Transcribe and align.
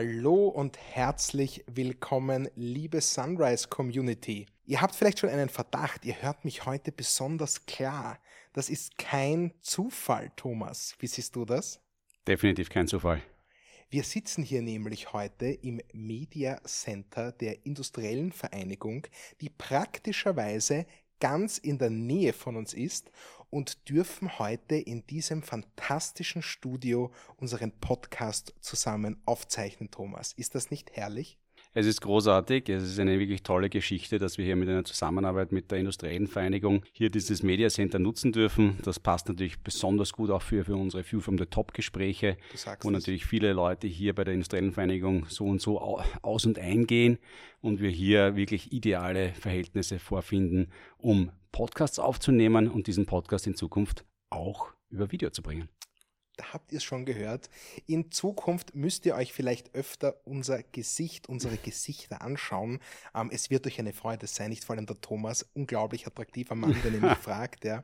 Hallo 0.00 0.46
und 0.46 0.78
herzlich 0.78 1.64
willkommen, 1.66 2.48
liebe 2.54 3.00
Sunrise 3.00 3.66
Community. 3.66 4.46
Ihr 4.64 4.80
habt 4.80 4.94
vielleicht 4.94 5.18
schon 5.18 5.28
einen 5.28 5.48
Verdacht, 5.48 6.04
ihr 6.04 6.22
hört 6.22 6.44
mich 6.44 6.66
heute 6.66 6.92
besonders 6.92 7.66
klar. 7.66 8.20
Das 8.52 8.70
ist 8.70 8.96
kein 8.96 9.54
Zufall, 9.60 10.30
Thomas. 10.36 10.94
Wie 11.00 11.08
siehst 11.08 11.34
du 11.34 11.44
das? 11.44 11.80
Definitiv 12.28 12.70
kein 12.70 12.86
Zufall. 12.86 13.20
Wir 13.90 14.04
sitzen 14.04 14.44
hier 14.44 14.62
nämlich 14.62 15.12
heute 15.12 15.46
im 15.46 15.80
Media 15.92 16.62
Center 16.62 17.32
der 17.32 17.66
Industriellen 17.66 18.30
Vereinigung, 18.30 19.04
die 19.40 19.50
praktischerweise 19.50 20.86
ganz 21.18 21.58
in 21.58 21.76
der 21.76 21.90
Nähe 21.90 22.32
von 22.32 22.54
uns 22.54 22.72
ist 22.72 23.10
und 23.50 23.88
dürfen 23.88 24.38
heute 24.38 24.76
in 24.76 25.06
diesem 25.06 25.42
fantastischen 25.42 26.42
Studio 26.42 27.12
unseren 27.36 27.72
Podcast 27.72 28.54
zusammen 28.60 29.20
aufzeichnen, 29.24 29.90
Thomas. 29.90 30.32
Ist 30.32 30.54
das 30.54 30.70
nicht 30.70 30.92
herrlich? 30.92 31.38
Es 31.74 31.86
ist 31.86 32.00
großartig. 32.00 32.68
Es 32.70 32.82
ist 32.82 32.98
eine 32.98 33.18
wirklich 33.18 33.42
tolle 33.42 33.68
Geschichte, 33.68 34.18
dass 34.18 34.38
wir 34.38 34.44
hier 34.44 34.56
mit 34.56 34.68
einer 34.68 34.84
Zusammenarbeit 34.84 35.52
mit 35.52 35.70
der 35.70 35.78
Industriellen 35.78 36.26
Vereinigung 36.26 36.82
hier 36.92 37.10
dieses 37.10 37.42
Media 37.42 37.68
Center 37.68 37.98
nutzen 37.98 38.32
dürfen. 38.32 38.78
Das 38.82 38.98
passt 38.98 39.28
natürlich 39.28 39.60
besonders 39.60 40.12
gut 40.12 40.30
auch 40.30 40.42
für, 40.42 40.64
für 40.64 40.74
unsere 40.74 41.04
View 41.04 41.20
from 41.20 41.38
the 41.38 41.46
Top 41.46 41.74
Gespräche, 41.74 42.36
wo 42.80 42.90
das. 42.90 43.04
natürlich 43.04 43.26
viele 43.26 43.52
Leute 43.52 43.86
hier 43.86 44.14
bei 44.14 44.24
der 44.24 44.34
Industriellen 44.34 44.72
Vereinigung 44.72 45.26
so 45.28 45.44
und 45.44 45.60
so 45.60 45.78
aus 46.22 46.46
und 46.46 46.58
eingehen 46.58 47.18
und 47.60 47.80
wir 47.80 47.90
hier 47.90 48.34
wirklich 48.34 48.72
ideale 48.72 49.34
Verhältnisse 49.34 49.98
vorfinden, 49.98 50.72
um 50.96 51.30
Podcasts 51.58 51.98
aufzunehmen 51.98 52.68
und 52.68 52.86
diesen 52.86 53.04
Podcast 53.04 53.48
in 53.48 53.56
Zukunft 53.56 54.04
auch 54.30 54.68
über 54.90 55.10
Video 55.10 55.30
zu 55.30 55.42
bringen 55.42 55.68
da 56.36 56.52
habt 56.52 56.70
ihr 56.70 56.76
es 56.76 56.84
schon 56.84 57.04
gehört. 57.04 57.50
In 57.86 58.12
Zukunft 58.12 58.76
müsst 58.76 59.04
ihr 59.06 59.16
euch 59.16 59.32
vielleicht 59.32 59.74
öfter 59.74 60.20
unser 60.24 60.62
Gesicht, 60.62 61.28
unsere 61.28 61.56
Gesichter 61.56 62.22
anschauen. 62.22 62.78
Ähm, 63.12 63.30
es 63.32 63.50
wird 63.50 63.66
euch 63.66 63.80
eine 63.80 63.92
Freude 63.92 64.28
sein, 64.28 64.50
nicht 64.50 64.64
vor 64.64 64.76
allem 64.76 64.86
der 64.86 65.00
Thomas, 65.00 65.50
unglaublich 65.54 66.06
attraktiver 66.06 66.54
Mann, 66.54 66.76
der 66.84 66.90
nämlich 66.92 67.18
fragt, 67.18 67.64
ja. 67.64 67.82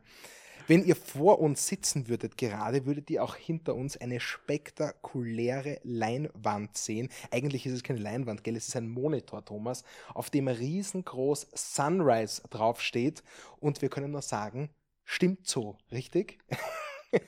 Wenn 0.66 0.84
ihr 0.84 0.96
vor 0.96 1.40
uns 1.40 1.66
sitzen 1.66 2.08
würdet 2.08 2.38
gerade, 2.38 2.86
würdet 2.86 3.10
ihr 3.10 3.22
auch 3.22 3.36
hinter 3.36 3.74
uns 3.74 3.98
eine 3.98 4.18
spektakuläre 4.18 5.78
Leinwand 5.82 6.76
sehen. 6.76 7.10
Eigentlich 7.30 7.66
ist 7.66 7.74
es 7.74 7.82
keine 7.82 7.98
Leinwand, 7.98 8.44
gell? 8.44 8.56
Es 8.56 8.68
ist 8.68 8.76
ein 8.76 8.88
Monitor, 8.88 9.44
Thomas, 9.44 9.84
auf 10.14 10.30
dem 10.30 10.48
riesengroß 10.48 11.48
Sunrise 11.52 12.42
draufsteht. 12.48 13.22
Und 13.60 13.82
wir 13.82 13.90
können 13.90 14.12
nur 14.12 14.22
sagen, 14.22 14.70
stimmt 15.04 15.46
so, 15.46 15.76
richtig? 15.92 16.38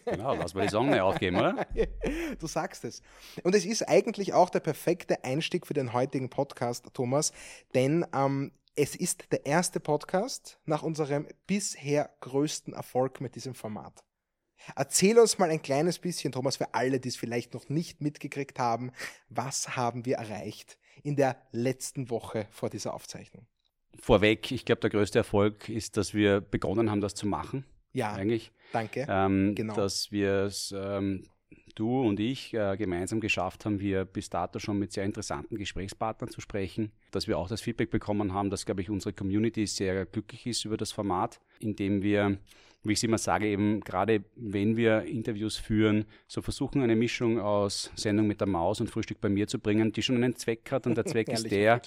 Genau, 0.04 0.34
lass 0.34 0.54
mal 0.54 0.62
die 0.62 0.70
Sonne 0.70 1.04
aufgeben, 1.04 1.36
oder? 1.36 1.66
Du 2.40 2.46
sagst 2.46 2.84
es. 2.84 3.02
Und 3.44 3.54
es 3.54 3.64
ist 3.64 3.88
eigentlich 3.88 4.32
auch 4.34 4.50
der 4.50 4.60
perfekte 4.60 5.24
Einstieg 5.24 5.66
für 5.66 5.74
den 5.74 5.92
heutigen 5.92 6.28
Podcast, 6.28 6.86
Thomas, 6.92 7.32
denn 7.74 8.04
ähm, 8.12 8.50
es 8.76 8.94
ist 8.94 9.32
der 9.32 9.46
erste 9.46 9.80
Podcast 9.80 10.60
nach 10.66 10.82
unserem 10.82 11.26
bisher 11.46 12.10
größten 12.20 12.74
Erfolg 12.74 13.22
mit 13.22 13.34
diesem 13.34 13.54
Format. 13.54 14.04
Erzähl 14.74 15.18
uns 15.18 15.38
mal 15.38 15.48
ein 15.48 15.62
kleines 15.62 15.98
bisschen, 15.98 16.32
Thomas, 16.32 16.58
für 16.58 16.74
alle, 16.74 17.00
die 17.00 17.08
es 17.08 17.16
vielleicht 17.16 17.54
noch 17.54 17.70
nicht 17.70 18.02
mitgekriegt 18.02 18.58
haben, 18.58 18.92
was 19.30 19.76
haben 19.76 20.04
wir 20.04 20.16
erreicht 20.16 20.78
in 21.02 21.16
der 21.16 21.40
letzten 21.52 22.10
Woche 22.10 22.48
vor 22.50 22.68
dieser 22.68 22.92
Aufzeichnung? 22.92 23.46
Vorweg, 23.98 24.52
ich 24.52 24.66
glaube, 24.66 24.82
der 24.82 24.90
größte 24.90 25.18
Erfolg 25.18 25.70
ist, 25.70 25.96
dass 25.96 26.12
wir 26.12 26.42
begonnen 26.42 26.90
haben, 26.90 27.00
das 27.00 27.14
zu 27.14 27.26
machen. 27.26 27.64
Ja, 27.92 28.12
eigentlich. 28.12 28.52
Danke. 28.72 29.06
Ähm, 29.08 29.54
genau. 29.54 29.74
Dass 29.74 30.12
wir 30.12 30.42
es, 30.42 30.74
ähm, 30.76 31.26
du 31.76 32.00
und 32.00 32.18
ich, 32.18 32.52
äh, 32.54 32.76
gemeinsam 32.76 33.20
geschafft 33.20 33.64
haben, 33.64 33.80
wir 33.80 34.04
bis 34.04 34.28
dato 34.30 34.58
schon 34.58 34.78
mit 34.78 34.92
sehr 34.92 35.04
interessanten 35.04 35.56
Gesprächspartnern 35.56 36.30
zu 36.30 36.40
sprechen. 36.40 36.90
Dass 37.12 37.28
wir 37.28 37.38
auch 37.38 37.48
das 37.48 37.60
Feedback 37.60 37.90
bekommen 37.90 38.32
haben, 38.32 38.50
dass, 38.50 38.66
glaube 38.66 38.82
ich, 38.82 38.90
unsere 38.90 39.12
Community 39.12 39.66
sehr 39.66 40.06
glücklich 40.06 40.46
ist 40.46 40.64
über 40.64 40.76
das 40.76 40.92
Format, 40.92 41.40
indem 41.60 42.02
wir 42.02 42.38
wie 42.88 42.92
ich 42.92 43.00
es 43.00 43.02
immer 43.02 43.18
sage, 43.18 43.46
eben 43.46 43.80
gerade 43.80 44.24
wenn 44.36 44.76
wir 44.76 45.02
Interviews 45.02 45.56
führen, 45.56 46.04
so 46.26 46.42
versuchen 46.42 46.82
eine 46.82 46.96
Mischung 46.96 47.40
aus 47.40 47.90
Sendung 47.94 48.26
mit 48.26 48.40
der 48.40 48.48
Maus 48.48 48.80
und 48.80 48.90
Frühstück 48.90 49.20
bei 49.20 49.28
mir 49.28 49.46
zu 49.46 49.58
bringen, 49.58 49.92
die 49.92 50.02
schon 50.02 50.16
einen 50.16 50.36
Zweck 50.36 50.70
hat. 50.70 50.86
Und 50.86 50.96
der 50.96 51.04
Zweck 51.04 51.28
ist 51.32 51.50
der, 51.50 51.82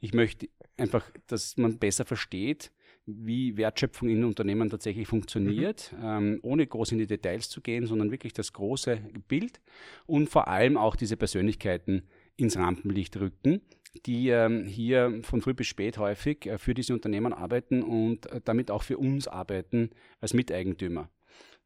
ich 0.00 0.12
möchte 0.12 0.48
einfach, 0.76 1.04
dass 1.26 1.56
man 1.56 1.78
besser 1.78 2.04
versteht, 2.04 2.70
wie 3.06 3.56
Wertschöpfung 3.56 4.08
in 4.08 4.24
Unternehmen 4.24 4.70
tatsächlich 4.70 5.08
funktioniert, 5.08 5.92
mhm. 5.98 6.04
ähm, 6.04 6.40
ohne 6.42 6.66
groß 6.66 6.92
in 6.92 6.98
die 6.98 7.06
Details 7.06 7.48
zu 7.48 7.60
gehen, 7.60 7.86
sondern 7.86 8.10
wirklich 8.10 8.32
das 8.32 8.52
große 8.52 9.00
Bild 9.28 9.60
und 10.06 10.28
vor 10.28 10.48
allem 10.48 10.76
auch 10.76 10.96
diese 10.96 11.16
Persönlichkeiten 11.16 12.02
ins 12.36 12.56
Rampenlicht 12.56 13.16
rücken, 13.18 13.60
die 14.06 14.28
ähm, 14.28 14.64
hier 14.64 15.20
von 15.22 15.42
früh 15.42 15.54
bis 15.54 15.66
spät 15.66 15.98
häufig 15.98 16.46
äh, 16.46 16.58
für 16.58 16.74
diese 16.74 16.94
Unternehmen 16.94 17.32
arbeiten 17.32 17.82
und 17.82 18.26
äh, 18.26 18.40
damit 18.44 18.70
auch 18.70 18.82
für 18.82 18.98
uns 18.98 19.28
arbeiten 19.28 19.90
als 20.20 20.32
Miteigentümer 20.32 21.10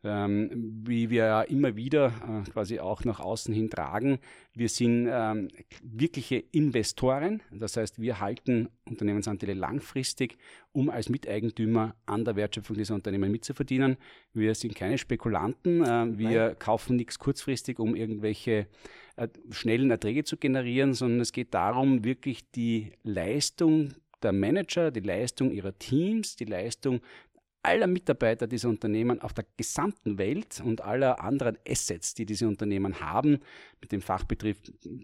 ähm, 0.07 0.83
wie 0.87 1.11
wir 1.11 1.25
ja 1.25 1.43
immer 1.43 1.77
wieder 1.77 2.07
äh, 2.07 2.51
quasi 2.51 2.79
auch 2.79 3.05
nach 3.05 3.21
außen 3.21 3.53
hin 3.53 3.71
tragen. 3.71 4.19
Wir 4.55 4.69
sind 4.69 5.09
ähm, 5.11 5.49
wirkliche 5.83 6.37
Investoren, 6.53 7.43
das 7.51 7.77
heißt, 7.77 8.01
wir 8.01 8.21
halten 8.21 8.69
Unternehmensanteile 8.89 9.55
langfristig, 9.55 10.39
um 10.73 10.89
als 10.89 11.09
Miteigentümer 11.09 11.95
an 12.07 12.25
der 12.25 12.37
Wertschöpfung 12.37 12.77
dieser 12.77 12.95
Unternehmen 12.95 13.31
mitzuverdienen. 13.31 13.97
Wir 14.33 14.55
sind 14.55 14.75
keine 14.75 14.99
Spekulanten, 14.99 15.83
äh, 15.83 16.19
wir 16.19 16.47
Nein. 16.47 16.59
kaufen 16.59 16.97
nichts 16.97 17.19
kurzfristig, 17.19 17.79
um 17.79 17.95
irgendwelche 17.95 18.67
äh, 19.17 19.29
schnellen 19.51 19.91
Erträge 19.91 20.25
zu 20.25 20.37
generieren, 20.37 20.95
sondern 20.95 21.21
es 21.21 21.33
geht 21.33 21.55
darum, 21.55 22.05
wirklich 22.05 22.51
die 22.51 22.93
Leistung 23.03 23.95
der 24.23 24.33
Manager, 24.33 24.91
die 24.91 25.01
Leistung 25.01 25.51
ihrer 25.51 25.79
Teams, 25.79 26.37
die 26.37 26.45
Leistung 26.45 27.01
aller 27.67 27.87
Mitarbeiter 27.87 28.47
dieser 28.47 28.69
Unternehmen 28.69 29.21
auf 29.21 29.35
der 29.35 29.45
gesamten 29.57 30.19
Welt 30.19 30.63
und 30.65 30.83
aller 30.83 31.23
anderen 31.23 31.59
Assets, 31.69 32.15
die 32.15 32.25
diese 32.25 32.47
Unternehmen 32.47 33.01
haben. 33.01 33.41
Mit 33.81 33.93
dem 33.93 34.01
Fachbetrieb 34.01 34.57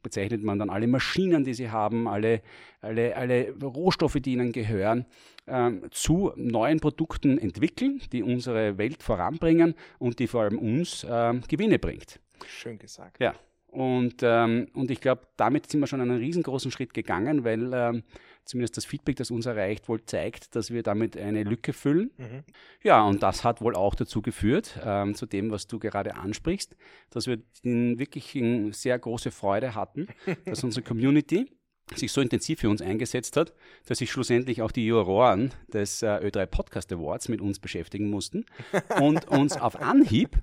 bezeichnet 0.02 0.42
man 0.42 0.58
dann 0.58 0.70
alle 0.70 0.86
Maschinen, 0.86 1.44
die 1.44 1.54
sie 1.54 1.70
haben, 1.70 2.06
alle, 2.06 2.40
alle, 2.80 3.16
alle 3.16 3.52
Rohstoffe, 3.60 4.18
die 4.20 4.32
ihnen 4.32 4.52
gehören, 4.52 5.06
äh, 5.46 5.72
zu 5.90 6.32
neuen 6.36 6.80
Produkten 6.80 7.36
entwickeln, 7.36 8.00
die 8.12 8.22
unsere 8.22 8.78
Welt 8.78 9.02
voranbringen 9.02 9.74
und 9.98 10.18
die 10.20 10.28
vor 10.28 10.42
allem 10.42 10.58
uns 10.58 11.04
äh, 11.04 11.34
Gewinne 11.48 11.78
bringt. 11.78 12.20
Schön 12.46 12.78
gesagt. 12.78 13.20
Ja. 13.20 13.34
Und, 13.72 14.16
ähm, 14.22 14.68
und 14.74 14.90
ich 14.90 15.00
glaube, 15.00 15.22
damit 15.38 15.70
sind 15.70 15.80
wir 15.80 15.86
schon 15.86 16.02
einen 16.02 16.18
riesengroßen 16.18 16.70
Schritt 16.70 16.92
gegangen, 16.92 17.42
weil 17.42 17.72
ähm, 17.72 18.02
zumindest 18.44 18.76
das 18.76 18.84
Feedback, 18.84 19.16
das 19.16 19.30
uns 19.30 19.47
erreicht, 19.47 19.88
wohl 19.88 20.04
zeigt, 20.04 20.54
dass 20.56 20.70
wir 20.70 20.82
damit 20.82 21.16
eine 21.16 21.44
Lücke 21.44 21.72
füllen. 21.72 22.10
Mhm. 22.16 22.44
Ja, 22.82 23.04
und 23.04 23.22
das 23.22 23.44
hat 23.44 23.60
wohl 23.60 23.75
auch 23.75 23.94
dazu 23.94 24.22
geführt, 24.22 24.78
ähm, 24.84 25.14
zu 25.14 25.26
dem, 25.26 25.50
was 25.50 25.66
du 25.66 25.78
gerade 25.78 26.16
ansprichst, 26.16 26.76
dass 27.10 27.26
wir 27.26 27.38
wirklich 27.62 28.34
eine 28.36 28.72
sehr 28.72 28.98
große 28.98 29.30
Freude 29.30 29.75
hatten, 29.75 30.08
dass 30.44 30.64
unsere 30.64 30.84
Community 30.84 31.50
sich 31.94 32.12
so 32.12 32.20
intensiv 32.20 32.60
für 32.60 32.70
uns 32.70 32.80
eingesetzt 32.80 33.36
hat, 33.36 33.53
dass 33.86 33.98
sich 33.98 34.10
schlussendlich 34.10 34.62
auch 34.62 34.72
die 34.72 34.86
Juroren 34.86 35.53
des 35.72 36.03
äh, 36.03 36.06
Ö3 36.06 36.47
Podcast 36.47 36.92
Awards 36.92 37.28
mit 37.28 37.41
uns 37.41 37.59
beschäftigen 37.59 38.09
mussten 38.09 38.47
und 39.00 39.28
uns 39.28 39.56
auf 39.56 39.80
Anhieb 39.80 40.38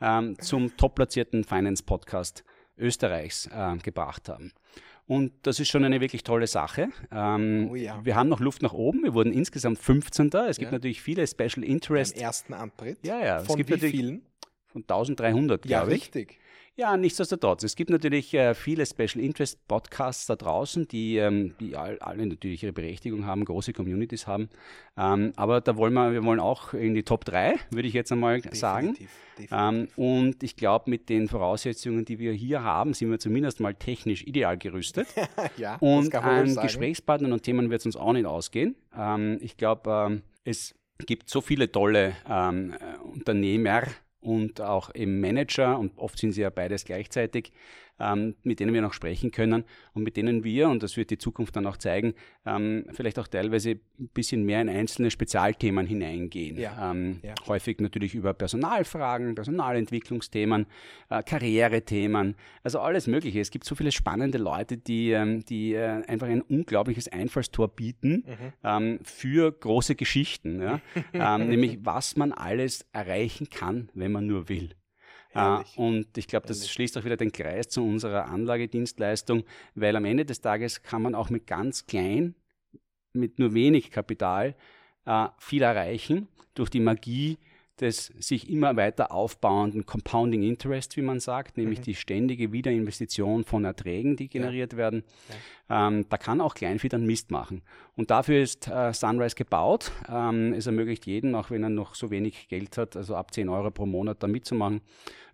ähm, 0.00 0.36
zum 0.40 0.76
top-platzierten 0.76 1.44
Finance 1.44 1.82
Podcast 1.84 2.44
Österreichs 2.76 3.46
äh, 3.46 3.76
gebracht 3.76 4.28
haben. 4.28 4.52
Und 5.06 5.32
das 5.42 5.58
ist 5.58 5.68
schon 5.68 5.84
eine 5.84 6.00
wirklich 6.00 6.22
tolle 6.22 6.46
Sache. 6.46 6.88
Ähm, 7.10 7.68
oh 7.70 7.74
ja. 7.74 8.00
Wir 8.04 8.14
haben 8.14 8.28
noch 8.28 8.40
Luft 8.40 8.62
nach 8.62 8.72
oben. 8.72 9.02
Wir 9.02 9.14
wurden 9.14 9.32
insgesamt 9.32 9.78
15. 9.78 10.30
Es 10.48 10.58
gibt 10.58 10.70
ja. 10.70 10.76
natürlich 10.76 11.02
viele 11.02 11.26
Special 11.26 11.64
Interest. 11.64 12.14
Beim 12.14 12.24
ersten 12.24 12.54
Antritt? 12.54 12.98
Ja, 13.02 13.18
ja. 13.22 13.40
Von 13.40 13.60
es 13.60 13.66
gibt 13.66 13.82
wie 13.82 13.90
vielen? 13.90 14.22
Von 14.68 14.82
1300, 14.82 15.66
ja, 15.66 15.80
glaube 15.80 15.94
ich. 15.94 16.00
Ja, 16.00 16.04
richtig. 16.04 16.38
Ja, 16.74 16.96
nichtsdestotrotz. 16.96 17.64
Es 17.64 17.76
gibt 17.76 17.90
natürlich 17.90 18.32
äh, 18.32 18.54
viele 18.54 18.86
Special 18.86 19.22
Interest 19.22 19.58
Podcasts 19.68 20.24
da 20.24 20.36
draußen, 20.36 20.88
die, 20.88 21.18
ähm, 21.18 21.54
die 21.60 21.76
all, 21.76 21.98
alle 21.98 22.24
natürlich 22.24 22.62
ihre 22.62 22.72
Berechtigung 22.72 23.26
haben, 23.26 23.44
große 23.44 23.74
Communities 23.74 24.26
haben. 24.26 24.48
Ähm, 24.96 25.34
aber 25.36 25.60
da 25.60 25.76
wollen 25.76 25.92
wir, 25.92 26.12
wir 26.12 26.24
wollen 26.24 26.40
auch 26.40 26.72
in 26.72 26.94
die 26.94 27.02
Top 27.02 27.26
3, 27.26 27.56
würde 27.70 27.88
ich 27.88 27.92
jetzt 27.92 28.10
einmal 28.10 28.36
definitiv, 28.36 28.58
sagen. 28.58 28.86
Definitiv. 28.94 29.50
Ähm, 29.52 29.88
und 29.96 30.42
ich 30.42 30.56
glaube, 30.56 30.88
mit 30.88 31.10
den 31.10 31.28
Voraussetzungen, 31.28 32.06
die 32.06 32.18
wir 32.18 32.32
hier 32.32 32.62
haben, 32.62 32.94
sind 32.94 33.10
wir 33.10 33.18
zumindest 33.18 33.60
mal 33.60 33.74
technisch 33.74 34.22
ideal 34.26 34.56
gerüstet. 34.56 35.08
ja, 35.58 35.76
und 35.76 36.14
an 36.14 36.56
Gesprächspartnern 36.56 37.34
und 37.34 37.42
Themen 37.42 37.68
wird 37.68 37.80
es 37.80 37.86
uns 37.86 37.96
auch 37.96 38.14
nicht 38.14 38.24
ausgehen. 38.24 38.76
Ähm, 38.96 39.36
ich 39.42 39.58
glaube, 39.58 40.06
ähm, 40.08 40.22
es 40.44 40.74
gibt 41.04 41.28
so 41.28 41.42
viele 41.42 41.70
tolle 41.70 42.16
ähm, 42.26 42.72
äh, 42.72 42.96
Unternehmer, 43.02 43.82
und 44.22 44.60
auch 44.60 44.94
eben 44.94 45.20
Manager 45.20 45.78
und 45.78 45.98
oft 45.98 46.18
sind 46.18 46.32
sie 46.32 46.40
ja 46.42 46.50
beides 46.50 46.84
gleichzeitig, 46.84 47.52
ähm, 48.02 48.34
mit 48.42 48.60
denen 48.60 48.74
wir 48.74 48.82
noch 48.82 48.92
sprechen 48.92 49.30
können 49.30 49.64
und 49.94 50.02
mit 50.02 50.16
denen 50.16 50.44
wir, 50.44 50.68
und 50.68 50.82
das 50.82 50.96
wird 50.96 51.10
die 51.10 51.18
Zukunft 51.18 51.54
dann 51.56 51.66
auch 51.66 51.76
zeigen, 51.76 52.14
ähm, 52.44 52.84
vielleicht 52.92 53.18
auch 53.18 53.28
teilweise 53.28 53.78
ein 53.98 54.08
bisschen 54.12 54.44
mehr 54.44 54.60
in 54.60 54.68
einzelne 54.68 55.10
Spezialthemen 55.10 55.86
hineingehen. 55.86 56.58
Ja. 56.58 56.90
Ähm, 56.90 57.20
ja. 57.22 57.34
Häufig 57.46 57.80
natürlich 57.80 58.14
über 58.14 58.34
Personalfragen, 58.34 59.34
Personalentwicklungsthemen, 59.34 60.66
äh, 61.10 61.22
Karrierethemen, 61.22 62.34
also 62.64 62.80
alles 62.80 63.06
Mögliche. 63.06 63.40
Es 63.40 63.50
gibt 63.50 63.64
so 63.64 63.74
viele 63.74 63.92
spannende 63.92 64.38
Leute, 64.38 64.76
die, 64.76 65.12
ähm, 65.12 65.44
die 65.44 65.74
äh, 65.74 66.02
einfach 66.06 66.26
ein 66.26 66.42
unglaubliches 66.42 67.08
Einfallstor 67.08 67.68
bieten 67.68 68.24
mhm. 68.26 68.52
Ähm, 68.64 68.98
für 69.04 69.52
große 69.52 69.94
Geschichten. 69.94 70.60
Ja? 70.60 70.80
Nämlich, 71.38 71.78
was 71.82 72.16
man 72.16 72.32
alles 72.32 72.86
erreichen 72.92 73.48
kann, 73.50 73.88
wenn 73.94 74.12
man 74.12 74.26
nur 74.26 74.48
will. 74.48 74.70
Uh, 75.34 75.62
und 75.76 76.18
ich 76.18 76.26
glaube, 76.28 76.46
das 76.46 76.58
Herrlich. 76.58 76.72
schließt 76.72 76.98
auch 76.98 77.04
wieder 77.04 77.16
den 77.16 77.32
Kreis 77.32 77.68
zu 77.68 77.82
unserer 77.82 78.26
Anlagedienstleistung, 78.26 79.44
weil 79.74 79.96
am 79.96 80.04
Ende 80.04 80.26
des 80.26 80.42
Tages 80.42 80.82
kann 80.82 81.00
man 81.00 81.14
auch 81.14 81.30
mit 81.30 81.46
ganz 81.46 81.86
klein, 81.86 82.34
mit 83.14 83.38
nur 83.38 83.54
wenig 83.54 83.90
Kapital 83.90 84.54
uh, 85.06 85.28
viel 85.38 85.62
erreichen 85.62 86.28
durch 86.54 86.68
die 86.68 86.80
Magie 86.80 87.38
des 87.80 88.12
sich 88.18 88.48
immer 88.50 88.76
weiter 88.76 89.12
aufbauenden 89.12 89.86
Compounding 89.86 90.42
Interest, 90.42 90.96
wie 90.96 91.02
man 91.02 91.20
sagt, 91.20 91.56
nämlich 91.56 91.80
mhm. 91.80 91.84
die 91.84 91.94
ständige 91.94 92.52
Wiederinvestition 92.52 93.44
von 93.44 93.64
Erträgen, 93.64 94.16
die 94.16 94.28
generiert 94.28 94.72
ja. 94.72 94.78
werden. 94.78 95.04
Ja. 95.68 95.88
Ähm, 95.88 96.06
da 96.08 96.18
kann 96.18 96.40
auch 96.40 96.54
Kleinvieh 96.54 96.88
dann 96.88 97.06
Mist 97.06 97.30
machen. 97.30 97.62
Und 97.96 98.10
dafür 98.10 98.42
ist 98.42 98.68
äh, 98.68 98.92
Sunrise 98.92 99.34
gebaut. 99.34 99.90
Ähm, 100.08 100.52
es 100.52 100.66
ermöglicht 100.66 101.06
jedem, 101.06 101.34
auch 101.34 101.50
wenn 101.50 101.62
er 101.62 101.70
noch 101.70 101.94
so 101.94 102.10
wenig 102.10 102.48
Geld 102.48 102.76
hat, 102.76 102.96
also 102.96 103.16
ab 103.16 103.32
10 103.32 103.48
Euro 103.48 103.70
pro 103.70 103.86
Monat 103.86 104.22
da 104.22 104.26
mitzumachen. 104.26 104.80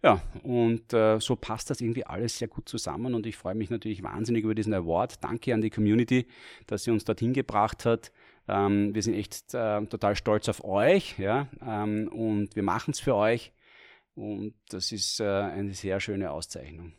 Ja, 0.02 0.22
und 0.44 0.92
äh, 0.92 1.18
so 1.18 1.34
passt 1.34 1.70
das 1.70 1.80
irgendwie 1.80 2.06
alles 2.06 2.38
sehr 2.38 2.46
gut 2.46 2.68
zusammen 2.68 3.14
und 3.14 3.26
ich 3.26 3.36
freue 3.36 3.56
mich 3.56 3.68
natürlich 3.68 4.02
wahnsinnig 4.04 4.44
über 4.44 4.54
diesen 4.54 4.72
Award. 4.72 5.24
Danke 5.24 5.52
an 5.52 5.60
die 5.60 5.70
Community, 5.70 6.26
dass 6.68 6.84
sie 6.84 6.92
uns 6.92 7.04
dorthin 7.04 7.32
gebracht 7.32 7.84
hat. 7.84 8.12
Ähm, 8.48 8.94
wir 8.94 9.02
sind 9.02 9.14
echt 9.14 9.54
äh, 9.54 9.84
total 9.86 10.16
stolz 10.16 10.48
auf 10.48 10.64
euch 10.64 11.18
ja, 11.18 11.48
ähm, 11.60 12.08
und 12.08 12.56
wir 12.56 12.62
machen 12.62 12.92
es 12.92 13.00
für 13.00 13.14
euch. 13.14 13.52
Und 14.14 14.54
das 14.70 14.90
ist 14.90 15.20
äh, 15.20 15.24
eine 15.24 15.74
sehr 15.74 16.00
schöne 16.00 16.30
Auszeichnung. 16.30 16.92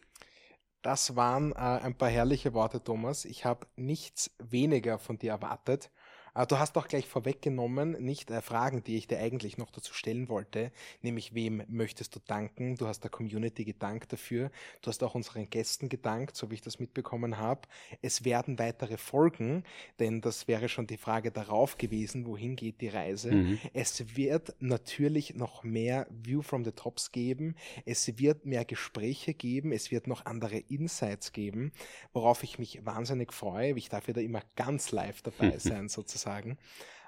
Das 0.81 1.16
waren 1.18 1.51
äh, 1.51 1.56
ein 1.56 1.98
paar 1.98 2.10
herrliche 2.10 2.54
Worte, 2.54 2.81
Thomas. 2.81 3.25
Ich 3.25 3.44
habe 3.44 3.68
nichts 3.75 4.31
weniger 4.40 4.98
von 4.98 5.18
dir 5.18 5.31
erwartet. 5.31 5.92
Aber 6.34 6.46
du 6.46 6.60
hast 6.60 6.76
doch 6.76 6.88
gleich 6.88 7.08
vorweggenommen, 7.08 7.92
nicht 8.04 8.31
äh, 8.31 8.42
Fragen, 8.42 8.84
die 8.84 8.98
ich 8.98 9.08
dir 9.08 9.20
eigentlich 9.20 9.58
noch 9.58 9.72
dazu 9.72 9.94
stellen 9.94 10.30
wollte, 10.30 10.72
nämlich 11.02 11.34
wem 11.34 11.64
möchtest 11.68 12.16
du 12.16 12.20
danken? 12.26 12.76
Du 12.76 12.88
hast 12.88 13.02
der 13.02 13.12
Community 13.12 13.66
gedankt 13.66 14.14
dafür. 14.14 14.52
Du 14.81 14.90
hast 14.90 15.04
auch 15.04 15.16
unseren 15.16 15.50
Gästen 15.50 15.90
gedankt, 15.90 16.36
so 16.36 16.50
wie 16.50 16.56
ich 16.56 16.62
das 16.62 16.80
mitbekommen 16.80 17.38
habe. 17.38 17.62
Es 18.02 18.24
werden 18.26 18.60
weitere 18.60 18.98
Folgen, 18.98 19.64
denn 20.00 20.22
das 20.22 20.48
wäre 20.48 20.70
schon 20.70 20.88
die 20.88 20.98
Frage 20.98 21.31
darauf 21.31 21.78
gewesen, 21.78 22.26
wohin 22.26 22.56
geht 22.56 22.82
die 22.82 22.90
Reise. 22.90 23.32
Mhm. 23.32 23.60
Es 23.74 24.16
wird 24.16 24.56
natürlich 24.60 25.36
noch 25.36 25.64
mehr 25.64 26.08
View 26.10 26.42
from 26.42 26.64
the 26.64 26.72
Tops 26.72 27.12
geben. 27.12 27.56
Es 27.86 28.20
wird 28.20 28.46
mehr 28.46 28.66
Gespräche 28.66 29.34
geben. 29.34 29.72
Es 29.72 29.92
wird 29.92 30.08
noch 30.08 30.25
andere 30.25 30.58
Insights 30.58 31.34
geben, 31.34 31.72
worauf 32.14 32.44
ich 32.44 32.60
mich 32.60 32.86
wahnsinnig 32.86 33.34
freue. 33.34 33.78
Ich 33.78 33.90
darf 33.90 34.08
ja 34.08 34.14
da 34.14 34.22
immer 34.22 34.42
ganz 34.56 34.92
live 34.92 35.22
dabei 35.22 35.58
sein, 35.58 35.90
sozusagen 35.90 36.19
sagen. 36.19 36.57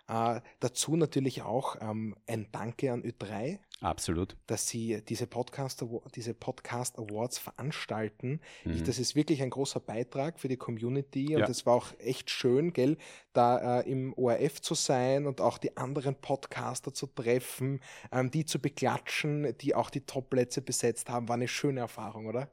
Äh, 0.07 0.41
dazu 0.59 0.97
natürlich 0.97 1.41
auch 1.41 1.77
ähm, 1.79 2.15
ein 2.27 2.47
Danke 2.51 2.91
an 2.91 3.03
Ö3. 3.03 3.59
Absolut. 3.79 4.35
Dass 4.45 4.67
sie 4.67 5.01
diese 5.07 5.25
Podcast, 5.25 5.83
diese 6.13 6.33
Podcast 6.33 6.99
Awards 6.99 7.39
veranstalten. 7.39 8.39
Mhm. 8.63 8.73
Ich, 8.73 8.83
das 8.83 8.99
ist 8.99 9.15
wirklich 9.15 9.41
ein 9.41 9.49
großer 9.49 9.79
Beitrag 9.79 10.39
für 10.39 10.49
die 10.49 10.57
Community 10.57 11.35
und 11.35 11.49
es 11.49 11.61
ja. 11.61 11.65
war 11.67 11.75
auch 11.75 11.87
echt 11.97 12.29
schön, 12.29 12.73
gell, 12.73 12.97
da 13.33 13.79
äh, 13.79 13.89
im 13.89 14.13
ORF 14.13 14.61
zu 14.61 14.75
sein 14.75 15.25
und 15.25 15.41
auch 15.41 15.57
die 15.57 15.77
anderen 15.77 16.15
Podcaster 16.15 16.93
zu 16.93 17.07
treffen, 17.07 17.79
ähm, 18.11 18.29
die 18.29 18.45
zu 18.45 18.59
beklatschen, 18.59 19.57
die 19.61 19.73
auch 19.73 19.89
die 19.89 20.01
Top-Plätze 20.01 20.61
besetzt 20.61 21.09
haben. 21.09 21.27
War 21.27 21.35
eine 21.35 21.47
schöne 21.47 21.79
Erfahrung, 21.79 22.27
oder? 22.27 22.49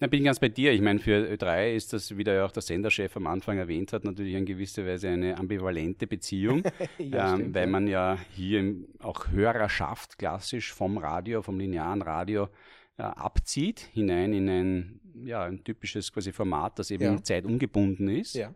Na, 0.00 0.06
bin 0.06 0.22
ganz 0.22 0.38
bei 0.38 0.48
dir. 0.48 0.72
Ich 0.72 0.80
meine, 0.80 1.00
für 1.00 1.28
Ö3 1.28 1.74
ist 1.74 1.92
das, 1.92 2.16
wie 2.16 2.22
ja 2.22 2.44
auch 2.44 2.52
der 2.52 2.62
Senderchef 2.62 3.16
am 3.16 3.26
Anfang 3.26 3.58
erwähnt 3.58 3.92
hat, 3.92 4.04
natürlich 4.04 4.34
in 4.34 4.46
gewisser 4.46 4.86
Weise 4.86 5.08
eine 5.08 5.36
ambivalente 5.36 6.06
Beziehung, 6.06 6.62
ja, 6.98 7.34
ähm, 7.34 7.52
weil 7.52 7.66
man 7.66 7.88
ja 7.88 8.16
hier 8.30 8.76
auch 9.00 9.28
Hörerschaft 9.28 10.16
klassisch 10.16 10.72
vom 10.72 10.98
Radio, 10.98 11.42
vom 11.42 11.58
linearen 11.58 12.02
Radio 12.02 12.48
äh, 12.96 13.02
abzieht, 13.02 13.80
hinein 13.92 14.32
in 14.32 14.48
ein, 14.48 15.00
ja, 15.24 15.42
ein 15.42 15.64
typisches 15.64 16.12
quasi 16.12 16.32
Format, 16.32 16.78
das 16.78 16.92
eben 16.92 17.04
ja. 17.04 17.22
zeitungebunden 17.22 18.08
ist. 18.08 18.34
Ja. 18.34 18.54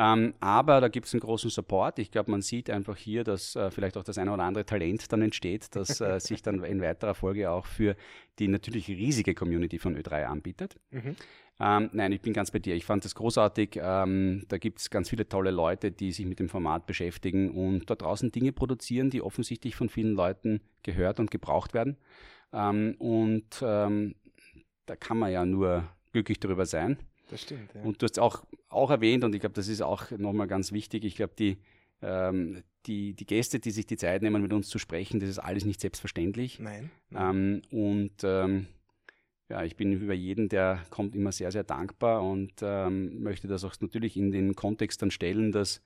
Ähm, 0.00 0.34
aber 0.38 0.80
da 0.80 0.86
gibt 0.86 1.08
es 1.08 1.14
einen 1.14 1.20
großen 1.20 1.50
Support. 1.50 1.98
Ich 1.98 2.12
glaube, 2.12 2.30
man 2.30 2.40
sieht 2.40 2.70
einfach 2.70 2.96
hier, 2.96 3.24
dass 3.24 3.56
äh, 3.56 3.72
vielleicht 3.72 3.96
auch 3.96 4.04
das 4.04 4.16
eine 4.16 4.32
oder 4.32 4.44
andere 4.44 4.64
Talent 4.64 5.12
dann 5.12 5.22
entsteht, 5.22 5.74
das 5.74 6.00
äh, 6.00 6.20
sich 6.20 6.40
dann 6.40 6.62
in 6.62 6.80
weiterer 6.80 7.14
Folge 7.14 7.50
auch 7.50 7.66
für 7.66 7.96
die 8.38 8.46
natürlich 8.46 8.86
riesige 8.86 9.34
Community 9.34 9.80
von 9.80 9.96
Ö3 9.96 10.26
anbietet. 10.26 10.76
Mhm. 10.92 11.16
Ähm, 11.58 11.90
nein, 11.92 12.12
ich 12.12 12.20
bin 12.20 12.32
ganz 12.32 12.52
bei 12.52 12.60
dir. 12.60 12.76
Ich 12.76 12.84
fand 12.84 13.04
das 13.04 13.16
großartig. 13.16 13.80
Ähm, 13.82 14.44
da 14.46 14.58
gibt 14.58 14.78
es 14.78 14.90
ganz 14.90 15.10
viele 15.10 15.28
tolle 15.28 15.50
Leute, 15.50 15.90
die 15.90 16.12
sich 16.12 16.26
mit 16.26 16.38
dem 16.38 16.48
Format 16.48 16.86
beschäftigen 16.86 17.50
und 17.50 17.90
da 17.90 17.96
draußen 17.96 18.30
Dinge 18.30 18.52
produzieren, 18.52 19.10
die 19.10 19.20
offensichtlich 19.20 19.74
von 19.74 19.88
vielen 19.88 20.14
Leuten 20.14 20.60
gehört 20.84 21.18
und 21.18 21.32
gebraucht 21.32 21.74
werden. 21.74 21.96
Ähm, 22.52 22.94
und 23.00 23.48
ähm, 23.62 24.14
da 24.86 24.94
kann 24.94 25.18
man 25.18 25.32
ja 25.32 25.44
nur 25.44 25.88
glücklich 26.12 26.38
darüber 26.38 26.66
sein. 26.66 26.98
Das 27.28 27.42
stimmt. 27.42 27.74
Ja. 27.74 27.82
Und 27.82 28.00
du 28.00 28.04
hast 28.04 28.18
auch, 28.18 28.44
auch 28.68 28.90
erwähnt, 28.90 29.24
und 29.24 29.34
ich 29.34 29.40
glaube, 29.40 29.54
das 29.54 29.68
ist 29.68 29.82
auch 29.82 30.10
nochmal 30.12 30.46
ganz 30.46 30.72
wichtig, 30.72 31.04
ich 31.04 31.14
glaube, 31.14 31.34
die, 31.38 31.58
ähm, 32.02 32.62
die, 32.86 33.14
die 33.14 33.26
Gäste, 33.26 33.60
die 33.60 33.70
sich 33.70 33.86
die 33.86 33.96
Zeit 33.96 34.22
nehmen, 34.22 34.42
mit 34.42 34.52
uns 34.52 34.68
zu 34.68 34.78
sprechen, 34.78 35.20
das 35.20 35.28
ist 35.28 35.38
alles 35.38 35.64
nicht 35.64 35.80
selbstverständlich. 35.80 36.58
Nein. 36.58 36.90
nein. 37.10 37.62
Ähm, 37.70 37.78
und 37.78 38.24
ähm, 38.24 38.66
ja, 39.48 39.64
ich 39.64 39.76
bin 39.76 39.92
über 39.92 40.14
jeden, 40.14 40.48
der 40.48 40.84
kommt, 40.90 41.14
immer 41.14 41.32
sehr, 41.32 41.52
sehr 41.52 41.64
dankbar 41.64 42.22
und 42.22 42.52
ähm, 42.62 43.22
möchte 43.22 43.48
das 43.48 43.64
auch 43.64 43.74
natürlich 43.80 44.16
in 44.16 44.30
den 44.30 44.54
Kontext 44.54 45.00
dann 45.00 45.10
stellen, 45.10 45.52
dass, 45.52 45.82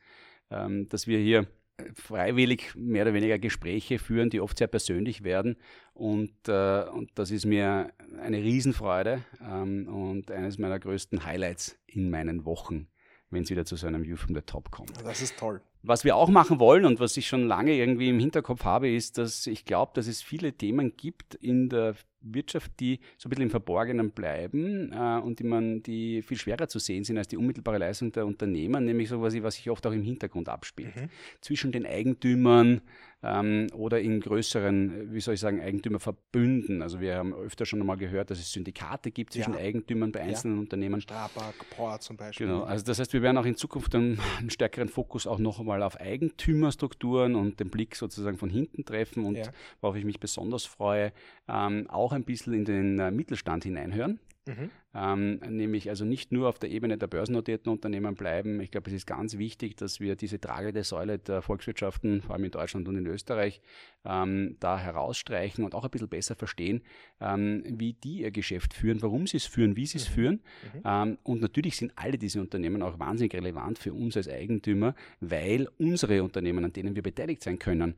ähm, 0.51 0.89
dass 0.89 1.07
wir 1.07 1.19
hier 1.19 1.47
freiwillig 1.95 2.75
mehr 2.75 3.03
oder 3.03 3.15
weniger 3.15 3.39
Gespräche 3.39 3.99
führen, 3.99 4.31
die 4.31 4.41
oft 4.41 4.59
sehr 4.59 4.67
persönlich 4.67 5.25
werden. 5.25 5.57
Und, 5.95 6.49
äh, 6.49 6.85
und 6.85 7.11
das 7.15 7.31
ist 7.31 7.47
mir 7.47 7.93
eine 8.21 8.39
Riesenfreude 8.39 9.25
ähm, 9.41 9.89
und 9.89 10.31
eines 10.31 10.59
meiner 10.59 10.79
größten 10.79 11.25
Highlights 11.25 11.79
in 11.87 12.11
meinen 12.11 12.45
Wochen, 12.45 12.89
wenn 13.33 13.43
es 13.43 13.51
wieder 13.51 13.65
zu 13.65 13.77
so 13.77 13.87
einem 13.87 14.05
View 14.05 14.17
from 14.17 14.35
the 14.35 14.43
Top 14.43 14.71
kommt. 14.71 14.93
Das 15.05 15.23
ist 15.23 15.39
toll. 15.39 15.61
Was 15.83 16.05
wir 16.05 16.15
auch 16.15 16.29
machen 16.29 16.61
wollen 16.61 16.85
und 16.85 17.01
was 17.01 17.17
ich 17.17 17.27
schon 17.27 17.47
lange 17.49 17.75
irgendwie 17.75 18.09
im 18.09 18.21
Hinterkopf 18.21 18.65
habe, 18.65 18.89
ist, 18.89 19.19
dass 19.19 19.47
ich 19.49 19.65
glaube, 19.65 19.93
dass 19.95 20.07
es 20.07 20.23
viele 20.23 20.53
Themen 20.53 20.97
gibt 20.97 21.35
in 21.35 21.69
der 21.69 21.97
Wirtschaft, 22.21 22.73
die 22.79 23.01
so 23.19 23.27
ein 23.27 23.31
bisschen 23.31 23.45
im 23.45 23.51
Verborgenen 23.51 24.13
bleiben 24.13 24.93
äh, 24.93 25.19
und 25.19 25.41
die 25.41 25.45
man, 25.45 25.83
die 25.83 26.23
viel 26.23 26.37
schwerer 26.37 26.69
zu 26.69 26.79
sehen 26.79 27.03
sind 27.03 27.19
als 27.19 27.27
die 27.27 27.37
unmittelbare 27.37 27.79
Leistung 27.79 28.13
der 28.13 28.27
Unternehmer, 28.27 28.81
nämlich 28.81 29.09
so 29.09 29.21
was, 29.21 29.35
was 29.43 29.57
sich 29.57 29.71
oft 29.71 29.85
auch 29.87 29.93
im 29.93 30.03
Hintergrund 30.03 30.49
abspielt. 30.49 30.95
Mhm. 30.95 31.09
Zwischen 31.41 31.73
den 31.73 31.85
Eigentümern 31.85 32.83
ähm, 33.23 33.67
oder 33.75 34.01
in 34.01 34.21
größeren, 34.21 35.13
wie 35.13 35.21
soll 35.21 35.35
ich 35.35 35.41
sagen, 35.41 35.61
Eigentümerverbünden. 35.61 36.83
Also 36.83 37.01
wir 37.01 37.17
haben 37.17 37.35
öfter 37.35 37.67
schon 37.67 37.81
einmal 37.81 37.97
gehört, 37.97 38.31
dass 38.31 38.39
es 38.39 38.53
Syndikate 38.53 39.11
gibt 39.11 39.33
zwischen 39.33 39.55
ja. 39.55 39.61
Eigentümern 39.61 40.13
bei 40.13 40.21
einzelnen 40.21 40.57
ja. 40.57 40.61
Unternehmen. 40.61 41.01
Strabag, 41.01 41.55
Power 41.77 41.99
zum 41.99 42.17
Beispiel. 42.17 42.47
Genau, 42.47 42.63
also 42.63 42.85
das 42.85 42.99
heißt, 43.01 43.13
wir 43.13 43.23
werden 43.23 43.39
auch 43.39 43.47
in 43.47 43.57
Zukunft 43.57 43.95
einen, 43.95 44.21
einen 44.39 44.51
stärkeren 44.51 44.89
Fokus 44.89 45.27
auch 45.27 45.39
noch 45.39 45.59
einmal 45.59 45.83
auf 45.83 46.01
Eigentümerstrukturen 46.01 47.35
und 47.35 47.59
den 47.59 47.71
Blick 47.71 47.97
sozusagen 47.97 48.39
von 48.39 48.51
hinten 48.51 48.85
treffen 48.85 49.25
und 49.25 49.37
ja. 49.37 49.45
worauf 49.81 49.97
ich 49.97 50.05
mich 50.05 50.21
besonders 50.21 50.65
freue, 50.65 51.13
ähm, 51.49 51.89
auch 51.89 52.13
auch 52.13 52.17
ein 52.17 52.25
bisschen 52.25 52.53
in 52.53 52.65
den 52.65 52.99
äh, 52.99 53.11
Mittelstand 53.11 53.65
hineinhören. 53.65 54.21
Mhm. 54.47 54.71
Ähm, 54.95 55.37
nämlich 55.49 55.89
also 55.89 56.05
nicht 56.05 56.33
nur 56.33 56.49
auf 56.49 56.59
der 56.59 56.71
Ebene 56.71 56.99
der 56.99 57.07
börsennotierten 57.07 57.71
Unternehmen 57.71 58.15
bleiben. 58.17 58.61
Ich 58.61 58.73
glaube, 58.73 58.91
es 58.91 58.97
ist 58.97 59.07
ganz 59.07 59.39
wichtig, 59.39 59.77
dass 59.77 60.01
wir 60.01 60.17
diese 60.17 60.41
tragende 60.41 60.83
Säule 60.83 61.19
der 61.19 61.43
Volkswirtschaften, 61.43 62.23
vor 62.23 62.35
allem 62.35 62.45
in 62.45 62.51
Deutschland 62.51 62.89
und 62.89 62.97
in 62.97 63.07
Österreich, 63.07 63.61
ähm, 64.05 64.57
da 64.59 64.79
herausstreichen 64.79 65.65
und 65.65 65.75
auch 65.75 65.85
ein 65.85 65.91
bisschen 65.91 66.09
besser 66.09 66.35
verstehen, 66.35 66.83
ähm, 67.21 67.63
wie 67.67 67.93
die 67.93 68.23
ihr 68.23 68.33
Geschäft 68.33 68.75
führen, 68.75 69.01
warum 69.01 69.29
sie 69.29 69.37
es 69.37 69.47
führen, 69.47 69.77
wie 69.77 69.87
sie 69.87 69.99
es 69.99 70.09
mhm. 70.11 70.15
führen. 70.15 70.35
Mhm. 70.75 70.83
Ähm, 70.85 71.19
und 71.23 71.41
natürlich 71.41 71.77
sind 71.77 71.93
alle 71.95 72.19
diese 72.19 72.41
Unternehmen 72.41 72.83
auch 72.83 72.99
wahnsinnig 72.99 73.35
relevant 73.35 73.79
für 73.79 73.95
uns 73.95 74.17
als 74.17 74.29
Eigentümer, 74.29 74.95
weil 75.21 75.69
unsere 75.79 76.23
Unternehmen, 76.23 76.65
an 76.65 76.73
denen 76.73 76.97
wir 76.97 77.03
beteiligt 77.03 77.45
sein 77.45 77.61
können, 77.61 77.95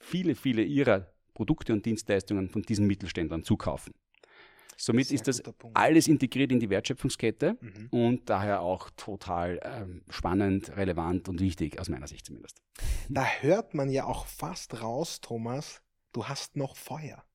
viele, 0.00 0.34
viele 0.34 0.62
ihrer 0.62 1.10
Produkte 1.32 1.72
und 1.72 1.84
Dienstleistungen 1.86 2.50
von 2.50 2.62
diesen 2.62 2.86
Mittelständlern 2.86 3.42
zukaufen. 3.42 3.94
Somit 4.76 5.08
Sehr 5.08 5.16
ist 5.16 5.28
das 5.28 5.42
alles 5.74 6.06
integriert 6.08 6.52
in 6.52 6.60
die 6.60 6.70
Wertschöpfungskette 6.70 7.56
mhm. 7.60 7.88
und 7.90 8.30
daher 8.30 8.60
auch 8.60 8.90
total 8.96 9.60
ähm, 9.62 10.02
spannend, 10.10 10.76
relevant 10.76 11.28
und 11.28 11.40
wichtig, 11.40 11.80
aus 11.80 11.88
meiner 11.88 12.06
Sicht 12.06 12.26
zumindest. 12.26 12.60
Da 13.08 13.24
hört 13.40 13.74
man 13.74 13.88
ja 13.88 14.04
auch 14.04 14.26
fast 14.26 14.82
raus, 14.82 15.20
Thomas, 15.20 15.82
du 16.12 16.26
hast 16.26 16.56
noch 16.56 16.76
Feuer. 16.76 17.25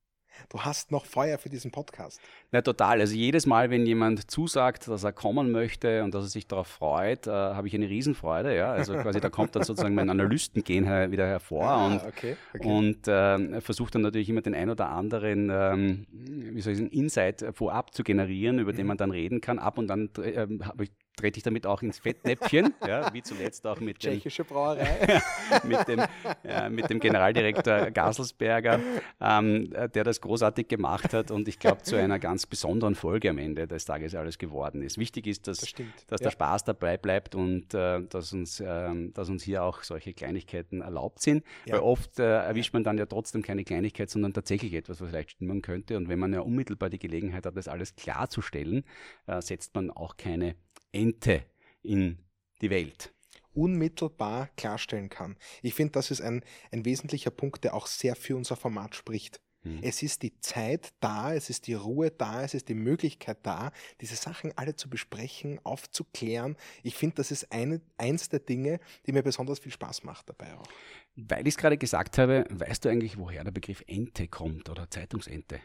Du 0.48 0.60
hast 0.60 0.90
noch 0.90 1.04
Feuer 1.04 1.38
für 1.38 1.48
diesen 1.48 1.70
Podcast. 1.70 2.20
Na, 2.50 2.62
total. 2.62 3.00
Also 3.00 3.14
jedes 3.14 3.46
Mal, 3.46 3.70
wenn 3.70 3.86
jemand 3.86 4.30
zusagt, 4.30 4.88
dass 4.88 5.04
er 5.04 5.12
kommen 5.12 5.52
möchte 5.52 6.02
und 6.02 6.14
dass 6.14 6.24
er 6.24 6.28
sich 6.28 6.46
darauf 6.46 6.66
freut, 6.66 7.26
äh, 7.26 7.30
habe 7.30 7.68
ich 7.68 7.74
eine 7.74 7.88
Riesenfreude. 7.88 8.56
Ja? 8.56 8.72
Also 8.72 8.94
quasi 8.94 9.20
da 9.20 9.30
kommt 9.30 9.56
dann 9.56 9.64
sozusagen 9.64 9.94
mein 9.94 10.10
Analystengehen 10.10 10.86
wieder 11.10 11.26
hervor 11.26 11.64
ah, 11.64 11.86
und, 11.86 12.04
okay, 12.04 12.36
okay. 12.54 12.68
und 12.68 13.08
äh, 13.08 13.60
versucht 13.60 13.94
dann 13.94 14.02
natürlich 14.02 14.28
immer 14.28 14.42
den 14.42 14.54
ein 14.54 14.70
oder 14.70 14.88
anderen, 14.88 15.50
ähm, 15.50 16.06
wie 16.10 16.60
soll 16.60 16.72
ich 16.72 16.78
sagen, 16.78 16.90
Insight 16.90 17.44
vorab 17.54 17.94
zu 17.94 18.02
generieren, 18.02 18.58
über 18.58 18.72
mhm. 18.72 18.76
den 18.76 18.86
man 18.86 18.96
dann 18.96 19.10
reden 19.10 19.40
kann. 19.40 19.58
Ab 19.58 19.78
und 19.78 19.86
dann 19.88 20.10
äh, 20.18 20.46
habe 20.62 20.84
ich 20.84 20.90
trete 21.16 21.38
ich 21.38 21.42
damit 21.42 21.66
auch 21.66 21.82
ins 21.82 21.98
Fettnäpfchen, 21.98 22.74
ja, 22.86 23.12
wie 23.12 23.22
zuletzt 23.22 23.66
auch 23.66 23.80
mit 23.80 24.02
dem, 24.02 24.12
Tschechische 24.12 24.44
Brauerei. 24.44 25.22
mit, 25.64 25.86
dem, 25.88 26.02
ja, 26.42 26.68
mit 26.68 26.90
dem 26.90 27.00
Generaldirektor 27.00 27.90
Gaselsberger, 27.90 28.80
ähm, 29.20 29.70
der 29.94 30.04
das 30.04 30.20
großartig 30.20 30.68
gemacht 30.68 31.12
hat 31.12 31.30
und 31.30 31.48
ich 31.48 31.58
glaube 31.58 31.82
zu 31.82 31.96
einer 31.96 32.18
ganz 32.18 32.46
besonderen 32.46 32.94
Folge 32.94 33.30
am 33.30 33.38
Ende 33.38 33.66
des 33.66 33.84
Tages 33.84 34.14
alles 34.14 34.38
geworden 34.38 34.82
ist. 34.82 34.98
Wichtig 34.98 35.26
ist, 35.26 35.46
dass, 35.46 35.58
das 35.58 35.72
dass 36.06 36.20
ja. 36.20 36.24
der 36.24 36.30
Spaß 36.30 36.64
dabei 36.64 36.96
bleibt 36.96 37.34
und 37.34 37.74
äh, 37.74 38.00
dass, 38.08 38.32
uns, 38.32 38.60
äh, 38.60 39.10
dass 39.12 39.28
uns 39.28 39.42
hier 39.42 39.64
auch 39.64 39.82
solche 39.82 40.14
Kleinigkeiten 40.14 40.80
erlaubt 40.80 41.20
sind, 41.20 41.44
ja. 41.66 41.74
weil 41.74 41.80
oft 41.80 42.18
äh, 42.18 42.22
erwischt 42.22 42.72
man 42.72 42.84
dann 42.84 42.98
ja 42.98 43.06
trotzdem 43.06 43.42
keine 43.42 43.64
Kleinigkeit, 43.64 44.10
sondern 44.10 44.32
tatsächlich 44.32 44.72
etwas, 44.74 45.00
was 45.00 45.10
vielleicht 45.10 45.32
stimmen 45.32 45.62
könnte 45.62 45.96
und 45.96 46.08
wenn 46.08 46.18
man 46.18 46.32
ja 46.32 46.40
unmittelbar 46.40 46.90
die 46.90 46.98
Gelegenheit 46.98 47.46
hat, 47.46 47.56
das 47.56 47.68
alles 47.68 47.94
klarzustellen, 47.96 48.84
äh, 49.26 49.40
setzt 49.42 49.74
man 49.74 49.90
auch 49.90 50.16
keine 50.16 50.56
Ente 50.92 51.44
in 51.82 52.18
die 52.60 52.70
Welt 52.70 53.12
unmittelbar 53.54 54.48
klarstellen 54.56 55.08
kann. 55.08 55.36
Ich 55.62 55.74
finde, 55.74 55.92
das 55.92 56.10
ist 56.10 56.20
ein, 56.20 56.42
ein 56.70 56.84
wesentlicher 56.84 57.30
Punkt, 57.30 57.64
der 57.64 57.74
auch 57.74 57.86
sehr 57.86 58.16
für 58.16 58.36
unser 58.36 58.56
Format 58.56 58.94
spricht. 58.94 59.40
Hm. 59.62 59.78
Es 59.82 60.02
ist 60.02 60.22
die 60.22 60.38
Zeit 60.40 60.92
da, 61.00 61.34
es 61.34 61.48
ist 61.48 61.66
die 61.66 61.74
Ruhe 61.74 62.10
da, 62.10 62.42
es 62.42 62.54
ist 62.54 62.68
die 62.68 62.74
Möglichkeit 62.74 63.38
da, 63.42 63.70
diese 64.00 64.16
Sachen 64.16 64.56
alle 64.56 64.74
zu 64.74 64.90
besprechen, 64.90 65.60
aufzuklären. 65.64 66.56
Ich 66.82 66.96
finde, 66.96 67.16
das 67.16 67.30
ist 67.30 67.52
eine, 67.52 67.80
eins 67.96 68.28
der 68.28 68.40
Dinge, 68.40 68.80
die 69.06 69.12
mir 69.12 69.22
besonders 69.22 69.60
viel 69.60 69.72
Spaß 69.72 70.02
macht 70.02 70.28
dabei 70.28 70.54
auch. 70.56 70.66
Weil 71.14 71.46
ich 71.46 71.54
es 71.54 71.58
gerade 71.58 71.78
gesagt 71.78 72.18
habe, 72.18 72.44
weißt 72.50 72.84
du 72.84 72.88
eigentlich, 72.88 73.18
woher 73.18 73.44
der 73.44 73.52
Begriff 73.52 73.84
Ente 73.86 74.26
kommt 74.28 74.68
oder 74.68 74.90
Zeitungsente? 74.90 75.60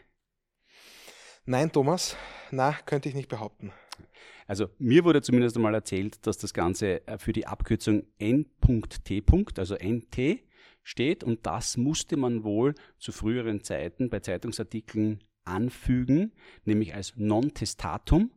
Nein, 1.50 1.72
Thomas, 1.72 2.14
na, 2.50 2.76
könnte 2.84 3.08
ich 3.08 3.14
nicht 3.14 3.30
behaupten. 3.30 3.72
Also 4.46 4.68
mir 4.78 5.04
wurde 5.04 5.22
zumindest 5.22 5.56
einmal 5.56 5.72
erzählt, 5.72 6.26
dass 6.26 6.36
das 6.36 6.52
Ganze 6.52 7.06
äh, 7.06 7.16
für 7.16 7.32
die 7.32 7.46
Abkürzung 7.46 8.02
N.T. 8.18 9.24
also 9.56 9.74
NT 9.74 10.42
steht 10.82 11.24
und 11.24 11.46
das 11.46 11.78
musste 11.78 12.18
man 12.18 12.44
wohl 12.44 12.74
zu 12.98 13.12
früheren 13.12 13.64
Zeiten 13.64 14.10
bei 14.10 14.20
Zeitungsartikeln 14.20 15.24
anfügen, 15.44 16.32
nämlich 16.66 16.94
als 16.94 17.14
Non-Testatum, 17.16 18.30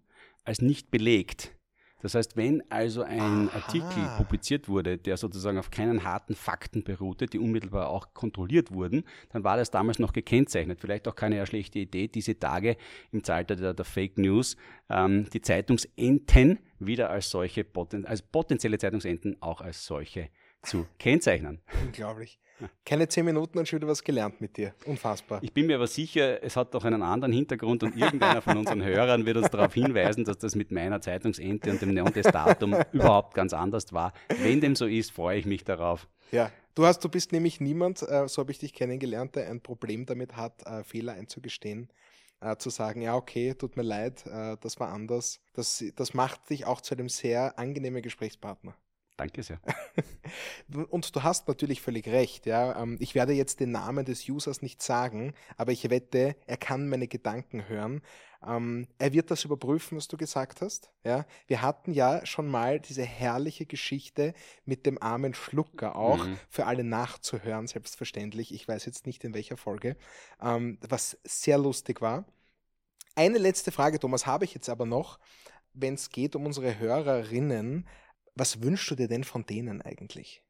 als 0.45 0.61
nicht 0.61 0.89
belegt. 0.89 1.53
Das 2.01 2.15
heißt, 2.15 2.35
wenn 2.35 2.63
also 2.69 3.03
ein 3.03 3.49
Aha. 3.49 3.57
Artikel 3.57 4.09
publiziert 4.17 4.67
wurde, 4.67 4.97
der 4.97 5.17
sozusagen 5.17 5.57
auf 5.57 5.71
keinen 5.71 6.03
harten 6.03 6.35
Fakten 6.35 6.83
beruhte, 6.83 7.27
die 7.27 7.39
unmittelbar 7.39 7.89
auch 7.89 8.13
kontrolliert 8.13 8.71
wurden, 8.71 9.03
dann 9.29 9.43
war 9.43 9.57
das 9.57 9.71
damals 9.71 9.99
noch 9.99 10.13
gekennzeichnet. 10.13 10.79
Vielleicht 10.79 11.07
auch 11.07 11.15
keine 11.15 11.45
schlechte 11.45 11.79
Idee, 11.79 12.07
diese 12.07 12.37
Tage 12.37 12.77
im 13.11 13.23
Zeitalter 13.23 13.61
der, 13.61 13.73
der 13.73 13.85
Fake 13.85 14.17
News 14.17 14.57
ähm, 14.89 15.29
die 15.31 15.41
Zeitungsenten 15.41 16.59
wieder 16.79 17.09
als 17.09 17.29
solche, 17.29 17.65
als 18.03 18.21
potenzielle 18.21 18.77
Zeitungsenten 18.77 19.37
auch 19.41 19.61
als 19.61 19.85
solche 19.85 20.29
zu 20.61 20.85
kennzeichnen. 20.99 21.61
Unglaublich. 21.83 22.39
Keine 22.85 23.07
zehn 23.07 23.25
Minuten 23.25 23.57
und 23.57 23.67
schon 23.67 23.79
wieder 23.79 23.87
was 23.87 24.03
gelernt 24.03 24.39
mit 24.41 24.57
dir. 24.57 24.73
Unfassbar. 24.85 25.41
Ich 25.41 25.53
bin 25.53 25.67
mir 25.67 25.75
aber 25.75 25.87
sicher, 25.87 26.43
es 26.43 26.55
hat 26.55 26.73
doch 26.73 26.85
einen 26.85 27.01
anderen 27.01 27.33
Hintergrund 27.33 27.83
und 27.83 27.95
irgendeiner 27.95 28.41
von 28.41 28.57
unseren 28.57 28.83
Hörern 28.83 29.25
wird 29.25 29.37
uns 29.37 29.49
darauf 29.49 29.73
hinweisen, 29.73 30.25
dass 30.25 30.37
das 30.37 30.55
mit 30.55 30.71
meiner 30.71 31.01
Zeitungsente 31.01 31.71
und 31.71 31.81
dem 31.81 31.93
Neon 31.93 32.13
des 32.13 32.27
Datum 32.27 32.75
überhaupt 32.91 33.33
ganz 33.33 33.53
anders 33.53 33.91
war. 33.93 34.13
Wenn 34.41 34.61
dem 34.61 34.75
so 34.75 34.85
ist, 34.85 35.11
freue 35.11 35.39
ich 35.39 35.45
mich 35.45 35.63
darauf. 35.63 36.07
Ja, 36.31 36.51
du 36.75 36.85
hast, 36.85 37.03
du 37.03 37.09
bist 37.09 37.31
nämlich 37.31 37.59
niemand, 37.59 38.01
äh, 38.03 38.27
so 38.27 38.41
habe 38.41 38.51
ich 38.51 38.59
dich 38.59 38.73
kennengelernt, 38.73 39.35
der 39.35 39.49
ein 39.49 39.61
Problem 39.61 40.05
damit 40.05 40.37
hat, 40.37 40.65
äh, 40.65 40.83
Fehler 40.83 41.13
einzugestehen. 41.13 41.89
Äh, 42.39 42.57
zu 42.57 42.69
sagen, 42.69 43.01
ja, 43.01 43.15
okay, 43.15 43.53
tut 43.53 43.77
mir 43.77 43.83
leid, 43.83 44.23
das 44.25 44.79
war 44.79 44.89
anders. 44.89 45.41
Das, 45.53 45.83
das 45.95 46.13
macht 46.15 46.49
dich 46.49 46.65
auch 46.65 46.81
zu 46.81 46.95
einem 46.95 47.07
sehr 47.07 47.59
angenehmen 47.59 48.01
Gesprächspartner. 48.01 48.75
Danke 49.21 49.43
sehr. 49.43 49.59
Und 50.89 51.15
du 51.15 51.21
hast 51.21 51.47
natürlich 51.47 51.79
völlig 51.79 52.07
recht. 52.07 52.47
Ja. 52.47 52.81
Ähm, 52.81 52.97
ich 52.99 53.13
werde 53.13 53.33
jetzt 53.33 53.59
den 53.59 53.71
Namen 53.71 54.03
des 54.03 54.27
Users 54.27 54.63
nicht 54.63 54.81
sagen, 54.81 55.35
aber 55.57 55.71
ich 55.73 55.87
wette, 55.91 56.35
er 56.47 56.57
kann 56.57 56.89
meine 56.89 57.07
Gedanken 57.07 57.69
hören. 57.69 58.01
Ähm, 58.43 58.87
er 58.97 59.13
wird 59.13 59.29
das 59.29 59.45
überprüfen, 59.45 59.95
was 59.95 60.07
du 60.07 60.17
gesagt 60.17 60.61
hast. 60.61 60.89
Ja. 61.03 61.27
Wir 61.45 61.61
hatten 61.61 61.93
ja 61.93 62.25
schon 62.25 62.47
mal 62.47 62.79
diese 62.79 63.03
herrliche 63.03 63.67
Geschichte 63.67 64.33
mit 64.65 64.87
dem 64.87 64.99
armen 64.99 65.35
Schlucker 65.35 65.95
auch 65.95 66.25
mhm. 66.25 66.39
für 66.49 66.65
alle 66.65 66.83
nachzuhören, 66.83 67.67
selbstverständlich. 67.67 68.51
Ich 68.51 68.67
weiß 68.67 68.85
jetzt 68.85 69.05
nicht 69.05 69.23
in 69.23 69.35
welcher 69.35 69.55
Folge, 69.55 69.97
ähm, 70.41 70.79
was 70.81 71.19
sehr 71.25 71.59
lustig 71.59 72.01
war. 72.01 72.25
Eine 73.13 73.37
letzte 73.37 73.71
Frage, 73.71 73.99
Thomas, 73.99 74.25
habe 74.25 74.45
ich 74.45 74.55
jetzt 74.55 74.67
aber 74.67 74.87
noch, 74.87 75.19
wenn 75.73 75.93
es 75.93 76.09
geht 76.09 76.35
um 76.35 76.47
unsere 76.47 76.79
Hörerinnen. 76.79 77.85
Was 78.35 78.61
wünschst 78.61 78.89
du 78.91 78.95
dir 78.95 79.07
denn 79.07 79.23
von 79.23 79.45
denen 79.45 79.81
eigentlich? 79.81 80.43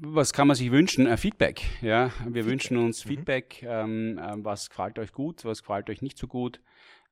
Was 0.00 0.32
kann 0.32 0.46
man 0.46 0.56
sich 0.56 0.70
wünschen? 0.70 1.06
Äh, 1.06 1.16
Feedback. 1.16 1.62
Ja, 1.80 2.06
wir 2.06 2.10
Feedback. 2.12 2.46
wünschen 2.46 2.76
uns 2.76 3.04
mhm. 3.04 3.08
Feedback. 3.08 3.62
Mhm. 3.62 4.18
Ähm, 4.20 4.44
was 4.44 4.68
gefällt 4.70 4.98
euch 4.98 5.12
gut? 5.12 5.44
Was 5.44 5.62
gefällt 5.62 5.88
euch 5.90 6.02
nicht 6.02 6.18
so 6.18 6.26
gut? 6.26 6.60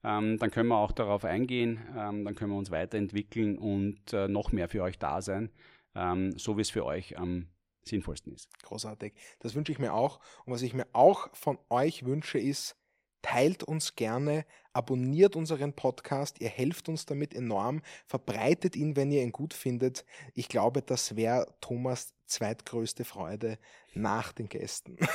Ähm, 0.05 0.39
dann 0.39 0.51
können 0.51 0.69
wir 0.69 0.79
auch 0.79 0.93
darauf 0.93 1.25
eingehen. 1.25 1.81
Ähm, 1.97 2.25
dann 2.25 2.35
können 2.35 2.53
wir 2.53 2.59
uns 2.59 2.71
weiterentwickeln 2.71 3.59
und 3.59 4.13
äh, 4.13 4.29
noch 4.29 4.53
mehr 4.53 4.69
für 4.69 4.83
euch 4.83 4.99
da 4.99 5.23
sein, 5.23 5.51
ähm, 5.95 6.39
so 6.39 6.57
wie 6.57 6.63
es 6.63 6.71
für 6.71 6.85
euch 6.85 7.19
am 7.19 7.49
sinnvollsten 7.83 8.33
ist. 8.33 8.49
Großartig. 8.63 9.15
Das 9.41 9.55
wünsche 9.55 9.73
ich 9.73 9.79
mir 9.79 9.95
auch. 9.95 10.21
Und 10.45 10.53
was 10.53 10.63
ich 10.63 10.75
mir 10.75 10.87
auch 10.93 11.35
von 11.35 11.59
euch 11.71 12.05
wünsche, 12.05 12.39
ist 12.39 12.77
Teilt 13.23 13.65
uns 13.65 13.97
gerne, 13.97 14.45
abonniert 14.73 15.35
unseren 15.35 15.73
Podcast, 15.73 16.41
ihr 16.41 16.49
helft 16.49 16.89
uns 16.89 17.05
damit 17.05 17.35
enorm, 17.35 17.83
verbreitet 18.07 18.77
ihn, 18.77 18.97
wenn 18.97 19.11
ihr 19.11 19.23
ihn 19.23 19.33
gut 19.33 19.55
findet. 19.55 20.05
Ich 20.35 20.49
glaube, 20.49 20.83
das 20.83 21.17
wäre 21.17 21.47
Thomas 21.61 22.15
zweitgrößte 22.27 23.05
Freude 23.05 23.59
nach 23.95 24.33
den 24.33 24.49
Gästen. 24.49 24.97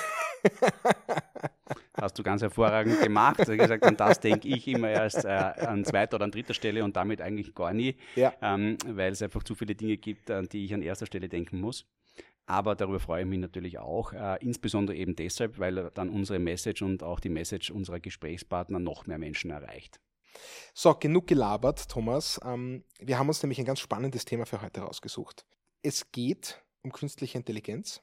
Hast 1.94 2.20
du 2.20 2.24
ganz 2.24 2.42
hervorragend 2.42 3.02
gemacht. 3.02 3.40
Also 3.40 3.56
gesagt, 3.56 3.84
an 3.84 3.96
das 3.96 4.20
denke 4.20 4.48
ich 4.50 4.68
immer 4.68 4.90
erst 4.90 5.24
äh, 5.24 5.30
an 5.30 5.86
zweiter 5.86 6.16
oder 6.16 6.26
an 6.26 6.32
dritter 6.32 6.54
Stelle 6.54 6.84
und 6.84 6.96
damit 6.96 7.22
eigentlich 7.22 7.56
gar 7.56 7.74
nie, 7.74 7.96
ja. 8.16 8.34
ähm, 8.42 8.78
weil 8.86 9.14
es 9.14 9.22
einfach 9.22 9.44
zu 9.44 9.56
viele 9.56 9.76
Dinge 9.76 9.98
gibt, 9.98 10.30
an 10.30 10.50
die 10.50 10.66
ich 10.66 10.74
an 10.74 10.82
erster 10.82 11.06
Stelle 11.06 11.30
denken 11.30 11.62
muss. 11.62 11.86
Aber 12.46 12.76
darüber 12.76 13.00
freue 13.00 13.24
ich 13.24 13.28
mich 13.28 13.40
natürlich 13.40 13.80
auch, 13.80 14.12
äh, 14.14 14.38
insbesondere 14.42 14.98
eben 14.98 15.16
deshalb, 15.16 15.60
weil 15.60 15.92
dann 15.94 16.10
unsere 16.10 16.40
Message 16.40 16.82
und 16.82 17.02
auch 17.02 17.20
die 17.20 17.30
Message 17.30 17.72
unserer 17.72 18.00
Gesprächspartner 18.00 18.80
noch 18.80 19.08
mehr 19.08 19.18
Menschen 19.18 19.50
erreicht. 19.52 20.00
So, 20.74 20.94
genug 20.96 21.28
gelabert, 21.28 21.88
Thomas. 21.90 22.40
Ähm, 22.44 22.84
wir 23.00 23.18
haben 23.18 23.30
uns 23.30 23.42
nämlich 23.44 23.60
ein 23.60 23.66
ganz 23.66 23.80
spannendes 23.80 24.26
Thema 24.26 24.46
für 24.46 24.62
heute 24.62 24.82
rausgesucht. 24.82 25.46
Es 25.82 26.12
geht 26.12 26.62
um 26.82 26.92
künstliche 26.92 27.38
Intelligenz. 27.38 28.02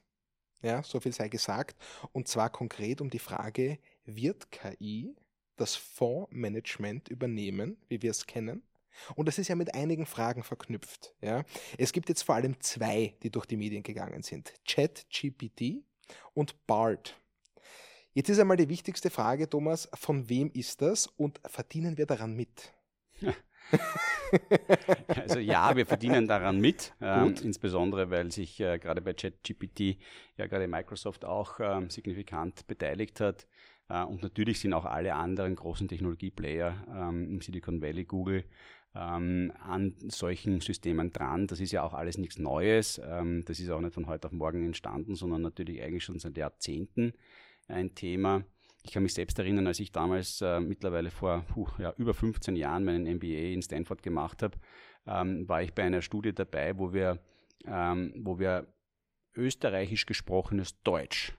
Ja, 0.63 0.83
so 0.83 0.99
viel 0.99 1.11
sei 1.11 1.27
gesagt. 1.27 1.75
Und 2.11 2.27
zwar 2.27 2.49
konkret 2.49 3.01
um 3.01 3.09
die 3.09 3.19
Frage, 3.19 3.79
wird 4.05 4.51
KI 4.51 5.15
das 5.55 5.75
Fondsmanagement 5.75 7.09
übernehmen, 7.09 7.77
wie 7.89 8.01
wir 8.01 8.11
es 8.11 8.25
kennen? 8.25 8.63
Und 9.15 9.27
das 9.27 9.37
ist 9.37 9.47
ja 9.47 9.55
mit 9.55 9.73
einigen 9.73 10.05
Fragen 10.05 10.43
verknüpft. 10.43 11.13
Ja. 11.21 11.43
Es 11.77 11.93
gibt 11.93 12.09
jetzt 12.09 12.23
vor 12.23 12.35
allem 12.35 12.59
zwei, 12.59 13.15
die 13.23 13.31
durch 13.31 13.45
die 13.45 13.57
Medien 13.57 13.83
gegangen 13.83 14.21
sind. 14.23 14.53
ChatGPT 14.67 15.83
und 16.33 16.65
BART. 16.67 17.17
Jetzt 18.13 18.29
ist 18.29 18.39
einmal 18.39 18.57
die 18.57 18.67
wichtigste 18.67 19.09
Frage, 19.09 19.49
Thomas, 19.49 19.89
von 19.93 20.27
wem 20.27 20.51
ist 20.51 20.81
das 20.81 21.07
und 21.07 21.39
verdienen 21.45 21.97
wir 21.97 22.05
daran 22.05 22.35
mit? 22.35 22.73
Also 25.07 25.39
ja, 25.39 25.75
wir 25.75 25.85
verdienen 25.85 26.27
daran 26.27 26.59
mit, 26.59 26.93
ähm, 27.01 27.35
insbesondere 27.43 28.09
weil 28.09 28.31
sich 28.31 28.59
äh, 28.59 28.79
gerade 28.79 29.01
bei 29.01 29.13
ChatGPT 29.13 29.97
ja 30.37 30.47
gerade 30.47 30.67
Microsoft 30.67 31.25
auch 31.25 31.59
ähm, 31.59 31.89
signifikant 31.89 32.65
beteiligt 32.67 33.19
hat. 33.19 33.47
Äh, 33.89 34.03
und 34.03 34.23
natürlich 34.23 34.59
sind 34.59 34.73
auch 34.73 34.85
alle 34.85 35.15
anderen 35.15 35.55
großen 35.55 35.87
Technologieplayer 35.87 36.85
ähm, 36.89 37.29
im 37.29 37.41
Silicon 37.41 37.81
Valley, 37.81 38.05
Google, 38.05 38.45
ähm, 38.95 39.53
an 39.63 39.95
solchen 40.07 40.59
Systemen 40.59 41.11
dran. 41.11 41.47
Das 41.47 41.59
ist 41.59 41.71
ja 41.71 41.83
auch 41.83 41.93
alles 41.93 42.17
nichts 42.17 42.37
Neues. 42.37 43.01
Ähm, 43.03 43.43
das 43.45 43.59
ist 43.59 43.69
auch 43.69 43.79
nicht 43.79 43.93
von 43.93 44.07
heute 44.07 44.27
auf 44.27 44.33
morgen 44.33 44.65
entstanden, 44.65 45.15
sondern 45.15 45.41
natürlich 45.41 45.81
eigentlich 45.81 46.03
schon 46.03 46.19
seit 46.19 46.37
Jahrzehnten 46.37 47.13
ein 47.67 47.95
Thema. 47.95 48.43
Ich 48.83 48.91
kann 48.91 49.03
mich 49.03 49.13
selbst 49.13 49.37
erinnern, 49.39 49.67
als 49.67 49.79
ich 49.79 49.91
damals 49.91 50.41
äh, 50.41 50.59
mittlerweile 50.59 51.11
vor 51.11 51.45
puh, 51.47 51.67
ja, 51.77 51.93
über 51.97 52.13
15 52.13 52.55
Jahren 52.55 52.83
meinen 52.83 53.15
MBA 53.15 53.53
in 53.53 53.61
Stanford 53.61 54.01
gemacht 54.01 54.41
habe, 54.41 54.57
ähm, 55.05 55.47
war 55.47 55.61
ich 55.61 55.73
bei 55.73 55.83
einer 55.83 56.01
Studie 56.01 56.33
dabei, 56.33 56.77
wo 56.77 56.91
wir, 56.91 57.19
ähm, 57.65 58.13
wo 58.17 58.39
wir 58.39 58.67
österreichisch 59.35 60.05
gesprochenes 60.05 60.81
Deutsch 60.81 61.33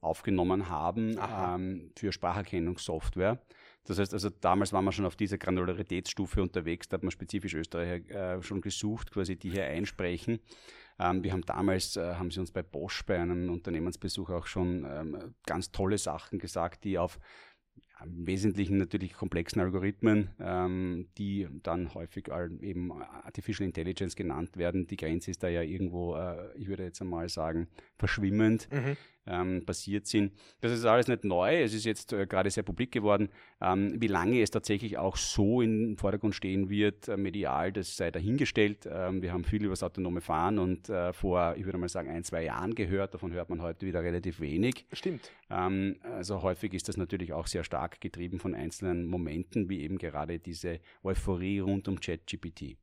aufgenommen 0.00 0.68
haben 0.68 1.18
ähm, 1.18 1.92
für 1.96 2.12
Spracherkennungssoftware. 2.12 3.40
Das 3.86 3.98
heißt, 3.98 4.12
also 4.12 4.30
damals 4.30 4.72
waren 4.72 4.84
wir 4.84 4.92
schon 4.92 5.06
auf 5.06 5.16
dieser 5.16 5.38
Granularitätsstufe 5.38 6.42
unterwegs, 6.42 6.88
da 6.88 6.96
hat 6.96 7.02
man 7.02 7.10
spezifisch 7.10 7.54
Österreicher 7.54 8.36
äh, 8.36 8.42
schon 8.42 8.60
gesucht, 8.60 9.12
quasi 9.12 9.36
die 9.36 9.50
hier 9.50 9.64
einsprechen. 9.64 10.40
Ähm, 10.98 11.22
wir 11.22 11.32
haben 11.32 11.42
damals, 11.42 11.96
äh, 11.96 12.14
haben 12.14 12.30
sie 12.30 12.40
uns 12.40 12.50
bei 12.50 12.62
Bosch 12.62 13.04
bei 13.04 13.18
einem 13.18 13.50
Unternehmensbesuch 13.50 14.30
auch 14.30 14.46
schon 14.46 14.84
ähm, 14.84 15.34
ganz 15.46 15.70
tolle 15.70 15.98
Sachen 15.98 16.38
gesagt, 16.38 16.84
die 16.84 16.98
auf 16.98 17.18
im 18.04 18.26
Wesentlichen 18.26 18.78
natürlich 18.78 19.14
komplexen 19.14 19.60
Algorithmen, 19.60 20.28
ähm, 20.40 21.08
die 21.18 21.48
dann 21.62 21.94
häufig 21.94 22.28
eben 22.60 22.92
Artificial 22.92 23.66
Intelligence 23.66 24.16
genannt 24.16 24.56
werden. 24.56 24.86
Die 24.86 24.96
Grenze 24.96 25.30
ist 25.30 25.42
da 25.42 25.48
ja 25.48 25.62
irgendwo, 25.62 26.14
äh, 26.14 26.56
ich 26.56 26.68
würde 26.68 26.84
jetzt 26.84 27.00
einmal 27.00 27.28
sagen, 27.28 27.68
verschwimmend. 27.96 28.68
Mhm 28.70 28.96
ähm, 29.26 29.64
passiert 29.64 30.06
sind. 30.06 30.32
Das 30.60 30.72
ist 30.72 30.84
alles 30.84 31.08
nicht 31.08 31.24
neu, 31.24 31.62
es 31.62 31.74
ist 31.74 31.84
jetzt 31.84 32.12
äh, 32.12 32.26
gerade 32.26 32.50
sehr 32.50 32.62
publik 32.62 32.92
geworden. 32.92 33.28
Ähm, 33.60 33.94
wie 34.00 34.06
lange 34.06 34.40
es 34.40 34.50
tatsächlich 34.50 34.98
auch 34.98 35.16
so 35.16 35.60
im 35.60 35.96
Vordergrund 35.96 36.34
stehen 36.34 36.70
wird, 36.70 37.08
äh, 37.08 37.16
medial, 37.16 37.72
das 37.72 37.96
sei 37.96 38.10
dahingestellt. 38.10 38.88
Ähm, 38.90 39.22
wir 39.22 39.32
haben 39.32 39.44
viel 39.44 39.64
über 39.64 39.72
das 39.72 39.82
autonome 39.82 40.20
Fahren 40.20 40.58
und 40.58 40.88
äh, 40.88 41.12
vor, 41.12 41.54
ich 41.56 41.64
würde 41.64 41.78
mal 41.78 41.88
sagen, 41.88 42.08
ein, 42.08 42.24
zwei 42.24 42.44
Jahren 42.44 42.74
gehört. 42.74 43.14
Davon 43.14 43.32
hört 43.32 43.50
man 43.50 43.62
heute 43.62 43.86
wieder 43.86 44.02
relativ 44.02 44.40
wenig. 44.40 44.86
Stimmt. 44.92 45.30
Ähm, 45.50 45.96
also 46.02 46.42
häufig 46.42 46.74
ist 46.74 46.88
das 46.88 46.96
natürlich 46.96 47.32
auch 47.32 47.46
sehr 47.46 47.64
stark 47.64 47.85
getrieben 47.88 48.38
von 48.38 48.54
einzelnen 48.54 49.06
Momenten, 49.06 49.68
wie 49.68 49.80
eben 49.80 49.98
gerade 49.98 50.38
diese 50.38 50.80
Euphorie 51.02 51.60
rund 51.60 51.88
um 51.88 52.00
ChatGPT. 52.00 52.76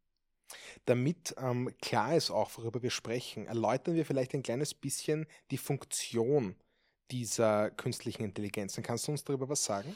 Damit 0.86 1.36
ähm, 1.38 1.72
klar 1.82 2.16
ist 2.16 2.32
auch, 2.32 2.58
worüber 2.58 2.84
wir 2.84 2.92
sprechen, 2.92 3.48
erläutern 3.48 3.96
wir 3.96 4.06
vielleicht 4.06 4.34
ein 4.34 4.44
kleines 4.44 4.74
bisschen 4.74 5.26
die 5.52 5.58
Funktion 5.58 6.56
dieser 7.12 7.72
künstlichen 7.72 8.24
Intelligenzen. 8.24 8.84
Kannst 8.84 9.08
du 9.08 9.12
uns 9.12 9.24
darüber 9.24 9.50
was 9.50 9.64
sagen? 9.64 9.96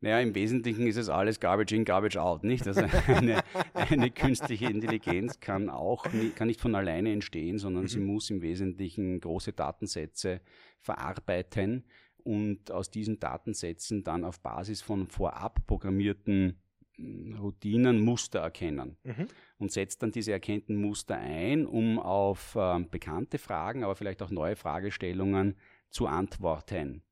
Naja, 0.00 0.20
im 0.20 0.34
Wesentlichen 0.34 0.86
ist 0.86 0.96
es 0.96 1.08
alles 1.08 1.40
Garbage 1.40 1.72
in, 1.72 1.86
Garbage 1.86 2.18
out, 2.18 2.44
nicht? 2.44 2.66
Also 2.66 2.82
eine, 3.06 3.42
eine 3.72 4.10
künstliche 4.10 4.66
Intelligenz 4.66 5.40
kann 5.40 5.70
auch 5.70 6.04
kann 6.34 6.46
nicht 6.46 6.60
von 6.60 6.74
alleine 6.74 7.10
entstehen, 7.10 7.58
sondern 7.58 7.84
mhm. 7.84 7.88
sie 7.88 8.00
muss 8.00 8.28
im 8.28 8.42
Wesentlichen 8.42 9.18
große 9.20 9.54
Datensätze 9.54 10.42
verarbeiten 10.78 11.86
und 12.24 12.70
aus 12.70 12.90
diesen 12.90 13.20
Datensätzen 13.20 14.02
dann 14.02 14.24
auf 14.24 14.40
Basis 14.40 14.82
von 14.82 15.06
vorab 15.06 15.66
programmierten 15.66 16.58
Routinen 16.98 18.00
Muster 18.00 18.40
erkennen 18.40 18.96
mhm. 19.02 19.26
und 19.58 19.72
setzt 19.72 20.02
dann 20.02 20.12
diese 20.12 20.32
erkannten 20.32 20.76
Muster 20.76 21.16
ein, 21.16 21.66
um 21.66 21.98
auf 21.98 22.54
äh, 22.54 22.80
bekannte 22.90 23.38
Fragen, 23.38 23.82
aber 23.82 23.96
vielleicht 23.96 24.22
auch 24.22 24.30
neue 24.30 24.56
Fragestellungen 24.56 25.56
zu 25.90 26.06
antworten. 26.06 27.02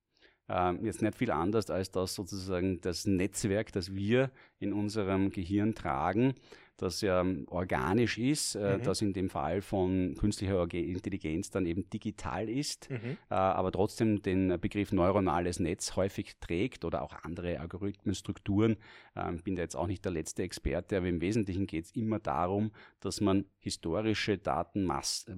Ähm, 0.49 0.85
jetzt 0.85 1.03
nicht 1.03 1.17
viel 1.17 1.31
anders 1.31 1.71
als 1.71 1.91
das 1.91 2.15
sozusagen 2.15 2.81
das 2.81 3.07
Netzwerk, 3.07 3.73
das 3.73 3.95
wir 3.95 4.31
in 4.59 4.73
unserem 4.73 5.31
Gehirn 5.31 5.75
tragen, 5.75 6.35
das 6.83 7.01
ja 7.01 7.25
organisch 7.47 8.19
ist, 8.19 8.57
äh, 8.57 8.79
mhm. 8.79 8.83
das 8.83 9.01
in 9.01 9.13
dem 9.13 9.31
Fall 9.31 9.63
von 9.63 10.15
künstlicher 10.19 10.63
Intelligenz 10.73 11.51
dann 11.51 11.65
eben 11.65 11.89
digital 11.89 12.49
ist, 12.49 12.91
mhm. 12.91 13.17
äh, 13.31 13.35
aber 13.35 13.71
trotzdem 13.73 14.21
den 14.23 14.61
Begriff 14.61 14.93
neuronales 14.93 15.61
Netz 15.61 15.97
häufig 15.97 16.37
trägt 16.41 16.85
oder 16.85 17.03
auch 17.03 17.15
andere 17.23 17.61
Algorithmenstrukturen. 17.61 18.77
Ähm, 19.17 19.39
bin 19.43 19.57
da 19.57 19.63
jetzt 19.63 19.77
auch 19.77 19.87
nicht 19.87 20.05
der 20.05 20.13
letzte 20.13 20.43
Experte, 20.43 20.97
aber 20.97 21.07
im 21.07 21.21
Wesentlichen 21.21 21.67
geht 21.67 21.85
es 21.85 21.93
immer 21.93 22.19
darum, 22.19 22.73
dass 23.01 23.21
man 23.21 23.45
historische 23.59 24.39
Datenmassen 24.39 25.37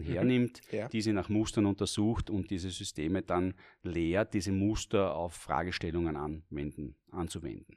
mhm. 0.00 0.02
hernimmt, 0.02 0.60
ja. 0.72 0.88
diese 0.88 1.12
nach 1.12 1.28
Mustern 1.28 1.66
untersucht 1.66 2.30
und 2.30 2.50
diese 2.50 2.70
Systeme 2.70 3.22
dann 3.22 3.54
lehrt, 3.82 4.34
diese 4.34 4.52
Muster 4.52 5.14
auf 5.14 5.34
Fragestellungen 5.34 6.16
anwenden, 6.16 6.96
anzuwenden. 7.10 7.76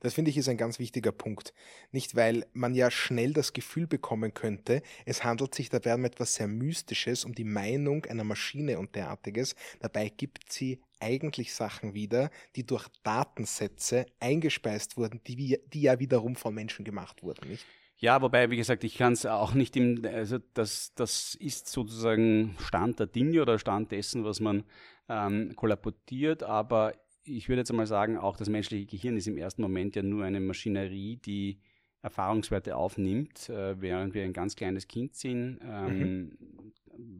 Das 0.00 0.14
finde 0.14 0.30
ich 0.30 0.36
ist 0.36 0.48
ein 0.48 0.56
ganz 0.56 0.78
wichtiger 0.78 1.12
Punkt. 1.12 1.54
Nicht, 1.92 2.16
weil 2.16 2.46
man 2.52 2.74
ja 2.74 2.90
schnell 2.90 3.32
das 3.32 3.52
Gefühl 3.52 3.86
bekommen 3.86 4.34
könnte, 4.34 4.82
es 5.04 5.24
handelt 5.24 5.54
sich 5.54 5.68
dabei 5.68 5.94
um 5.94 6.04
etwas 6.04 6.34
sehr 6.34 6.48
Mystisches, 6.48 7.24
um 7.24 7.34
die 7.34 7.44
Meinung 7.44 8.04
einer 8.06 8.24
Maschine 8.24 8.78
und 8.78 8.94
derartiges. 8.94 9.54
Dabei 9.80 10.08
gibt 10.08 10.52
sie 10.52 10.80
eigentlich 11.00 11.54
Sachen 11.54 11.94
wieder, 11.94 12.30
die 12.56 12.66
durch 12.66 12.86
Datensätze 13.02 14.06
eingespeist 14.20 14.96
wurden, 14.96 15.20
die, 15.26 15.58
die 15.72 15.80
ja 15.82 15.98
wiederum 15.98 16.36
von 16.36 16.54
Menschen 16.54 16.84
gemacht 16.84 17.22
wurden, 17.22 17.48
nicht? 17.48 17.64
Ja, 18.00 18.22
wobei, 18.22 18.50
wie 18.50 18.56
gesagt, 18.56 18.82
ich 18.82 18.96
kann 18.96 19.12
es 19.12 19.26
auch 19.26 19.52
nicht 19.52 19.76
im, 19.76 20.02
also 20.06 20.38
das, 20.54 20.94
das 20.94 21.34
ist 21.34 21.68
sozusagen 21.68 22.56
Stand 22.58 22.98
der 22.98 23.06
Dinge 23.06 23.42
oder 23.42 23.58
Stand 23.58 23.92
dessen, 23.92 24.24
was 24.24 24.40
man 24.40 24.64
ähm, 25.10 25.54
kollabotiert, 25.54 26.42
aber 26.42 26.94
ich 27.24 27.48
würde 27.48 27.60
jetzt 27.60 27.70
einmal 27.70 27.86
sagen, 27.86 28.16
auch 28.16 28.36
das 28.36 28.48
menschliche 28.48 28.86
Gehirn 28.86 29.16
ist 29.16 29.26
im 29.26 29.36
ersten 29.36 29.62
Moment 29.62 29.96
ja 29.96 30.02
nur 30.02 30.24
eine 30.24 30.40
Maschinerie, 30.40 31.16
die 31.16 31.58
Erfahrungswerte 32.02 32.76
aufnimmt, 32.76 33.48
äh, 33.50 33.80
während 33.80 34.14
wir 34.14 34.24
ein 34.24 34.32
ganz 34.32 34.56
kleines 34.56 34.88
Kind 34.88 35.16
sind, 35.16 35.60
ähm, 35.62 36.38
mhm. 36.38 36.72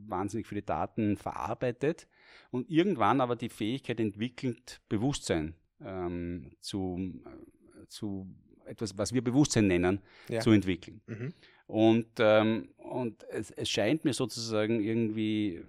wahnsinnig 0.09 0.47
viele 0.47 0.63
Daten 0.63 1.17
verarbeitet 1.17 2.09
und 2.51 2.71
irgendwann 2.71 3.21
aber 3.21 3.37
die 3.37 3.51
Fähigkeit 3.51 4.01
entwickelt, 4.01 4.81
Bewusstsein 4.89 5.55
ähm, 5.85 6.53
zu, 6.61 6.99
äh, 7.27 7.87
zu 7.89 8.27
etwas, 8.65 8.97
was 8.97 9.13
wir 9.13 9.23
Bewusstsein 9.23 9.67
nennen, 9.67 10.01
ja. 10.29 10.41
zu 10.41 10.51
entwickeln. 10.51 11.03
Mhm. 11.07 11.35
Und, 11.67 12.09
ähm, 12.19 12.71
und 12.79 13.23
es, 13.31 13.51
es 13.51 13.69
scheint 13.69 14.05
mir 14.05 14.15
sozusagen 14.15 14.81
irgendwie 14.81 15.63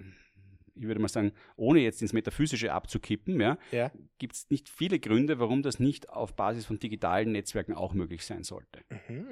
ich 0.75 0.83
würde 0.83 0.99
mal 0.99 1.07
sagen, 1.07 1.31
ohne 1.55 1.79
jetzt 1.79 2.01
ins 2.01 2.13
Metaphysische 2.13 2.73
abzukippen, 2.73 3.39
ja, 3.39 3.57
ja. 3.71 3.91
gibt 4.17 4.33
es 4.33 4.49
nicht 4.49 4.69
viele 4.69 4.99
Gründe, 4.99 5.39
warum 5.39 5.61
das 5.61 5.79
nicht 5.79 6.09
auf 6.09 6.35
Basis 6.35 6.65
von 6.65 6.79
digitalen 6.79 7.31
Netzwerken 7.31 7.73
auch 7.73 7.93
möglich 7.93 8.25
sein 8.25 8.43
sollte. 8.43 8.79
Mhm. 9.07 9.25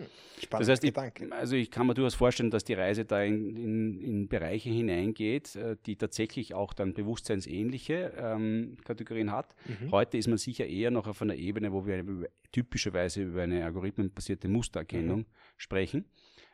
Das 0.49 0.67
heißt, 0.67 0.83
ich, 0.83 0.97
also 1.31 1.55
ich 1.55 1.71
kann 1.71 1.87
mir 1.87 1.93
durchaus 1.93 2.15
vorstellen, 2.15 2.51
dass 2.51 2.63
die 2.63 2.73
Reise 2.73 3.05
da 3.05 3.21
in, 3.21 3.55
in, 3.55 3.99
in 3.99 4.27
Bereiche 4.27 4.69
hineingeht, 4.69 5.55
äh, 5.55 5.75
die 5.85 5.95
tatsächlich 5.95 6.53
auch 6.53 6.73
dann 6.73 6.93
bewusstseinsähnliche 6.93 8.13
ähm, 8.17 8.77
Kategorien 8.83 9.31
hat. 9.31 9.55
Mhm. 9.65 9.91
Heute 9.91 10.17
ist 10.17 10.27
man 10.27 10.37
sicher 10.37 10.65
eher 10.65 10.91
noch 10.91 11.07
auf 11.07 11.21
einer 11.21 11.35
Ebene, 11.35 11.71
wo 11.71 11.85
wir 11.85 12.03
typischerweise 12.51 13.23
über 13.23 13.43
eine 13.43 13.63
algorithmenbasierte 13.65 14.47
Mustererkennung 14.47 15.19
mhm. 15.19 15.25
sprechen. 15.57 16.05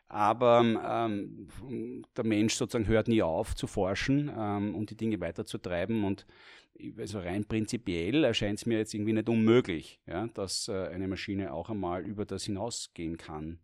Aber 0.08 0.60
ähm, 1.10 1.48
der 2.16 2.24
Mensch 2.24 2.54
sozusagen 2.54 2.86
hört 2.86 3.08
nie 3.08 3.22
auf 3.22 3.56
zu 3.56 3.66
forschen 3.66 4.30
ähm, 4.36 4.74
und 4.74 4.90
die 4.90 4.96
Dinge 4.96 5.20
weiterzutreiben. 5.20 6.04
Und 6.04 6.26
also 6.98 7.18
rein 7.18 7.44
prinzipiell 7.44 8.22
erscheint 8.24 8.60
es 8.60 8.66
mir 8.66 8.78
jetzt 8.78 8.94
irgendwie 8.94 9.14
nicht 9.14 9.28
unmöglich, 9.28 10.00
ja, 10.06 10.28
dass 10.28 10.68
äh, 10.68 10.88
eine 10.88 11.08
Maschine 11.08 11.52
auch 11.52 11.70
einmal 11.70 12.04
über 12.04 12.24
das 12.24 12.44
hinausgehen 12.44 13.16
kann, 13.16 13.58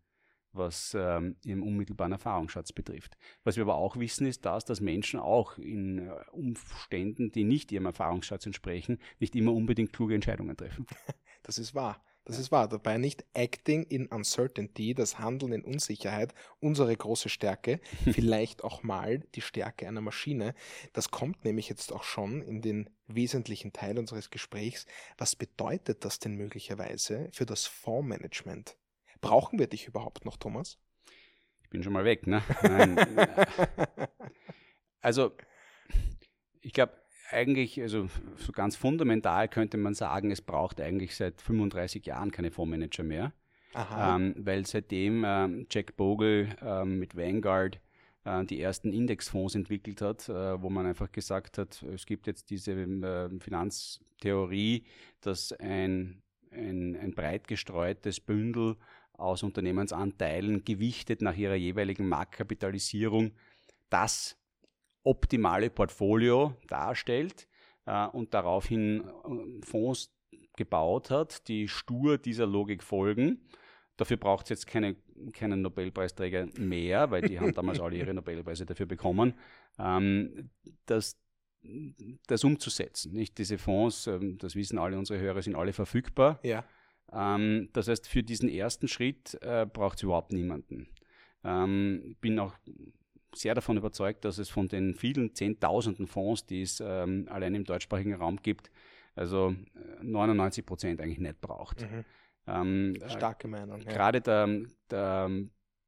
was 0.53 0.97
ähm, 0.99 1.37
ihren 1.45 1.63
unmittelbaren 1.63 2.13
Erfahrungsschatz 2.13 2.73
betrifft. 2.73 3.17
Was 3.45 3.57
wir 3.57 3.63
aber 3.63 3.77
auch 3.77 3.97
wissen, 3.97 4.27
ist, 4.27 4.45
dass, 4.45 4.65
dass 4.65 4.81
Menschen 4.81 5.21
auch 5.21 5.59
in 5.59 6.09
äh, 6.09 6.13
Umständen, 6.33 7.31
die 7.31 7.45
nicht 7.45 7.71
ihrem 7.71 7.87
Erfahrungsschatz 7.87 8.47
entsprechen, 8.47 8.99
nicht 9.21 9.37
immer 9.37 9.53
unbedingt 9.53 9.93
kluge 9.93 10.15
Entscheidungen 10.15 10.57
treffen. 10.57 10.87
Das 11.45 11.59
ist 11.59 11.75
wahr. 11.75 12.01
Das 12.25 12.39
ist 12.39 12.53
wahr. 12.53 12.69
Dabei 12.69 12.99
nicht 12.99 13.25
Acting 13.35 13.83
in 13.85 14.07
Uncertainty, 14.07 14.95
das 14.95 15.19
Handeln 15.19 15.53
in 15.53 15.65
Unsicherheit, 15.65 16.35
unsere 16.61 16.97
große 16.97 17.29
Stärke, 17.29 17.81
vielleicht 18.13 18.63
auch 18.63 18.85
mal 18.85 19.21
die 19.35 19.41
Stärke 19.41 19.89
einer 19.89 20.01
Maschine. 20.01 20.55
Das 20.93 21.11
kommt 21.11 21.45
nämlich 21.45 21.69
jetzt 21.69 21.93
auch 21.93 22.05
schon 22.05 22.41
in 22.43 22.63
den 22.63 22.89
wesentlichen 23.09 23.73
Teil 23.73 23.99
unseres 23.99 24.31
Gesprächs. 24.31 24.87
Was 25.19 25.35
bedeutet 25.35 26.05
das 26.05 26.21
denn 26.21 26.37
möglicherweise 26.37 27.29
für 27.33 27.47
das 27.47 27.67
Fondsmanagement? 27.67 28.77
Brauchen 29.21 29.59
wir 29.59 29.67
dich 29.67 29.87
überhaupt 29.89 30.25
noch, 30.25 30.37
Thomas? 30.37 30.79
Ich 31.63 31.71
bin 31.71 31.83
schon 31.83 31.93
mal 31.93 32.05
weg, 32.05 32.27
ne? 32.27 32.43
Nein. 32.63 32.99
also, 35.01 35.33
ich 36.61 36.73
glaube, 36.73 37.02
eigentlich, 37.33 37.81
also 37.81 38.09
so 38.37 38.53
ganz 38.53 38.77
fundamental 38.77 39.49
könnte 39.49 39.77
man 39.77 39.95
sagen, 39.95 40.31
es 40.31 40.41
braucht 40.41 40.81
eigentlich 40.81 41.17
seit 41.17 41.41
35 41.41 42.05
Jahren 42.07 42.31
keine 42.31 42.51
Fondsmanager 42.51 43.03
mehr. 43.03 43.33
Ähm, 43.99 44.35
weil 44.39 44.67
seitdem 44.67 45.25
ähm, 45.27 45.67
Jack 45.71 45.97
Bogle 45.97 46.55
ähm, 46.61 46.99
mit 46.99 47.17
Vanguard 47.17 47.81
äh, 48.25 48.45
die 48.45 48.61
ersten 48.61 48.93
Indexfonds 48.93 49.55
entwickelt 49.55 50.03
hat, 50.03 50.29
äh, 50.29 50.61
wo 50.63 50.69
man 50.69 50.87
einfach 50.87 51.11
gesagt 51.11 51.57
hat, 51.59 51.83
es 51.83 52.05
gibt 52.05 52.27
jetzt 52.27 52.51
diese 52.51 52.73
äh, 52.73 53.31
Finanztheorie, 53.41 54.85
dass 55.23 55.53
ein, 55.55 56.23
ein, 56.51 56.97
ein 56.97 57.15
breit 57.15 57.49
gestreutes 57.49 58.21
Bündel 58.21 58.77
aus 59.15 59.43
Unternehmensanteilen 59.43 60.65
gewichtet 60.65 61.23
nach 61.23 61.37
ihrer 61.37 61.55
jeweiligen 61.55 62.09
Marktkapitalisierung 62.09 63.33
das 63.89 64.37
optimale 65.05 65.71
Portfolio 65.71 66.57
darstellt 66.69 67.49
äh, 67.87 68.07
und 68.07 68.35
daraufhin 68.35 69.01
äh, 69.01 69.67
Fonds 69.67 70.15
gebaut 70.57 71.11
hat, 71.11 71.49
die 71.49 71.69
stur 71.69 72.19
dieser 72.19 72.47
Logik 72.47 72.83
folgen. 72.83 73.41
Dafür 73.97 74.17
braucht 74.17 74.47
es 74.47 74.51
jetzt 74.51 74.67
keine, 74.67 74.97
keinen 75.33 75.63
Nobelpreisträger 75.63 76.49
mehr, 76.59 77.11
weil 77.11 77.23
die 77.23 77.39
haben 77.39 77.53
damals 77.55 77.81
alle 77.81 77.97
ihre 77.97 78.15
Nobelpreise 78.15 78.67
dafür 78.67 78.87
bekommen. 78.87 79.35
Ähm, 79.79 80.51
dass 80.87 81.19
das 82.27 82.45
umzusetzen. 82.45 83.13
Nicht 83.13 83.39
diese 83.39 83.59
Fonds, 83.59 84.07
ähm, 84.07 84.39
das 84.39 84.57
wissen 84.57 84.79
alle 84.79 84.99
unsere 84.99 85.21
Hörer, 85.21 85.43
sind 85.43 85.55
alle 85.55 85.73
verfügbar. 85.73 86.41
Ja. 86.43 86.65
Ähm, 87.13 87.69
das 87.73 87.89
heißt, 87.89 88.09
für 88.09 88.23
diesen 88.23 88.49
ersten 88.49 88.89
Schritt 88.89 89.39
äh, 89.43 89.67
braucht 89.67 89.99
es 89.99 90.03
überhaupt 90.03 90.33
niemanden. 90.33 90.89
Ähm, 91.45 92.17
bin 92.21 92.39
auch 92.39 92.55
sehr 93.35 93.55
davon 93.55 93.77
überzeugt, 93.77 94.25
dass 94.25 94.39
es 94.39 94.49
von 94.49 94.69
den 94.69 94.95
vielen 94.95 95.35
Zehntausenden 95.35 96.07
Fonds, 96.07 96.47
die 96.47 96.63
es 96.63 96.83
ähm, 96.85 97.27
allein 97.31 97.55
im 97.55 97.65
deutschsprachigen 97.65 98.15
Raum 98.15 98.37
gibt, 98.43 98.71
also 99.15 99.55
99 100.03 100.63
äh, 100.63 100.67
Prozent 100.67 101.01
eigentlich 101.01 101.19
nicht 101.19 101.41
braucht. 101.41 101.83
Mhm. 101.83 102.05
Ähm, 102.47 102.95
Starke 103.09 103.49
Meinung. 103.49 103.81
Ja. 103.83 103.93
Gerade 103.93 104.21
der, 104.21 104.49
der 104.91 105.31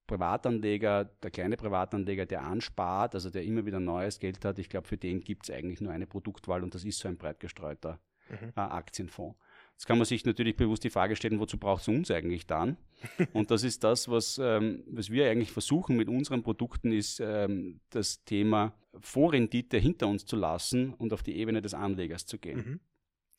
Privatanleger, 0.06 1.04
der 1.04 1.30
kleine 1.30 1.56
Privatanleger, 1.56 2.26
der 2.26 2.42
anspart, 2.42 3.14
also 3.14 3.30
der 3.30 3.44
immer 3.44 3.64
wieder 3.64 3.80
neues 3.80 4.18
Geld 4.18 4.44
hat, 4.44 4.58
ich 4.58 4.68
glaube, 4.68 4.86
für 4.86 4.98
den 4.98 5.20
gibt 5.20 5.48
es 5.48 5.54
eigentlich 5.54 5.80
nur 5.80 5.92
eine 5.92 6.06
Produktwahl 6.06 6.62
und 6.62 6.74
das 6.74 6.84
ist 6.84 6.98
so 6.98 7.08
ein 7.08 7.16
breit 7.16 7.40
gestreuter 7.40 7.98
mhm. 8.28 8.52
äh, 8.54 8.60
Aktienfonds. 8.60 9.38
Jetzt 9.74 9.86
kann 9.86 9.98
man 9.98 10.04
sich 10.04 10.24
natürlich 10.24 10.56
bewusst 10.56 10.84
die 10.84 10.90
Frage 10.90 11.16
stellen, 11.16 11.40
wozu 11.40 11.58
braucht 11.58 11.82
es 11.82 11.88
uns 11.88 12.10
eigentlich 12.10 12.46
dann? 12.46 12.76
Und 13.32 13.50
das 13.50 13.64
ist 13.64 13.84
das, 13.84 14.08
was, 14.08 14.40
ähm, 14.42 14.84
was 14.86 15.10
wir 15.10 15.28
eigentlich 15.28 15.50
versuchen 15.50 15.96
mit 15.96 16.08
unseren 16.08 16.42
Produkten, 16.42 16.92
ist 16.92 17.20
ähm, 17.20 17.80
das 17.90 18.24
Thema 18.24 18.72
Vorrendite 19.00 19.78
hinter 19.78 20.06
uns 20.08 20.24
zu 20.26 20.36
lassen 20.36 20.94
und 20.94 21.12
auf 21.12 21.22
die 21.22 21.36
Ebene 21.36 21.60
des 21.60 21.74
Anlegers 21.74 22.26
zu 22.26 22.38
gehen. 22.38 22.56
Mhm. 22.56 22.80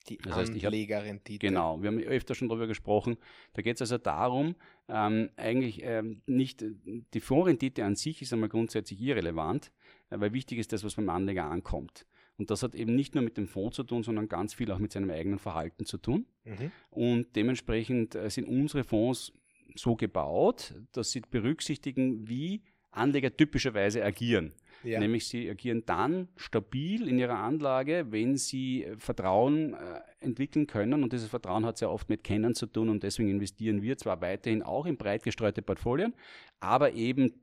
Die 0.09 0.17
das 0.17 0.35
heißt, 0.35 0.51
Anlegerrendite. 0.53 1.47
Genau, 1.47 1.81
wir 1.81 1.87
haben 1.87 1.99
öfter 1.99 2.35
schon 2.35 2.49
darüber 2.49 2.67
gesprochen. 2.67 3.17
Da 3.53 3.61
geht 3.61 3.75
es 3.75 3.81
also 3.81 3.97
darum, 3.97 4.55
ähm, 4.87 5.29
eigentlich 5.35 5.81
ähm, 5.83 6.21
nicht, 6.27 6.63
die 7.13 7.19
Fondsrendite 7.19 7.83
an 7.83 7.95
sich 7.95 8.21
ist 8.21 8.31
einmal 8.31 8.49
grundsätzlich 8.49 9.01
irrelevant, 9.01 9.71
äh, 10.11 10.19
weil 10.19 10.33
wichtig 10.33 10.59
ist 10.59 10.73
das, 10.73 10.83
was 10.83 10.95
beim 10.95 11.09
Anleger 11.09 11.45
ankommt. 11.45 12.05
Und 12.37 12.51
das 12.51 12.63
hat 12.63 12.75
eben 12.75 12.95
nicht 12.95 13.15
nur 13.15 13.23
mit 13.23 13.37
dem 13.37 13.47
Fonds 13.47 13.77
zu 13.77 13.83
tun, 13.83 14.03
sondern 14.03 14.27
ganz 14.27 14.53
viel 14.53 14.71
auch 14.71 14.79
mit 14.79 14.91
seinem 14.91 15.09
eigenen 15.09 15.39
Verhalten 15.39 15.85
zu 15.85 15.97
tun. 15.97 16.25
Mhm. 16.43 16.71
Und 16.89 17.35
dementsprechend 17.35 18.15
äh, 18.15 18.29
sind 18.29 18.47
unsere 18.47 18.83
Fonds 18.83 19.31
so 19.75 19.95
gebaut, 19.95 20.73
dass 20.91 21.11
sie 21.11 21.21
berücksichtigen, 21.21 22.27
wie 22.27 22.61
Anleger 22.91 23.35
typischerweise 23.35 24.03
agieren. 24.03 24.53
Ja. 24.83 24.99
Nämlich 24.99 25.27
sie 25.27 25.49
agieren 25.49 25.83
dann 25.85 26.27
stabil 26.35 27.07
in 27.07 27.17
ihrer 27.17 27.39
Anlage, 27.39 28.07
wenn 28.11 28.37
sie 28.37 28.83
äh, 28.83 28.97
Vertrauen 28.97 29.73
äh, 29.73 30.01
entwickeln 30.19 30.67
können. 30.67 31.03
Und 31.03 31.13
dieses 31.13 31.29
Vertrauen 31.29 31.65
hat 31.65 31.77
sehr 31.77 31.89
oft 31.89 32.09
mit 32.09 32.23
Kennen 32.23 32.53
zu 32.53 32.67
tun. 32.67 32.89
Und 32.89 33.03
deswegen 33.03 33.29
investieren 33.29 33.81
wir 33.81 33.97
zwar 33.97 34.21
weiterhin 34.21 34.61
auch 34.61 34.85
in 34.85 34.97
breit 34.97 35.23
gestreute 35.23 35.61
Portfolien, 35.61 36.13
aber 36.59 36.93
eben 36.93 37.33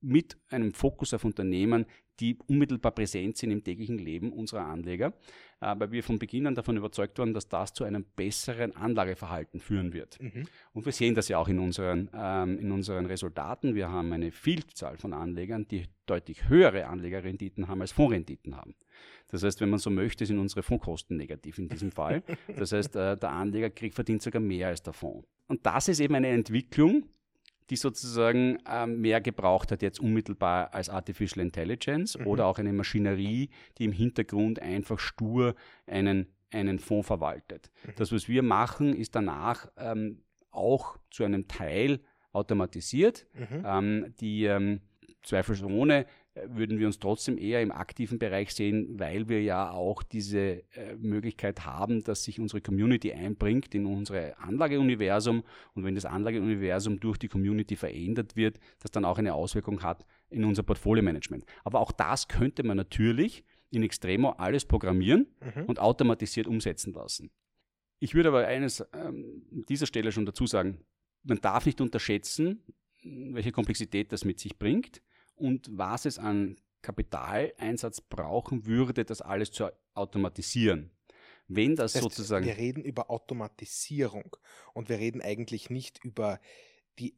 mit 0.00 0.38
einem 0.48 0.72
Fokus 0.72 1.12
auf 1.12 1.24
Unternehmen, 1.24 1.86
die 2.20 2.36
unmittelbar 2.46 2.92
präsent 2.92 3.36
sind 3.36 3.50
im 3.50 3.64
täglichen 3.64 3.98
Leben 3.98 4.32
unserer 4.32 4.66
Anleger, 4.66 5.14
weil 5.60 5.90
wir 5.92 6.02
von 6.02 6.18
Beginn 6.18 6.46
an 6.46 6.54
davon 6.54 6.76
überzeugt 6.76 7.18
waren, 7.18 7.34
dass 7.34 7.48
das 7.48 7.72
zu 7.72 7.84
einem 7.84 8.04
besseren 8.16 8.74
Anlageverhalten 8.76 9.60
führen 9.60 9.92
wird. 9.92 10.20
Mhm. 10.20 10.46
Und 10.72 10.84
wir 10.84 10.92
sehen 10.92 11.14
das 11.14 11.28
ja 11.28 11.38
auch 11.38 11.48
in 11.48 11.58
unseren, 11.58 12.08
ähm, 12.14 12.58
in 12.58 12.72
unseren 12.72 13.06
Resultaten. 13.06 13.74
Wir 13.74 13.90
haben 13.90 14.12
eine 14.12 14.32
Vielzahl 14.32 14.96
von 14.96 15.12
Anlegern, 15.12 15.66
die 15.68 15.84
deutlich 16.06 16.48
höhere 16.48 16.86
Anlegerrenditen 16.86 17.68
haben 17.68 17.80
als 17.80 17.92
Fondsrenditen 17.92 18.56
haben. 18.56 18.74
Das 19.28 19.42
heißt, 19.42 19.60
wenn 19.60 19.70
man 19.70 19.78
so 19.78 19.90
möchte, 19.90 20.26
sind 20.26 20.38
unsere 20.38 20.62
Fondskosten 20.62 21.16
negativ 21.16 21.58
in 21.58 21.68
diesem 21.68 21.92
Fall. 21.92 22.22
Das 22.56 22.72
heißt, 22.72 22.96
äh, 22.96 23.16
der 23.16 23.30
Anleger 23.30 23.70
kriegt, 23.70 23.94
verdient 23.94 24.22
sogar 24.22 24.40
mehr 24.40 24.68
als 24.68 24.82
der 24.82 24.92
Fonds. 24.92 25.26
Und 25.46 25.64
das 25.64 25.88
ist 25.88 26.00
eben 26.00 26.14
eine 26.14 26.28
Entwicklung, 26.28 27.04
die 27.70 27.76
sozusagen 27.76 28.58
ähm, 28.68 29.00
mehr 29.00 29.20
gebraucht 29.20 29.70
hat 29.70 29.80
jetzt 29.80 30.00
unmittelbar 30.00 30.74
als 30.74 30.88
Artificial 30.88 31.44
Intelligence 31.44 32.18
mhm. 32.18 32.26
oder 32.26 32.46
auch 32.46 32.58
eine 32.58 32.72
Maschinerie, 32.72 33.48
die 33.78 33.84
im 33.84 33.92
Hintergrund 33.92 34.60
einfach 34.60 34.98
stur 34.98 35.54
einen, 35.86 36.26
einen 36.50 36.80
Fonds 36.80 37.06
verwaltet. 37.06 37.70
Mhm. 37.84 37.92
Das, 37.96 38.12
was 38.12 38.28
wir 38.28 38.42
machen, 38.42 38.94
ist 38.94 39.14
danach 39.14 39.70
ähm, 39.76 40.22
auch 40.50 40.98
zu 41.10 41.24
einem 41.24 41.46
Teil 41.46 42.00
automatisiert. 42.32 43.26
Mhm. 43.34 43.62
Ähm, 43.64 44.14
die 44.20 44.44
ähm, 44.44 44.80
zweifelsohne 45.22 46.06
würden 46.48 46.78
wir 46.78 46.86
uns 46.86 46.98
trotzdem 46.98 47.38
eher 47.38 47.62
im 47.62 47.72
aktiven 47.72 48.18
Bereich 48.18 48.54
sehen, 48.54 48.98
weil 48.98 49.28
wir 49.28 49.42
ja 49.42 49.70
auch 49.70 50.02
diese 50.02 50.62
äh, 50.74 50.96
Möglichkeit 50.98 51.64
haben, 51.64 52.02
dass 52.04 52.24
sich 52.24 52.40
unsere 52.40 52.60
Community 52.60 53.12
einbringt 53.12 53.74
in 53.74 53.86
unsere 53.86 54.38
Anlageuniversum 54.38 55.44
und 55.74 55.84
wenn 55.84 55.94
das 55.94 56.04
Anlageuniversum 56.04 57.00
durch 57.00 57.18
die 57.18 57.28
Community 57.28 57.76
verändert 57.76 58.36
wird, 58.36 58.58
das 58.80 58.90
dann 58.90 59.04
auch 59.04 59.18
eine 59.18 59.34
Auswirkung 59.34 59.82
hat 59.82 60.04
in 60.28 60.44
unser 60.44 60.62
Portfolio-Management. 60.62 61.44
Aber 61.64 61.80
auch 61.80 61.92
das 61.92 62.28
könnte 62.28 62.62
man 62.62 62.76
natürlich 62.76 63.44
in 63.70 63.82
Extremo 63.82 64.30
alles 64.30 64.64
programmieren 64.64 65.26
mhm. 65.40 65.64
und 65.64 65.78
automatisiert 65.78 66.46
umsetzen 66.46 66.92
lassen. 66.92 67.30
Ich 67.98 68.14
würde 68.14 68.30
aber 68.30 68.46
eines 68.46 68.80
ähm, 68.92 69.42
an 69.52 69.64
dieser 69.68 69.86
Stelle 69.86 70.10
schon 70.12 70.26
dazu 70.26 70.46
sagen, 70.46 70.78
man 71.22 71.40
darf 71.40 71.66
nicht 71.66 71.80
unterschätzen, 71.80 72.62
welche 73.02 73.52
Komplexität 73.52 74.12
das 74.12 74.24
mit 74.24 74.40
sich 74.40 74.58
bringt 74.58 75.02
und 75.40 75.68
was 75.72 76.04
es 76.04 76.18
an 76.18 76.56
Kapitaleinsatz 76.82 78.00
brauchen 78.00 78.66
würde, 78.66 79.04
das 79.04 79.20
alles 79.20 79.52
zu 79.52 79.70
automatisieren. 79.94 80.90
Wenn 81.48 81.74
das, 81.74 81.92
das 81.92 82.02
heißt, 82.02 82.14
sozusagen. 82.14 82.46
Wir 82.46 82.56
reden 82.56 82.82
über 82.84 83.10
Automatisierung 83.10 84.36
und 84.72 84.88
wir 84.88 84.98
reden 84.98 85.20
eigentlich 85.20 85.68
nicht 85.68 86.02
über 86.04 86.38
die, 86.98 87.14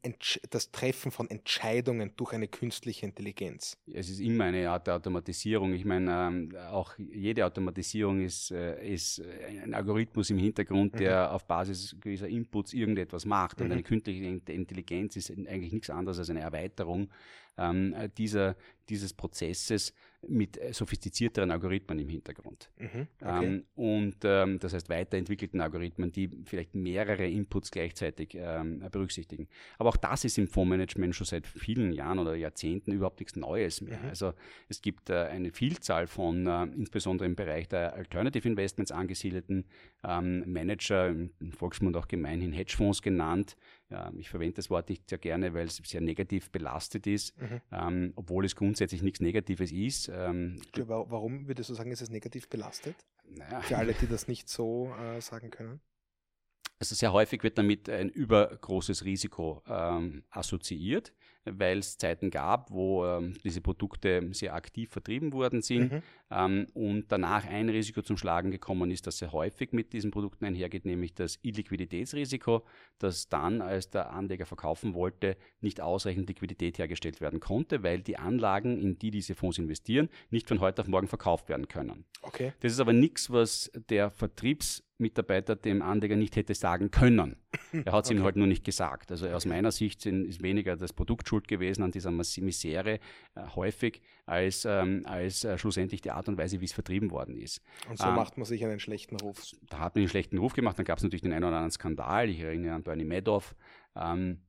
das 0.49 0.71
Treffen 0.71 1.11
von 1.11 1.29
Entscheidungen 1.29 2.13
durch 2.15 2.33
eine 2.33 2.47
künstliche 2.47 3.05
Intelligenz. 3.05 3.77
Es 3.91 4.09
ist 4.09 4.21
immer 4.21 4.45
eine 4.45 4.69
Art 4.69 4.87
der 4.87 4.95
Automatisierung. 4.95 5.73
Ich 5.73 5.83
meine, 5.83 6.27
ähm, 6.27 6.55
auch 6.71 6.97
jede 6.97 7.45
Automatisierung 7.45 8.21
ist, 8.21 8.51
äh, 8.51 8.93
ist 8.93 9.21
ein 9.61 9.73
Algorithmus 9.73 10.29
im 10.29 10.37
Hintergrund, 10.37 10.99
der 10.99 11.27
mhm. 11.27 11.35
auf 11.35 11.45
Basis 11.45 11.95
gewisser 11.99 12.27
Inputs 12.27 12.73
irgendetwas 12.73 13.25
macht. 13.25 13.59
Und 13.59 13.67
mhm. 13.67 13.73
eine 13.73 13.83
künstliche 13.83 14.25
Intelligenz 14.25 15.15
ist 15.15 15.31
eigentlich 15.31 15.73
nichts 15.73 15.89
anderes 15.89 16.17
als 16.17 16.29
eine 16.29 16.41
Erweiterung 16.41 17.09
ähm, 17.57 17.95
dieser, 18.17 18.55
dieses 18.89 19.13
Prozesses 19.13 19.93
mit 20.27 20.57
äh, 20.57 20.73
sophistizierteren 20.73 21.51
Algorithmen 21.51 21.99
im 21.99 22.09
Hintergrund. 22.09 22.69
Mhm, 22.77 23.07
okay. 23.21 23.45
ähm, 23.45 23.63
und 23.75 24.17
ähm, 24.23 24.59
das 24.59 24.73
heißt 24.73 24.89
weiterentwickelten 24.89 25.61
Algorithmen, 25.61 26.11
die 26.11 26.29
vielleicht 26.45 26.75
mehrere 26.75 27.27
Inputs 27.27 27.71
gleichzeitig 27.71 28.35
ähm, 28.35 28.79
berücksichtigen. 28.91 29.47
Aber 29.77 29.89
auch 29.89 29.97
das 29.97 30.23
ist 30.25 30.37
im 30.37 30.47
Fondsmanagement 30.47 31.15
schon 31.15 31.27
seit 31.27 31.47
vielen 31.47 31.91
Jahren 31.91 32.19
oder 32.19 32.35
Jahrzehnten 32.35 32.91
überhaupt 32.91 33.19
nichts 33.19 33.35
Neues 33.35 33.81
mehr. 33.81 33.99
Mhm. 33.99 34.09
Also 34.09 34.33
es 34.69 34.81
gibt 34.81 35.09
äh, 35.09 35.25
eine 35.25 35.51
Vielzahl 35.51 36.07
von, 36.07 36.47
äh, 36.47 36.63
insbesondere 36.63 37.25
im 37.25 37.35
Bereich 37.35 37.67
der 37.67 37.93
Alternative 37.93 38.47
Investments 38.47 38.91
angesiedelten 38.91 39.65
ähm, 40.03 40.51
Manager, 40.51 41.09
im 41.09 41.51
Volksmund 41.51 41.97
auch 41.97 42.07
gemeinhin 42.07 42.53
Hedgefonds 42.53 43.01
genannt, 43.01 43.55
ich 44.17 44.29
verwende 44.29 44.55
das 44.55 44.69
Wort 44.69 44.89
nicht 44.89 45.09
sehr 45.09 45.17
gerne, 45.17 45.53
weil 45.53 45.67
es 45.67 45.77
sehr 45.77 46.01
negativ 46.01 46.51
belastet 46.51 47.07
ist, 47.07 47.39
mhm. 47.39 47.61
ähm, 47.71 48.13
obwohl 48.15 48.45
es 48.45 48.55
grundsätzlich 48.55 49.01
nichts 49.01 49.19
Negatives 49.19 49.71
ist. 49.71 50.09
Ähm, 50.13 50.61
warum 50.75 51.47
würdest 51.47 51.69
du 51.69 51.73
sagen, 51.73 51.91
ist 51.91 52.01
es 52.01 52.09
negativ 52.09 52.49
belastet? 52.49 52.95
Naja. 53.25 53.61
Für 53.61 53.77
alle, 53.77 53.93
die 53.93 54.07
das 54.07 54.27
nicht 54.27 54.49
so 54.49 54.93
äh, 54.99 55.21
sagen 55.21 55.49
können. 55.49 55.79
Also 56.79 56.95
sehr 56.95 57.13
häufig 57.13 57.43
wird 57.43 57.57
damit 57.57 57.89
ein 57.89 58.09
übergroßes 58.09 59.05
Risiko 59.05 59.63
ähm, 59.67 60.23
assoziiert 60.29 61.13
weil 61.45 61.79
es 61.79 61.97
Zeiten 61.97 62.31
gab, 62.31 62.71
wo 62.71 63.05
ähm, 63.05 63.35
diese 63.43 63.61
Produkte 63.61 64.29
sehr 64.31 64.53
aktiv 64.53 64.91
vertrieben 64.91 65.33
worden 65.33 65.61
sind 65.61 65.91
mhm. 65.91 66.01
ähm, 66.31 66.67
und 66.73 67.11
danach 67.11 67.45
ein 67.45 67.69
Risiko 67.69 68.01
zum 68.01 68.17
Schlagen 68.17 68.51
gekommen 68.51 68.91
ist, 68.91 69.07
das 69.07 69.17
sehr 69.17 69.31
häufig 69.31 69.73
mit 69.73 69.93
diesen 69.93 70.11
Produkten 70.11 70.45
einhergeht, 70.45 70.85
nämlich 70.85 71.13
das 71.13 71.39
Illiquiditätsrisiko, 71.41 72.63
dass 72.99 73.29
dann, 73.29 73.61
als 73.61 73.89
der 73.89 74.11
Anleger 74.11 74.45
verkaufen 74.45 74.93
wollte, 74.93 75.37
nicht 75.61 75.81
ausreichend 75.81 76.27
Liquidität 76.29 76.77
hergestellt 76.77 77.21
werden 77.21 77.39
konnte, 77.39 77.83
weil 77.83 78.01
die 78.01 78.17
Anlagen, 78.17 78.77
in 78.79 78.97
die 78.97 79.11
diese 79.11 79.35
Fonds 79.35 79.57
investieren, 79.57 80.09
nicht 80.29 80.47
von 80.47 80.59
heute 80.59 80.81
auf 80.81 80.87
morgen 80.87 81.07
verkauft 81.07 81.49
werden 81.49 81.67
können. 81.67 82.05
Okay. 82.21 82.53
Das 82.61 82.71
ist 82.71 82.79
aber 82.79 82.93
nichts, 82.93 83.29
was 83.31 83.71
der 83.89 84.11
Vertriebs 84.11 84.83
Mitarbeiter 84.99 85.55
dem 85.55 85.81
Anleger 85.81 86.15
nicht 86.15 86.35
hätte 86.35 86.53
sagen 86.53 86.91
können. 86.91 87.37
Er 87.85 87.91
hat 87.91 88.05
es 88.05 88.11
okay. 88.11 88.19
ihm 88.19 88.23
halt 88.23 88.35
nur 88.35 88.45
nicht 88.45 88.63
gesagt. 88.63 89.09
Also 89.09 89.27
aus 89.29 89.47
meiner 89.47 89.71
Sicht 89.71 89.99
sind, 89.99 90.25
ist 90.25 90.43
weniger 90.43 90.75
das 90.75 90.93
Produkt 90.93 91.27
schuld 91.27 91.47
gewesen 91.47 91.81
an 91.81 91.89
dieser 91.89 92.11
Misere 92.11 92.99
äh, 93.33 93.47
häufig, 93.55 94.01
als, 94.27 94.63
ähm, 94.65 95.01
als 95.05 95.43
äh, 95.43 95.57
schlussendlich 95.57 96.01
die 96.01 96.11
Art 96.11 96.29
und 96.29 96.37
Weise, 96.37 96.61
wie 96.61 96.65
es 96.65 96.71
vertrieben 96.71 97.09
worden 97.09 97.35
ist. 97.35 97.61
Und 97.89 97.97
so 97.97 98.07
ähm, 98.07 98.13
macht 98.13 98.37
man 98.37 98.45
sich 98.45 98.63
einen 98.63 98.79
schlechten 98.79 99.15
Ruf. 99.15 99.41
Da 99.69 99.79
hat 99.79 99.95
man 99.95 100.01
einen 100.01 100.09
schlechten 100.09 100.37
Ruf 100.37 100.53
gemacht. 100.53 100.77
Dann 100.77 100.85
gab 100.85 100.99
es 100.99 101.03
natürlich 101.03 101.23
den 101.23 101.33
einen 101.33 101.45
oder 101.45 101.55
anderen 101.55 101.71
Skandal. 101.71 102.29
Ich 102.29 102.41
erinnere 102.41 102.75
an 102.75 102.83
Bernie 102.83 103.05
Madoff. 103.05 103.55
Ähm, 103.95 104.41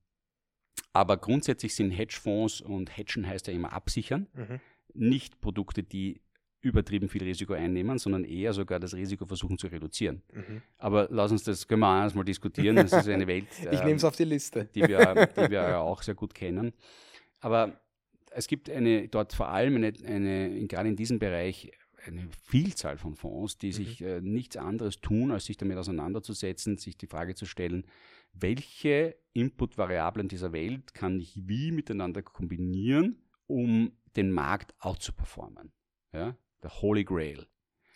aber 0.92 1.16
grundsätzlich 1.16 1.74
sind 1.74 1.90
Hedgefonds 1.92 2.60
und 2.60 2.96
Hedgen 2.96 3.26
heißt 3.26 3.46
ja 3.46 3.54
immer 3.54 3.72
absichern, 3.72 4.28
mhm. 4.34 4.60
nicht 4.92 5.40
Produkte, 5.40 5.82
die 5.82 6.20
übertrieben 6.64 7.08
viel 7.08 7.22
Risiko 7.22 7.52
einnehmen, 7.52 7.98
sondern 7.98 8.24
eher 8.24 8.52
sogar 8.52 8.80
das 8.80 8.94
Risiko 8.94 9.26
versuchen 9.26 9.58
zu 9.58 9.66
reduzieren. 9.66 10.22
Mhm. 10.32 10.62
Aber 10.78 11.08
lass 11.10 11.30
uns 11.30 11.44
das, 11.44 11.68
können 11.68 11.80
wir 11.80 11.88
anders 11.88 12.14
mal 12.14 12.24
diskutieren. 12.24 12.76
Das 12.76 12.92
ist 12.92 13.08
eine 13.08 13.26
Welt, 13.26 13.46
ich 13.58 13.78
ähm, 13.78 13.84
nehme 13.84 13.96
es 13.96 14.04
auf 14.04 14.16
die 14.16 14.24
Liste. 14.24 14.68
die, 14.74 14.82
wir, 14.82 15.26
die 15.36 15.50
wir 15.50 15.78
auch 15.78 16.02
sehr 16.02 16.14
gut 16.14 16.34
kennen. 16.34 16.72
Aber 17.40 17.80
es 18.30 18.46
gibt 18.46 18.70
eine, 18.70 19.08
dort 19.08 19.32
vor 19.32 19.48
allem 19.48 19.76
eine, 19.76 19.92
eine, 20.04 20.66
gerade 20.66 20.88
in 20.88 20.96
diesem 20.96 21.18
Bereich 21.18 21.72
eine 22.06 22.28
Vielzahl 22.42 22.98
von 22.98 23.14
Fonds, 23.14 23.58
die 23.58 23.68
mhm. 23.68 23.72
sich 23.72 24.02
äh, 24.02 24.20
nichts 24.20 24.56
anderes 24.56 25.00
tun, 25.00 25.30
als 25.30 25.46
sich 25.46 25.56
damit 25.56 25.78
auseinanderzusetzen, 25.78 26.76
sich 26.76 26.96
die 26.96 27.06
Frage 27.06 27.34
zu 27.34 27.46
stellen, 27.46 27.86
welche 28.32 29.16
Inputvariablen 29.32 30.28
dieser 30.28 30.52
Welt 30.52 30.94
kann 30.94 31.20
ich 31.20 31.40
wie 31.48 31.70
miteinander 31.70 32.22
kombinieren, 32.22 33.22
um 33.46 33.92
den 34.16 34.32
Markt 34.32 34.74
auch 34.78 34.98
zu 34.98 35.12
performen. 35.12 35.72
Ja? 36.12 36.36
Der 36.64 36.70
Holy 36.80 37.04
Grail. 37.04 37.46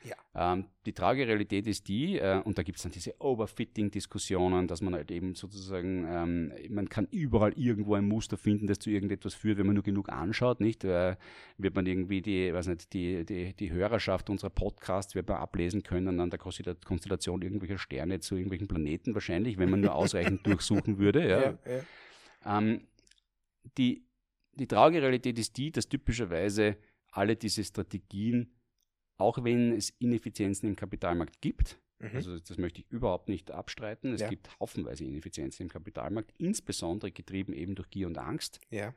Ja. 0.05 0.53
Ähm, 0.53 0.67
die 0.87 0.93
traurige 0.93 1.27
Realität 1.27 1.67
ist 1.67 1.89
die, 1.89 2.19
äh, 2.19 2.41
und 2.45 2.57
da 2.57 2.63
gibt 2.63 2.77
es 2.77 2.83
dann 2.83 2.93
diese 2.93 3.21
Overfitting-Diskussionen, 3.21 4.69
dass 4.69 4.81
man 4.81 4.95
halt 4.95 5.11
eben 5.11 5.35
sozusagen, 5.35 6.07
ähm, 6.09 6.53
man 6.73 6.89
kann 6.89 7.09
überall 7.11 7.53
irgendwo 7.55 7.95
ein 7.95 8.07
Muster 8.07 8.37
finden, 8.37 8.69
das 8.69 8.79
zu 8.79 8.91
irgendetwas 8.91 9.35
führt, 9.35 9.59
wenn 9.59 9.67
man 9.67 9.75
nur 9.75 9.83
genug 9.83 10.09
anschaut, 10.11 10.61
nicht? 10.61 10.85
Äh, 10.85 11.17
wird 11.57 11.75
man 11.75 11.87
irgendwie 11.87 12.23
die, 12.23 12.53
weiß 12.53 12.69
nicht, 12.69 12.93
die, 12.93 13.25
die, 13.25 13.55
die 13.55 13.73
Hörerschaft 13.73 14.31
unserer 14.31 14.51
Podcasts 14.51 15.15
wird 15.15 15.29
man 15.29 15.39
ablesen 15.39 15.83
können 15.83 16.21
an 16.21 16.31
der 16.31 16.39
Konstellation 16.39 17.43
irgendwelcher 17.43 17.79
Sterne 17.79 18.21
zu 18.21 18.37
irgendwelchen 18.37 18.69
Planeten 18.69 19.15
wahrscheinlich, 19.15 19.59
wenn 19.59 19.71
man 19.71 19.81
nur 19.81 19.95
ausreichend 19.97 20.47
durchsuchen 20.47 20.99
würde. 20.99 21.29
Ja. 21.29 21.41
ja, 21.41 21.59
ja. 21.67 22.59
Ähm, 22.59 22.83
die, 23.77 24.05
die 24.55 24.67
traurige 24.69 25.03
Realität 25.03 25.39
ist 25.39 25.57
die, 25.57 25.73
dass 25.73 25.89
typischerweise 25.89 26.77
alle 27.11 27.37
diese 27.37 27.65
Strategien 27.65 28.53
auch 29.19 29.43
wenn 29.45 29.73
es 29.73 29.91
Ineffizienzen 29.99 30.69
im 30.69 30.77
Kapitalmarkt 30.77 31.41
gibt, 31.41 31.79
mhm. 31.99 32.11
also 32.15 32.39
das 32.39 32.57
möchte 32.57 32.81
ich 32.81 32.91
überhaupt 32.91 33.29
nicht 33.29 33.51
abstreiten, 33.51 34.15
es 34.15 34.23
ja. 34.23 34.29
gibt 34.29 34.49
haufenweise 34.59 35.05
Ineffizienzen 35.05 35.65
im 35.65 35.69
Kapitalmarkt, 35.69 36.33
insbesondere 36.39 37.11
getrieben 37.11 37.53
eben 37.53 37.75
durch 37.75 37.91
Gier 37.91 38.07
und 38.07 38.19
Angst. 38.19 38.61
Ja. 38.71 38.95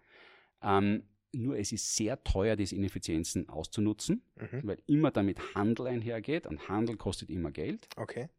Ähm, 0.61 1.03
nur 1.33 1.57
es 1.57 1.71
ist 1.71 1.95
sehr 1.95 2.23
teuer, 2.23 2.55
diese 2.55 2.75
Ineffizienzen 2.75 3.49
auszunutzen, 3.49 4.21
mhm. 4.35 4.61
weil 4.63 4.77
immer 4.85 5.11
damit 5.11 5.55
Handel 5.55 5.87
einhergeht 5.87 6.45
und 6.45 6.69
Handel 6.69 6.97
kostet 6.97 7.29
immer 7.29 7.51
Geld. 7.51 7.87
Okay. 7.95 8.29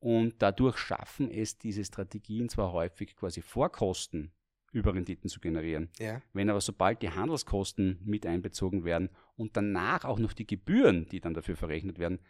Und 0.00 0.34
dadurch 0.38 0.78
schaffen 0.78 1.30
es 1.30 1.58
diese 1.58 1.84
Strategien 1.84 2.48
zwar 2.48 2.72
häufig 2.72 3.16
quasi 3.16 3.42
Vorkosten 3.42 4.30
Überrenditen 4.72 5.28
zu 5.30 5.40
generieren. 5.40 5.88
Ja. 5.98 6.20
Wenn 6.32 6.50
aber 6.50 6.60
sobald 6.60 7.02
die 7.02 7.10
Handelskosten 7.10 8.00
mit 8.04 8.26
einbezogen 8.26 8.84
werden 8.84 9.08
und 9.36 9.56
danach 9.56 10.04
auch 10.04 10.18
noch 10.18 10.32
die 10.32 10.46
Gebühren, 10.46 11.06
die 11.08 11.20
dann 11.20 11.34
dafür 11.34 11.56
verrechnet 11.56 11.98
werden, 11.98 12.20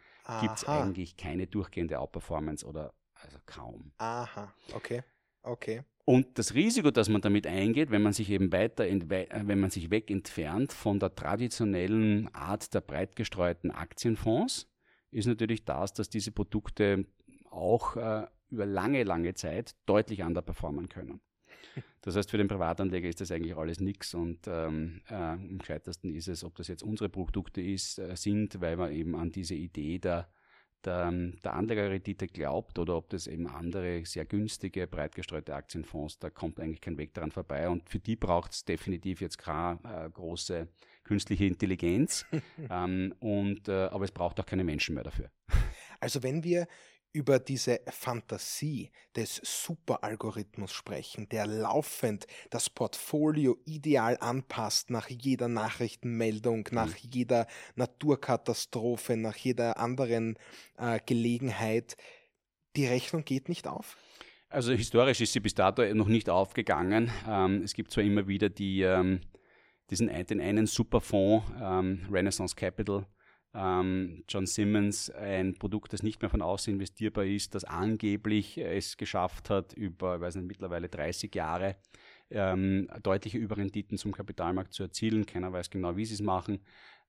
gibt 0.41 0.57
es 0.57 0.65
eigentlich 0.65 1.17
keine 1.17 1.47
durchgehende 1.47 1.99
Outperformance 1.99 2.65
oder 2.65 2.93
also 3.15 3.37
kaum. 3.45 3.91
Aha, 3.97 4.53
okay. 4.73 5.03
Okay. 5.41 5.83
Und 6.05 6.39
das 6.39 6.55
Risiko, 6.55 6.89
das 6.91 7.07
man 7.07 7.21
damit 7.21 7.45
eingeht, 7.45 7.91
wenn 7.91 8.01
man 8.01 8.13
sich 8.13 8.29
eben 8.31 8.51
weiter, 8.51 8.85
wenn 8.85 9.59
man 9.59 9.69
sich 9.69 9.91
weg 9.91 10.09
entfernt 10.09 10.73
von 10.73 10.99
der 10.99 11.13
traditionellen 11.13 12.33
Art 12.33 12.73
der 12.73 12.81
breit 12.81 13.15
gestreuten 13.15 13.69
Aktienfonds, 13.69 14.67
ist 15.11 15.27
natürlich 15.27 15.65
das, 15.65 15.93
dass 15.93 16.09
diese 16.09 16.31
Produkte 16.31 17.05
auch 17.51 17.95
äh, 17.95 18.25
über 18.49 18.65
lange, 18.65 19.03
lange 19.03 19.33
Zeit 19.35 19.75
deutlich 19.85 20.23
underperformen 20.23 20.89
können. 20.89 21.21
Das 22.01 22.15
heißt, 22.15 22.31
für 22.31 22.37
den 22.37 22.47
Privatanleger 22.47 23.09
ist 23.09 23.21
das 23.21 23.31
eigentlich 23.31 23.55
alles 23.55 23.79
nichts 23.79 24.13
und 24.13 24.47
ähm, 24.47 25.01
äh, 25.09 25.15
am 25.15 25.57
gescheitesten 25.57 26.13
ist 26.13 26.27
es, 26.27 26.43
ob 26.43 26.55
das 26.55 26.67
jetzt 26.67 26.83
unsere 26.83 27.09
Produkte 27.09 27.61
ist, 27.61 27.99
äh, 27.99 28.15
sind, 28.15 28.61
weil 28.61 28.77
man 28.77 28.91
eben 28.91 29.15
an 29.15 29.31
diese 29.31 29.55
Idee 29.55 29.99
der, 29.99 30.29
der, 30.85 31.11
der 31.43 31.53
Anlegerrendite 31.53 32.27
glaubt 32.27 32.79
oder 32.79 32.95
ob 32.95 33.09
das 33.09 33.27
eben 33.27 33.47
andere 33.47 34.05
sehr 34.05 34.25
günstige, 34.25 34.87
breit 34.87 35.13
gestreute 35.13 35.53
Aktienfonds, 35.53 36.19
da 36.19 36.29
kommt 36.29 36.59
eigentlich 36.59 36.81
kein 36.81 36.97
Weg 36.97 37.13
daran 37.13 37.31
vorbei 37.31 37.67
und 37.67 37.89
für 37.89 37.99
die 37.99 38.15
braucht 38.15 38.53
es 38.53 38.63
definitiv 38.63 39.19
jetzt 39.19 39.37
keine 39.37 39.79
äh, 39.83 40.09
große 40.09 40.69
künstliche 41.03 41.45
Intelligenz, 41.45 42.25
ähm, 42.69 43.13
und, 43.19 43.67
äh, 43.67 43.89
aber 43.91 44.05
es 44.05 44.11
braucht 44.11 44.39
auch 44.39 44.45
keine 44.45 44.63
Menschen 44.63 44.95
mehr 44.95 45.03
dafür. 45.03 45.29
Also 45.99 46.23
wenn 46.23 46.43
wir 46.45 46.65
über 47.11 47.39
diese 47.39 47.79
Fantasie 47.87 48.91
des 49.15 49.41
Superalgorithmus 49.43 50.71
sprechen, 50.71 51.27
der 51.29 51.47
laufend 51.47 52.27
das 52.49 52.69
Portfolio 52.69 53.57
ideal 53.65 54.17
anpasst 54.19 54.89
nach 54.91 55.09
jeder 55.09 55.47
Nachrichtenmeldung, 55.47 56.67
nach 56.71 56.89
mhm. 56.89 57.09
jeder 57.11 57.47
Naturkatastrophe, 57.75 59.17
nach 59.17 59.35
jeder 59.35 59.79
anderen 59.79 60.37
äh, 60.77 60.99
Gelegenheit. 61.05 61.97
Die 62.75 62.85
Rechnung 62.85 63.25
geht 63.25 63.49
nicht 63.49 63.67
auf? 63.67 63.97
Also 64.49 64.71
historisch 64.73 65.21
ist 65.21 65.33
sie 65.33 65.39
bis 65.39 65.53
dato 65.53 65.83
noch 65.93 66.07
nicht 66.07 66.29
aufgegangen. 66.29 67.11
Ähm, 67.27 67.61
es 67.63 67.73
gibt 67.73 67.91
zwar 67.91 68.03
immer 68.03 68.27
wieder 68.27 68.49
die, 68.49 68.81
ähm, 68.81 69.21
diesen 69.89 70.07
den 70.07 70.41
einen 70.41 70.65
Superfonds, 70.67 71.45
ähm, 71.59 72.07
Renaissance 72.11 72.55
Capital, 72.55 73.05
ähm, 73.53 74.23
John 74.29 74.45
Simmons 74.45 75.09
ein 75.09 75.55
Produkt, 75.55 75.93
das 75.93 76.03
nicht 76.03 76.21
mehr 76.21 76.29
von 76.29 76.41
außen 76.41 76.73
investierbar 76.73 77.25
ist, 77.25 77.55
das 77.55 77.63
angeblich 77.63 78.57
es 78.57 78.97
geschafft 78.97 79.49
hat, 79.49 79.73
über, 79.73 80.15
ich 80.15 80.21
weiß 80.21 80.35
nicht, 80.35 80.47
mittlerweile 80.47 80.89
30 80.89 81.33
Jahre 81.33 81.75
ähm, 82.29 82.87
deutliche 83.01 83.37
Überrenditen 83.37 83.97
zum 83.97 84.11
Kapitalmarkt 84.11 84.73
zu 84.73 84.83
erzielen. 84.83 85.25
Keiner 85.25 85.51
weiß 85.51 85.69
genau, 85.69 85.97
wie 85.97 86.05
sie 86.05 86.13
es 86.13 86.21
machen. 86.21 86.59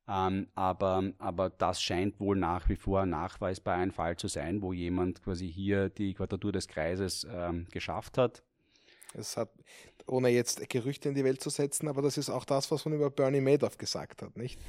Ähm, 0.09 0.49
aber, 0.55 1.13
aber 1.19 1.51
das 1.51 1.83
scheint 1.83 2.19
wohl 2.19 2.37
nach 2.37 2.69
wie 2.69 2.77
vor 2.77 3.07
nachweisbar 3.07 3.77
ein 3.77 3.93
Fall 3.93 4.17
zu 4.17 4.29
sein, 4.29 4.63
wo 4.63 4.73
jemand 4.73 5.23
quasi 5.23 5.51
hier 5.51 5.89
die 5.89 6.15
Quadratur 6.15 6.53
des 6.53 6.69
Kreises 6.69 7.27
ähm, 7.31 7.67
geschafft 7.71 8.19
hat. 8.19 8.43
Es 9.15 9.37
hat, 9.37 9.51
ohne 10.07 10.29
jetzt 10.29 10.69
Gerüchte 10.69 11.09
in 11.09 11.15
die 11.15 11.25
Welt 11.25 11.41
zu 11.41 11.51
setzen, 11.51 11.89
aber 11.89 12.01
das 12.03 12.17
ist 12.17 12.31
auch 12.31 12.45
das, 12.45 12.71
was 12.71 12.85
man 12.85 12.95
über 12.95 13.11
Bernie 13.11 13.41
Madoff 13.41 13.77
gesagt 13.77 14.23
hat, 14.23 14.37
nicht? 14.37 14.61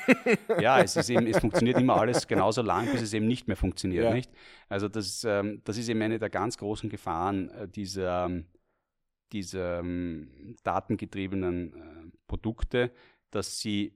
ja, 0.60 0.80
es, 0.80 0.96
ist 0.96 1.10
eben, 1.10 1.26
es 1.26 1.38
funktioniert 1.38 1.78
immer 1.78 1.96
alles 1.96 2.26
genauso 2.26 2.62
lang, 2.62 2.90
bis 2.90 3.02
es 3.02 3.12
eben 3.12 3.26
nicht 3.26 3.46
mehr 3.46 3.56
funktioniert, 3.56 4.04
ja. 4.04 4.14
nicht? 4.14 4.30
Also 4.68 4.88
das, 4.88 5.24
ähm, 5.24 5.60
das 5.64 5.76
ist 5.76 5.88
eben 5.88 6.00
eine 6.00 6.18
der 6.18 6.30
ganz 6.30 6.56
großen 6.56 6.88
Gefahren 6.88 7.50
äh, 7.50 7.68
dieser, 7.68 8.26
ähm, 8.26 8.46
dieser 9.32 9.80
ähm, 9.80 10.56
datengetriebenen 10.62 11.74
äh, 11.74 12.16
Produkte, 12.26 12.90
dass 13.30 13.60
sie 13.60 13.94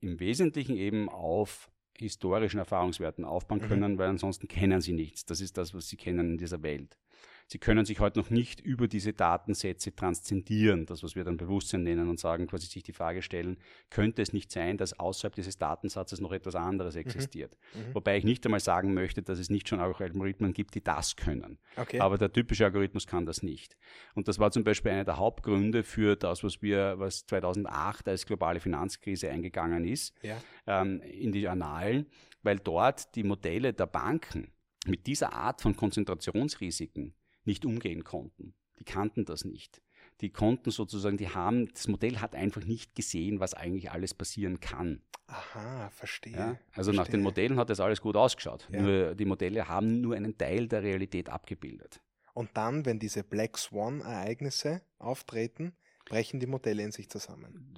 im 0.00 0.20
Wesentlichen 0.20 0.76
eben 0.76 1.08
auf 1.08 1.70
historischen 1.96 2.58
Erfahrungswerten 2.58 3.24
aufbauen 3.24 3.60
mhm. 3.60 3.68
können, 3.68 3.92
mhm. 3.92 3.98
weil 3.98 4.08
ansonsten 4.08 4.48
kennen 4.48 4.80
sie 4.80 4.92
nichts. 4.92 5.24
Das 5.24 5.40
ist 5.40 5.56
das, 5.56 5.74
was 5.74 5.88
sie 5.88 5.96
kennen 5.96 6.32
in 6.32 6.38
dieser 6.38 6.62
Welt. 6.62 6.98
Sie 7.46 7.58
können 7.58 7.84
sich 7.84 8.00
heute 8.00 8.18
noch 8.18 8.30
nicht 8.30 8.60
über 8.60 8.88
diese 8.88 9.12
Datensätze 9.12 9.94
transzendieren, 9.94 10.86
das, 10.86 11.02
was 11.02 11.14
wir 11.14 11.24
dann 11.24 11.36
Bewusstsein 11.36 11.82
nennen 11.82 12.08
und 12.08 12.18
sagen, 12.18 12.46
quasi 12.46 12.66
sich 12.66 12.82
die 12.82 12.92
Frage 12.92 13.22
stellen, 13.22 13.58
könnte 13.90 14.22
es 14.22 14.32
nicht 14.32 14.50
sein, 14.50 14.78
dass 14.78 14.98
außerhalb 14.98 15.34
dieses 15.34 15.58
Datensatzes 15.58 16.20
noch 16.20 16.32
etwas 16.32 16.54
anderes 16.54 16.94
mhm. 16.94 17.02
existiert? 17.02 17.56
Mhm. 17.74 17.94
Wobei 17.94 18.16
ich 18.16 18.24
nicht 18.24 18.44
einmal 18.46 18.60
sagen 18.60 18.94
möchte, 18.94 19.22
dass 19.22 19.38
es 19.38 19.50
nicht 19.50 19.68
schon 19.68 19.80
auch 19.80 20.00
Algorithmen 20.00 20.52
gibt, 20.52 20.74
die 20.74 20.82
das 20.82 21.16
können. 21.16 21.58
Okay. 21.76 22.00
Aber 22.00 22.16
der 22.16 22.32
typische 22.32 22.64
Algorithmus 22.64 23.06
kann 23.06 23.26
das 23.26 23.42
nicht. 23.42 23.76
Und 24.14 24.28
das 24.28 24.38
war 24.38 24.50
zum 24.50 24.64
Beispiel 24.64 24.92
einer 24.92 25.04
der 25.04 25.18
Hauptgründe 25.18 25.82
für 25.84 26.16
das, 26.16 26.42
was 26.44 26.62
wir, 26.62 26.98
was 26.98 27.26
2008 27.26 28.08
als 28.08 28.26
globale 28.26 28.60
Finanzkrise 28.60 29.30
eingegangen 29.30 29.84
ist, 29.84 30.14
ja. 30.22 30.36
ähm, 30.66 31.00
in 31.02 31.32
die 31.32 31.46
Annalen, 31.46 32.06
weil 32.42 32.58
dort 32.58 33.14
die 33.14 33.22
Modelle 33.22 33.72
der 33.72 33.86
Banken 33.86 34.50
mit 34.86 35.06
dieser 35.06 35.32
Art 35.32 35.62
von 35.62 35.76
Konzentrationsrisiken 35.76 37.14
nicht 37.44 37.64
umgehen 37.64 38.04
konnten. 38.04 38.54
Die 38.78 38.84
kannten 38.84 39.24
das 39.24 39.44
nicht. 39.44 39.80
Die 40.20 40.30
konnten 40.30 40.70
sozusagen, 40.70 41.16
die 41.16 41.28
haben, 41.28 41.68
das 41.72 41.88
Modell 41.88 42.18
hat 42.18 42.34
einfach 42.34 42.64
nicht 42.64 42.94
gesehen, 42.94 43.40
was 43.40 43.54
eigentlich 43.54 43.90
alles 43.90 44.14
passieren 44.14 44.60
kann. 44.60 45.02
Aha, 45.26 45.90
verstehe. 45.90 46.32
Ja? 46.32 46.46
verstehe. 46.46 46.78
Also 46.78 46.92
nach 46.92 47.08
den 47.08 47.22
Modellen 47.22 47.58
hat 47.58 47.70
das 47.70 47.80
alles 47.80 48.00
gut 48.00 48.16
ausgeschaut. 48.16 48.68
Ja. 48.70 48.82
Nur 48.82 49.14
die 49.14 49.24
Modelle 49.24 49.68
haben 49.68 50.00
nur 50.00 50.14
einen 50.14 50.36
Teil 50.36 50.68
der 50.68 50.82
Realität 50.82 51.28
abgebildet. 51.28 52.00
Und 52.34 52.50
dann, 52.54 52.84
wenn 52.84 52.98
diese 52.98 53.22
Black 53.22 53.56
Swan-Ereignisse 53.56 54.82
auftreten, 54.98 55.72
brechen 56.04 56.40
die 56.40 56.46
Modelle 56.46 56.82
in 56.82 56.92
sich 56.92 57.08
zusammen. 57.08 57.74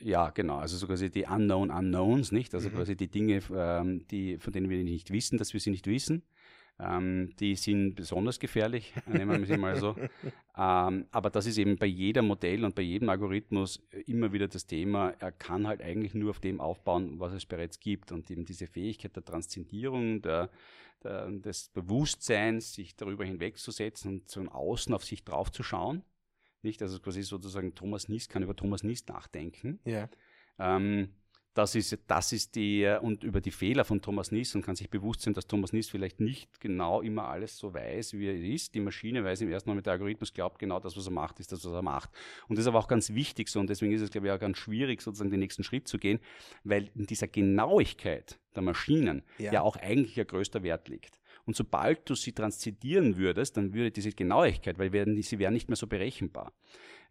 Ja, 0.00 0.30
genau. 0.30 0.56
Also 0.56 0.76
so 0.76 0.86
quasi 0.86 1.10
die 1.10 1.24
Unknown 1.24 1.70
Unknowns, 1.70 2.32
nicht? 2.32 2.54
Also 2.54 2.68
mhm. 2.68 2.74
quasi 2.74 2.96
die 2.96 3.08
Dinge, 3.08 3.42
ähm, 3.54 4.06
die, 4.08 4.38
von 4.38 4.52
denen 4.52 4.70
wir 4.70 4.82
nicht 4.82 5.12
wissen, 5.12 5.38
dass 5.38 5.52
wir 5.52 5.60
sie 5.60 5.70
nicht 5.70 5.86
wissen. 5.86 6.22
Ähm, 6.82 7.34
die 7.38 7.56
sind 7.56 7.94
besonders 7.94 8.38
gefährlich, 8.38 8.94
nehmen 9.06 9.40
wir 9.40 9.46
sie 9.46 9.56
mal 9.56 9.76
so. 9.76 9.96
Ähm, 10.56 11.06
aber 11.10 11.30
das 11.30 11.46
ist 11.46 11.56
eben 11.56 11.78
bei 11.78 11.86
jedem 11.86 12.26
Modell 12.26 12.66
und 12.66 12.74
bei 12.74 12.82
jedem 12.82 13.08
Algorithmus 13.08 13.82
immer 14.06 14.30
wieder 14.32 14.46
das 14.46 14.66
Thema, 14.66 15.14
er 15.18 15.32
kann 15.32 15.66
halt 15.66 15.80
eigentlich 15.80 16.12
nur 16.12 16.30
auf 16.30 16.40
dem 16.40 16.60
aufbauen, 16.60 17.18
was 17.18 17.32
es 17.32 17.46
bereits 17.46 17.80
gibt. 17.80 18.12
Und 18.12 18.30
eben 18.30 18.44
diese 18.44 18.66
Fähigkeit 18.66 19.16
der 19.16 19.24
Transzendierung, 19.24 20.20
der, 20.20 20.50
der, 21.02 21.30
des 21.30 21.70
Bewusstseins, 21.70 22.74
sich 22.74 22.94
darüber 22.94 23.24
hinwegzusetzen 23.24 24.10
und 24.10 24.30
von 24.30 24.48
außen 24.50 24.92
auf 24.92 25.04
sich 25.04 25.24
draufzuschauen. 25.24 26.02
Nicht, 26.62 26.82
also 26.82 26.98
quasi 26.98 27.22
sozusagen 27.22 27.74
Thomas 27.74 28.08
Nist 28.08 28.28
kann 28.28 28.42
über 28.42 28.54
Thomas 28.54 28.82
Nist 28.82 29.08
nachdenken. 29.08 29.78
Ja. 29.84 30.10
Ähm, 30.58 31.14
Das 31.54 31.74
ist, 31.74 31.98
das 32.06 32.32
ist 32.32 32.54
die, 32.54 32.86
und 33.02 33.24
über 33.24 33.40
die 33.40 33.50
Fehler 33.50 33.84
von 33.84 34.00
Thomas 34.00 34.30
Nies 34.30 34.54
und 34.54 34.62
kann 34.62 34.76
sich 34.76 34.88
bewusst 34.88 35.22
sein, 35.22 35.34
dass 35.34 35.48
Thomas 35.48 35.72
Nies 35.72 35.88
vielleicht 35.88 36.20
nicht 36.20 36.60
genau 36.60 37.00
immer 37.00 37.28
alles 37.28 37.58
so 37.58 37.74
weiß, 37.74 38.14
wie 38.14 38.28
er 38.28 38.36
ist. 38.36 38.74
Die 38.74 38.80
Maschine 38.80 39.24
weiß 39.24 39.40
im 39.40 39.50
ersten 39.50 39.68
Moment, 39.68 39.86
der 39.86 39.94
Algorithmus 39.94 40.32
glaubt, 40.32 40.60
genau 40.60 40.78
das, 40.78 40.96
was 40.96 41.06
er 41.06 41.12
macht, 41.12 41.40
ist 41.40 41.50
das, 41.50 41.64
was 41.64 41.72
er 41.72 41.82
macht. 41.82 42.10
Und 42.48 42.56
das 42.56 42.64
ist 42.64 42.68
aber 42.68 42.78
auch 42.78 42.88
ganz 42.88 43.12
wichtig 43.14 43.48
so 43.48 43.58
und 43.58 43.68
deswegen 43.68 43.92
ist 43.92 44.00
es, 44.00 44.10
glaube 44.10 44.28
ich, 44.28 44.32
auch 44.32 44.38
ganz 44.38 44.58
schwierig, 44.58 45.02
sozusagen 45.02 45.30
den 45.30 45.40
nächsten 45.40 45.64
Schritt 45.64 45.88
zu 45.88 45.98
gehen, 45.98 46.20
weil 46.62 46.90
in 46.94 47.06
dieser 47.06 47.26
Genauigkeit 47.26 48.38
der 48.54 48.62
Maschinen 48.62 49.22
ja, 49.38 49.52
ja 49.52 49.62
auch 49.62 49.76
eigentlich 49.76 50.16
ihr 50.16 50.24
größter 50.24 50.62
Wert 50.62 50.88
liegt. 50.88 51.18
Und 51.46 51.56
sobald 51.56 52.08
du 52.08 52.14
sie 52.14 52.32
transzendieren 52.32 53.16
würdest, 53.16 53.56
dann 53.56 53.74
würde 53.74 53.90
diese 53.90 54.12
Genauigkeit, 54.12 54.78
weil 54.78 54.92
sie 55.22 55.38
wären 55.38 55.52
nicht 55.52 55.68
mehr 55.68 55.76
so 55.76 55.86
berechenbar. 55.86 56.52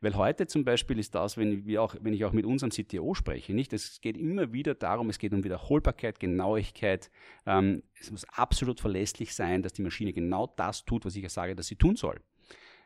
Weil 0.01 0.15
heute 0.15 0.47
zum 0.47 0.63
Beispiel 0.63 0.97
ist 0.97 1.13
das, 1.13 1.35
wenn, 1.37 1.65
wir 1.65 1.81
auch, 1.81 1.95
wenn 1.99 2.13
ich 2.13 2.23
auch 2.23 2.31
mit 2.31 2.45
unserem 2.45 2.71
CTO 2.71 3.13
spreche, 3.13 3.53
nicht? 3.53 3.73
Es 3.73 3.99
geht 3.99 4.17
immer 4.17 4.53
wieder 4.53 4.75
darum, 4.75 5.09
es 5.09 5.19
geht 5.19 5.33
um 5.33 5.43
Wiederholbarkeit, 5.43 6.19
Genauigkeit. 6.19 7.11
Ähm, 7.45 7.83
es 7.99 8.09
muss 8.09 8.25
absolut 8.25 8.79
verlässlich 8.79 9.35
sein, 9.35 9.61
dass 9.61 9.73
die 9.73 9.81
Maschine 9.81 10.13
genau 10.13 10.47
das 10.47 10.85
tut, 10.85 11.05
was 11.05 11.15
ich 11.15 11.23
ja 11.23 11.29
sage, 11.29 11.55
dass 11.55 11.67
sie 11.67 11.75
tun 11.75 11.95
soll. 11.95 12.21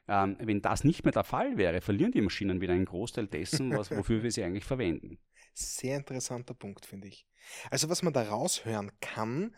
Ähm, 0.08 0.38
wenn 0.40 0.62
das 0.62 0.84
nicht 0.84 1.04
mehr 1.06 1.14
der 1.14 1.24
Fall 1.24 1.58
wäre, 1.58 1.82
verlieren 1.82 2.12
die 2.12 2.22
Maschinen 2.22 2.62
wieder 2.62 2.74
einen 2.74 2.86
Großteil 2.86 3.28
dessen, 3.28 3.78
was, 3.78 3.92
wofür 3.96 4.24
wir 4.24 4.32
sie 4.32 4.44
eigentlich 4.44 4.66
verwenden. 4.66 5.20
Sehr 5.54 5.98
interessanter 5.98 6.56
Punkt, 6.56 6.86
finde 6.86 7.08
ich. 7.08 7.28
Also 7.70 7.90
was 7.90 8.02
man 8.02 8.14
da 8.14 8.24
raushören 8.24 8.92
kann, 9.02 9.56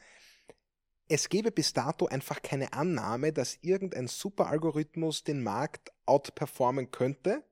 es 1.07 1.29
gäbe 1.29 1.51
bis 1.51 1.73
dato 1.73 2.07
einfach 2.07 2.41
keine 2.41 2.73
Annahme, 2.73 3.31
dass 3.31 3.59
irgendein 3.61 4.07
Superalgorithmus 4.07 5.23
den 5.23 5.43
Markt 5.43 5.91
outperformen 6.05 6.91
könnte. 6.91 7.43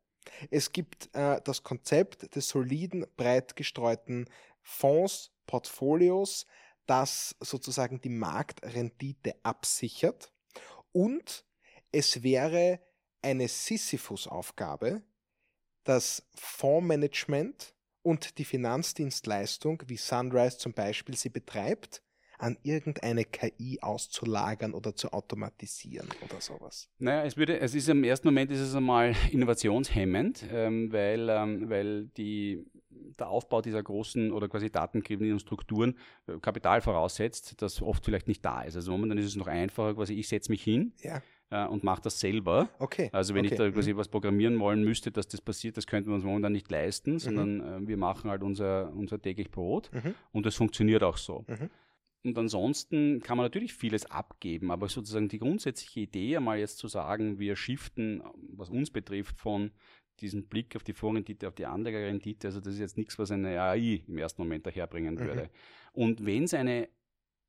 Es 0.49 0.71
gibt 0.71 1.09
äh, 1.13 1.41
das 1.43 1.63
Konzept 1.63 2.35
des 2.35 2.47
soliden, 2.47 3.05
breit 3.17 3.55
gestreuten 3.55 4.29
Fonds, 4.61 5.31
Portfolios, 5.45 6.45
das 6.85 7.35
sozusagen 7.39 8.01
die 8.01 8.09
Marktrendite 8.09 9.35
absichert. 9.43 10.31
Und 10.91 11.45
es 11.91 12.23
wäre 12.23 12.79
eine 13.21 13.47
Sisyphus-Aufgabe, 13.47 15.01
das 15.83 16.23
Fondsmanagement 16.35 17.73
und 18.01 18.37
die 18.37 18.45
Finanzdienstleistung, 18.45 19.83
wie 19.87 19.97
Sunrise 19.97 20.57
zum 20.57 20.73
Beispiel 20.73 21.15
sie 21.15 21.29
betreibt, 21.29 22.01
an 22.43 22.57
irgendeine 22.61 23.23
KI 23.23 23.79
auszulagern 23.81 24.73
oder 24.73 24.93
zu 24.95 25.13
automatisieren 25.13 26.09
oder 26.21 26.41
sowas? 26.41 26.89
Naja, 26.99 27.23
es, 27.23 27.37
würde, 27.37 27.57
es 27.59 27.73
ist 27.73 27.87
im 27.87 28.03
ersten 28.03 28.27
Moment 28.27 28.51
ist 28.51 28.59
es 28.59 28.75
einmal 28.75 29.15
innovationshemmend, 29.31 30.45
ähm, 30.51 30.91
weil, 30.91 31.29
ähm, 31.29 31.69
weil 31.69 32.07
die, 32.17 32.65
der 33.17 33.29
Aufbau 33.29 33.61
dieser 33.61 33.81
großen 33.81 34.33
oder 34.33 34.49
quasi 34.49 34.69
datengetriebenen 34.69 35.39
Strukturen 35.39 35.97
äh, 36.27 36.37
Kapital 36.39 36.81
voraussetzt, 36.81 37.61
das 37.61 37.81
oft 37.81 38.03
vielleicht 38.03 38.27
nicht 38.27 38.43
da 38.43 38.63
ist. 38.63 38.75
Also 38.75 38.91
momentan 38.91 39.17
ist 39.17 39.27
es 39.27 39.37
noch 39.37 39.47
einfacher, 39.47 39.95
quasi 39.95 40.13
ich 40.13 40.27
setze 40.27 40.51
mich 40.51 40.63
hin. 40.63 40.91
Ja 41.01 41.21
äh, 41.53 41.65
und 41.67 41.83
mache 41.83 42.01
das 42.01 42.19
selber. 42.19 42.69
Okay. 42.79 43.09
Also 43.13 43.35
wenn 43.35 43.45
okay. 43.45 43.53
ich 43.53 43.57
da 43.57 43.69
quasi 43.71 43.93
mhm. 43.93 43.97
was 43.97 44.07
programmieren 44.07 44.59
wollen 44.59 44.83
müsste, 44.83 45.11
dass 45.11 45.27
das 45.27 45.39
passiert, 45.39 45.77
das 45.77 45.87
könnten 45.87 46.09
wir 46.09 46.15
uns 46.15 46.23
momentan 46.23 46.51
nicht 46.51 46.69
leisten, 46.69 47.19
sondern 47.19 47.57
mhm. 47.57 47.85
äh, 47.85 47.87
wir 47.87 47.97
machen 47.97 48.29
halt 48.29 48.41
unser, 48.41 48.91
unser 48.93 49.21
täglich 49.21 49.51
Brot 49.51 49.91
mhm. 49.93 50.15
und 50.31 50.45
das 50.45 50.55
funktioniert 50.55 51.03
auch 51.03 51.17
so. 51.17 51.45
Mhm. 52.23 52.29
Und 52.29 52.37
ansonsten 52.37 53.21
kann 53.21 53.37
man 53.37 53.45
natürlich 53.45 53.73
vieles 53.73 54.05
abgeben, 54.05 54.71
aber 54.71 54.89
sozusagen 54.89 55.29
die 55.29 55.39
grundsätzliche 55.39 56.01
Idee, 56.01 56.37
einmal 56.37 56.59
jetzt 56.59 56.77
zu 56.77 56.87
sagen, 56.87 57.39
wir 57.39 57.55
shiften, 57.55 58.23
was 58.53 58.69
uns 58.69 58.91
betrifft, 58.91 59.39
von 59.39 59.71
diesem 60.19 60.45
Blick 60.45 60.75
auf 60.75 60.83
die 60.83 60.93
Vorrendite 60.93 61.47
auf 61.47 61.55
die 61.55 61.65
andere 61.65 62.05
Rendite, 62.05 62.47
also 62.47 62.59
das 62.59 62.75
ist 62.75 62.79
jetzt 62.79 62.97
nichts, 62.97 63.17
was 63.17 63.31
eine 63.31 63.59
AI 63.59 64.03
im 64.07 64.17
ersten 64.17 64.43
Moment 64.43 64.65
daherbringen 64.65 65.15
mhm. 65.15 65.19
würde. 65.19 65.49
Und 65.91 66.25
wenn 66.25 66.43
es 66.43 66.53
eine, 66.53 66.89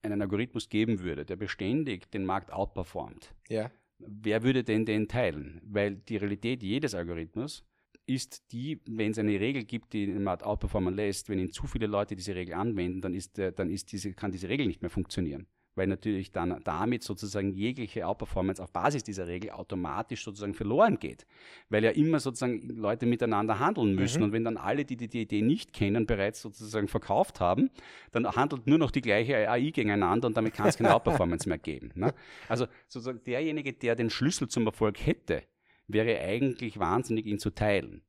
einen 0.03 0.21
Algorithmus 0.21 0.69
geben 0.69 1.01
würde, 1.01 1.25
der 1.25 1.37
beständig 1.37 2.11
den 2.11 2.25
Markt 2.25 2.53
outperformt, 2.53 3.35
ja. 3.49 3.71
wer 3.99 4.43
würde 4.43 4.65
denn 4.65 4.87
den 4.87 5.09
teilen? 5.09 5.61
Weil 5.65 5.97
die 5.97 6.17
Realität 6.17 6.63
jedes 6.63 6.95
Algorithmus 6.95 7.65
ist 8.07 8.53
die, 8.53 8.81
wenn 8.87 9.13
es 9.13 9.19
eine 9.19 9.39
Regel 9.41 9.65
gibt, 9.65 9.93
die 9.93 10.07
den 10.07 10.23
Markt 10.23 10.43
outperformen 10.43 10.95
lässt, 10.95 11.29
wenn 11.29 11.39
ihn 11.39 11.53
zu 11.53 11.67
viele 11.67 11.87
Leute 11.87 12.15
diese 12.17 12.35
Regel 12.35 12.55
anwenden, 12.55 13.01
dann, 13.01 13.15
ist, 13.15 13.39
dann 13.39 13.71
ist 13.71 13.93
diese, 13.93 14.13
kann 14.13 14.31
diese 14.31 14.49
Regel 14.49 14.67
nicht 14.67 14.83
mehr 14.83 14.91
funktionieren. 14.91 15.47
Weil 15.77 15.89
natürlich 15.89 16.31
dann 16.31 16.61
damit 16.63 17.03
sozusagen 17.03 17.53
jegliche 17.53 18.07
Outperformance 18.07 18.63
auf 18.63 18.73
Basis 18.73 19.03
dieser 19.03 19.27
Regel 19.27 19.51
automatisch 19.51 20.23
sozusagen 20.23 20.55
verloren 20.55 21.01
geht. 21.01 21.27
Weil 21.69 21.83
ja 21.83 21.91
immer 21.91 22.21
sozusagen 22.21 22.61
Leute 22.69 23.07
miteinander 23.07 23.59
handeln 23.59 23.97
müssen. 23.97 24.19
Mhm. 24.19 24.25
Und 24.25 24.33
wenn 24.33 24.45
dann 24.45 24.57
alle, 24.57 24.85
die, 24.85 24.97
die 24.97 25.09
die 25.09 25.23
Idee 25.23 25.43
nicht 25.43 25.73
kennen, 25.73 26.07
bereits 26.07 26.43
sozusagen 26.43 26.87
verkauft 26.87 27.41
haben, 27.41 27.71
dann 28.13 28.25
handelt 28.25 28.69
nur 28.69 28.79
noch 28.79 28.93
die 28.93 29.01
gleiche 29.01 29.51
AI 29.51 29.71
gegeneinander 29.71 30.29
und 30.29 30.37
damit 30.37 30.55
kann 30.55 30.69
es 30.69 30.77
keine 30.77 30.95
Outperformance 30.95 31.49
mehr 31.49 31.59
geben. 31.59 31.91
Ne? 31.97 32.15
Also 32.49 32.67
sozusagen 32.87 33.25
derjenige, 33.25 33.73
der 33.73 33.97
den 33.97 34.11
Schlüssel 34.11 34.47
zum 34.47 34.67
Erfolg 34.67 35.05
hätte, 35.05 35.43
wäre 35.89 36.21
eigentlich 36.21 36.79
wahnsinnig, 36.79 37.27
ihn 37.27 37.39
zu 37.39 37.51
teilen. 37.51 38.03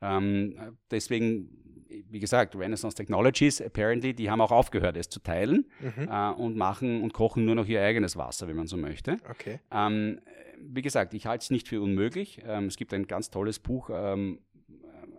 Ähm, 0.00 0.76
deswegen, 0.90 1.84
wie 2.10 2.20
gesagt, 2.20 2.54
Renaissance 2.54 2.96
Technologies, 2.96 3.60
apparently, 3.60 4.14
die 4.14 4.30
haben 4.30 4.40
auch 4.40 4.52
aufgehört, 4.52 4.96
es 4.96 5.08
zu 5.08 5.20
teilen 5.20 5.66
mhm. 5.80 6.08
äh, 6.08 6.30
und 6.30 6.56
machen 6.56 7.02
und 7.02 7.12
kochen 7.12 7.44
nur 7.44 7.54
noch 7.54 7.66
ihr 7.66 7.82
eigenes 7.82 8.16
Wasser, 8.16 8.48
wenn 8.48 8.56
man 8.56 8.66
so 8.66 8.76
möchte. 8.76 9.18
Okay. 9.28 9.60
Ähm, 9.70 10.20
wie 10.60 10.82
gesagt, 10.82 11.14
ich 11.14 11.26
halte 11.26 11.42
es 11.42 11.50
nicht 11.50 11.68
für 11.68 11.80
unmöglich. 11.80 12.42
Ähm, 12.44 12.66
es 12.66 12.76
gibt 12.76 12.92
ein 12.92 13.06
ganz 13.06 13.30
tolles 13.30 13.58
Buch, 13.58 13.90
ähm, 13.92 14.40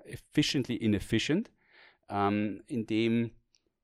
Efficiently 0.05 0.75
Inefficient, 0.75 1.51
ähm, 2.09 2.63
in 2.67 2.87
dem 2.87 3.31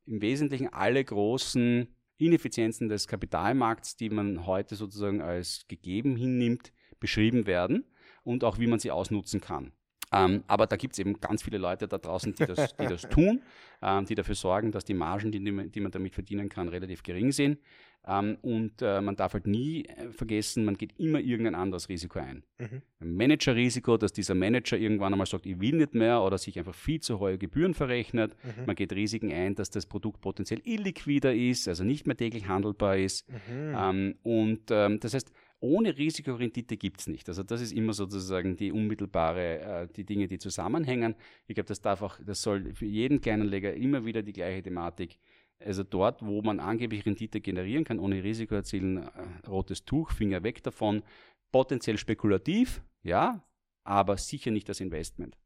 im 0.05 0.21
Wesentlichen 0.21 0.71
alle 0.71 1.03
großen 1.03 1.87
Ineffizienzen 2.17 2.89
des 2.89 3.07
Kapitalmarkts, 3.07 3.95
die 3.95 4.09
man 4.09 4.45
heute 4.45 4.75
sozusagen 4.75 5.21
als 5.21 5.65
gegeben 5.67 6.15
hinnimmt, 6.15 6.71
beschrieben 6.99 7.47
werden 7.47 7.85
und 8.25 8.43
auch 8.43 8.59
wie 8.59 8.67
man 8.67 8.79
sie 8.79 8.91
ausnutzen 8.91 9.39
kann. 9.39 9.71
Ähm, 10.11 10.43
aber 10.47 10.67
da 10.67 10.75
gibt 10.75 10.93
es 10.93 10.99
eben 10.99 11.19
ganz 11.19 11.43
viele 11.43 11.57
Leute 11.57 11.87
da 11.87 11.97
draußen, 11.97 12.35
die 12.35 12.45
das, 12.45 12.75
die 12.75 12.87
das 12.87 13.01
tun, 13.09 13.41
ähm, 13.81 14.05
die 14.05 14.15
dafür 14.15 14.35
sorgen, 14.35 14.71
dass 14.71 14.85
die 14.85 14.93
Margen, 14.93 15.31
die, 15.31 15.39
die 15.39 15.79
man 15.79 15.91
damit 15.91 16.13
verdienen 16.13 16.49
kann, 16.49 16.69
relativ 16.69 17.03
gering 17.03 17.31
sind. 17.31 17.59
Ähm, 18.07 18.37
und 18.41 18.81
äh, 18.81 19.01
man 19.01 19.15
darf 19.15 19.33
halt 19.33 19.47
nie 19.47 19.85
äh, 19.85 20.11
vergessen, 20.11 20.63
man 20.63 20.77
geht 20.77 20.99
immer 20.99 21.19
irgendein 21.19 21.55
anderes 21.55 21.89
Risiko 21.89 22.19
ein. 22.19 22.43
Mhm. 22.59 22.81
Ein 22.99 23.15
Managerrisiko, 23.15 23.97
dass 23.97 24.13
dieser 24.13 24.35
Manager 24.35 24.77
irgendwann 24.77 25.13
einmal 25.13 25.25
sagt, 25.25 25.47
ich 25.47 25.59
will 25.59 25.75
nicht 25.75 25.95
mehr 25.95 26.21
oder 26.21 26.37
sich 26.37 26.59
einfach 26.59 26.75
viel 26.75 26.99
zu 26.99 27.19
hohe 27.19 27.39
Gebühren 27.39 27.73
verrechnet. 27.73 28.35
Mhm. 28.43 28.65
Man 28.67 28.75
geht 28.75 28.93
Risiken 28.93 29.31
ein, 29.31 29.55
dass 29.55 29.71
das 29.71 29.87
Produkt 29.87 30.21
potenziell 30.21 30.61
illiquider 30.63 31.33
ist, 31.33 31.67
also 31.67 31.83
nicht 31.83 32.05
mehr 32.05 32.15
täglich 32.15 32.47
handelbar 32.47 32.97
ist. 32.97 33.27
Mhm. 33.27 33.75
Ähm, 33.75 34.15
und 34.21 34.61
ähm, 34.69 34.99
das 34.99 35.15
heißt, 35.15 35.31
ohne 35.65 35.97
Risikorendite 35.97 36.77
gibt 36.77 37.01
es 37.01 37.07
nicht. 37.07 37.27
Also 37.27 37.43
das 37.43 37.61
ist 37.61 37.71
immer 37.71 37.93
sozusagen 37.93 38.55
die 38.55 38.71
unmittelbare, 38.71 39.59
äh, 39.59 39.87
die 39.87 40.05
Dinge, 40.05 40.27
die 40.27 40.37
zusammenhängen. 40.37 41.15
Ich 41.47 41.55
glaube, 41.55 41.67
das 41.67 41.81
darf 41.81 42.01
auch, 42.01 42.19
das 42.25 42.41
soll 42.41 42.73
für 42.73 42.85
jeden 42.85 43.19
Kleinanleger 43.21 43.73
immer 43.73 44.05
wieder 44.05 44.21
die 44.21 44.33
gleiche 44.33 44.63
Thematik. 44.63 45.19
Also 45.59 45.83
dort, 45.83 46.23
wo 46.25 46.41
man 46.41 46.59
angeblich 46.59 47.05
Rendite 47.05 47.41
generieren 47.41 47.83
kann, 47.83 47.99
ohne 47.99 48.23
Risiko 48.23 48.55
erzielen, 48.55 48.97
äh, 48.97 49.47
rotes 49.47 49.85
Tuch, 49.85 50.11
Finger 50.11 50.43
weg 50.43 50.63
davon. 50.63 51.03
Potenziell 51.51 51.97
spekulativ, 51.97 52.81
ja, 53.03 53.43
aber 53.83 54.17
sicher 54.17 54.51
nicht 54.51 54.69
das 54.69 54.79
Investment. 54.79 55.37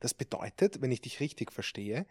Das 0.00 0.14
bedeutet, 0.14 0.82
wenn 0.82 0.92
ich 0.92 1.00
dich 1.00 1.20
richtig 1.20 1.52
verstehe, 1.52 2.06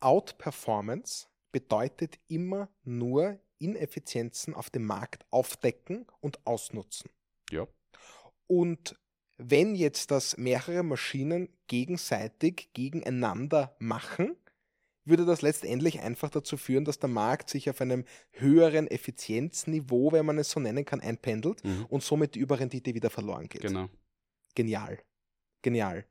Outperformance 0.00 1.28
bedeutet 1.52 2.18
immer 2.28 2.68
nur 2.84 3.40
Ineffizienzen 3.62 4.54
auf 4.54 4.70
dem 4.70 4.84
Markt 4.84 5.24
aufdecken 5.30 6.06
und 6.20 6.46
ausnutzen. 6.46 7.10
Ja. 7.50 7.66
Und 8.46 8.96
wenn 9.38 9.74
jetzt 9.74 10.10
das 10.10 10.36
mehrere 10.36 10.82
Maschinen 10.82 11.48
gegenseitig 11.66 12.70
gegeneinander 12.74 13.74
machen, 13.78 14.36
würde 15.04 15.24
das 15.24 15.42
letztendlich 15.42 16.00
einfach 16.00 16.30
dazu 16.30 16.56
führen, 16.56 16.84
dass 16.84 16.98
der 16.98 17.08
Markt 17.08 17.48
sich 17.48 17.68
auf 17.68 17.80
einem 17.80 18.04
höheren 18.30 18.86
Effizienzniveau, 18.86 20.12
wenn 20.12 20.26
man 20.26 20.38
es 20.38 20.50
so 20.50 20.60
nennen 20.60 20.84
kann, 20.84 21.00
einpendelt 21.00 21.64
mhm. 21.64 21.86
und 21.88 22.02
somit 22.02 22.34
die 22.34 22.38
Überrendite 22.38 22.94
wieder 22.94 23.10
verloren 23.10 23.48
geht. 23.48 23.62
Genau. 23.62 23.88
Genial. 24.54 24.98
Genial. 25.62 26.06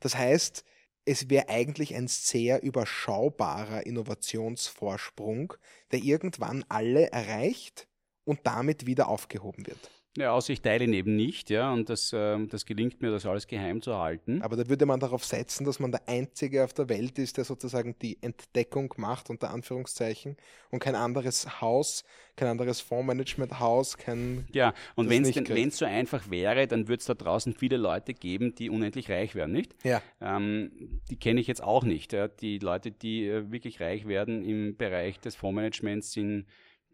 Das 0.00 0.16
heißt, 0.16 0.64
es 1.04 1.30
wäre 1.30 1.48
eigentlich 1.48 1.94
ein 1.94 2.08
sehr 2.08 2.62
überschaubarer 2.62 3.86
Innovationsvorsprung, 3.86 5.54
der 5.90 6.00
irgendwann 6.00 6.64
alle 6.68 7.10
erreicht 7.10 7.88
und 8.24 8.40
damit 8.44 8.86
wieder 8.86 9.08
aufgehoben 9.08 9.66
wird. 9.66 10.01
Ja, 10.18 10.32
außer 10.32 10.52
ich 10.52 10.60
teile 10.60 10.84
ihn 10.84 10.92
eben 10.92 11.16
nicht, 11.16 11.48
ja, 11.48 11.72
und 11.72 11.88
das, 11.88 12.12
äh, 12.12 12.38
das 12.46 12.66
gelingt 12.66 13.00
mir, 13.00 13.10
das 13.10 13.24
alles 13.24 13.46
geheim 13.46 13.80
zu 13.80 13.96
halten. 13.96 14.42
Aber 14.42 14.56
da 14.56 14.68
würde 14.68 14.84
man 14.84 15.00
darauf 15.00 15.24
setzen, 15.24 15.64
dass 15.64 15.80
man 15.80 15.90
der 15.90 16.06
Einzige 16.06 16.64
auf 16.64 16.74
der 16.74 16.90
Welt 16.90 17.18
ist, 17.18 17.38
der 17.38 17.44
sozusagen 17.44 17.96
die 18.02 18.18
Entdeckung 18.20 18.92
macht, 18.98 19.30
unter 19.30 19.50
Anführungszeichen, 19.50 20.36
und 20.70 20.80
kein 20.80 20.96
anderes 20.96 21.62
Haus, 21.62 22.04
kein 22.36 22.48
anderes 22.48 22.82
Fondsmanagement-Haus, 22.82 23.96
kein. 23.96 24.46
Ja, 24.52 24.74
und 24.96 25.08
wenn 25.08 25.24
es 25.68 25.78
so 25.78 25.86
einfach 25.86 26.30
wäre, 26.30 26.66
dann 26.66 26.88
würde 26.88 27.00
es 27.00 27.06
da 27.06 27.14
draußen 27.14 27.54
viele 27.54 27.78
Leute 27.78 28.12
geben, 28.12 28.54
die 28.54 28.68
unendlich 28.68 29.10
reich 29.10 29.34
werden, 29.34 29.52
nicht? 29.52 29.74
Ja. 29.82 30.02
Ähm, 30.20 31.00
die 31.10 31.16
kenne 31.16 31.40
ich 31.40 31.46
jetzt 31.46 31.62
auch 31.62 31.84
nicht. 31.84 32.12
Ja. 32.12 32.28
Die 32.28 32.58
Leute, 32.58 32.90
die 32.90 33.26
äh, 33.26 33.50
wirklich 33.50 33.80
reich 33.80 34.06
werden 34.06 34.44
im 34.44 34.76
Bereich 34.76 35.20
des 35.20 35.36
Fondsmanagements, 35.36 36.12
sind 36.12 36.46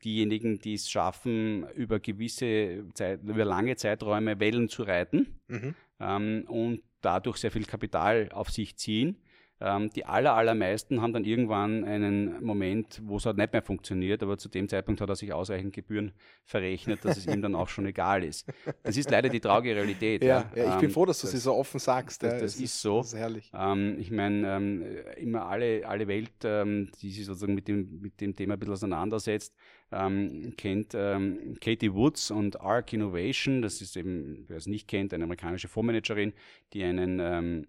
diejenigen, 0.05 0.59
die 0.59 0.75
es 0.75 0.91
schaffen, 0.91 1.69
über 1.75 2.01
gewisse 2.01 2.85
Zeit, 2.95 3.23
über 3.23 3.45
lange 3.45 3.77
Zeiträume 3.77 4.41
Wellen 4.41 4.69
zu 4.69 4.83
reiten 4.83 5.39
mhm. 5.49 5.75
ähm, 6.01 6.45
und 6.49 6.83
dadurch 7.01 7.39
sehr 7.39 7.51
viel 7.51 7.65
Kapital 7.65 8.29
auf 8.33 8.51
sich 8.51 8.77
ziehen. 8.77 9.17
Ähm, 9.61 9.91
die 9.91 10.05
aller, 10.05 10.35
allermeisten 10.35 11.03
haben 11.03 11.13
dann 11.13 11.25
irgendwann 11.25 11.83
einen 11.85 12.43
Moment, 12.45 13.03
wo 13.05 13.17
es 13.17 13.27
halt 13.27 13.39
nicht 13.39 13.53
mehr 13.53 13.63
funktioniert, 13.63 14.23
aber 14.23 14.39
zu 14.39 14.49
dem 14.49 14.69
Zeitpunkt 14.69 15.01
hat 15.01 15.09
er 15.09 15.17
sich 15.17 15.33
ausreichend 15.33 15.75
Gebühren 15.75 16.13
verrechnet, 16.45 17.05
dass 17.05 17.17
es 17.17 17.27
ihm 17.27 17.43
dann 17.43 17.57
auch 17.57 17.69
schon 17.69 17.85
egal 17.87 18.23
ist. 18.23 18.49
Das 18.85 18.97
ist 18.97 19.11
leider 19.11 19.29
die 19.29 19.41
traurige 19.41 19.75
Realität. 19.75 20.23
Ja, 20.23 20.49
ja. 20.55 20.75
ich 20.75 20.77
bin 20.77 20.91
ähm, 20.91 20.91
froh, 20.93 21.07
dass 21.07 21.21
du 21.21 21.27
sie 21.27 21.39
so 21.39 21.55
offen 21.55 21.81
sagst. 21.81 22.23
Das, 22.23 22.41
das 22.41 22.55
ist, 22.55 22.61
ist, 22.61 22.83
so. 22.83 22.99
Das 22.99 23.09
ist 23.09 23.19
herrlich. 23.19 23.51
Ähm, 23.53 23.97
ich 23.99 24.13
meine, 24.13 24.57
ähm, 24.57 24.85
immer 25.17 25.47
alle, 25.47 25.87
alle 25.89 26.07
Welt, 26.07 26.31
ähm, 26.45 26.91
die 27.03 27.11
sich 27.11 27.27
sozusagen 27.27 27.55
mit 27.55 27.67
dem, 27.67 28.01
mit 28.01 28.21
dem 28.21 28.37
Thema 28.37 28.55
ein 28.55 28.61
bisschen 28.61 28.75
auseinandersetzt, 28.75 29.57
ähm, 29.91 30.55
kennt 30.57 30.93
Katie 30.93 31.95
Woods 31.95 32.31
und 32.31 32.61
Arc 32.61 32.93
Innovation. 32.93 33.63
Das 33.63 33.81
ist 33.81 33.97
eben, 33.97 34.45
wer 34.47 34.59
es 34.59 34.67
nicht 34.67 34.87
kennt, 34.87 35.13
eine 35.15 35.25
amerikanische 35.25 35.67
Fondsmanagerin, 35.67 36.33
die 36.73 36.85
einen 36.85 37.67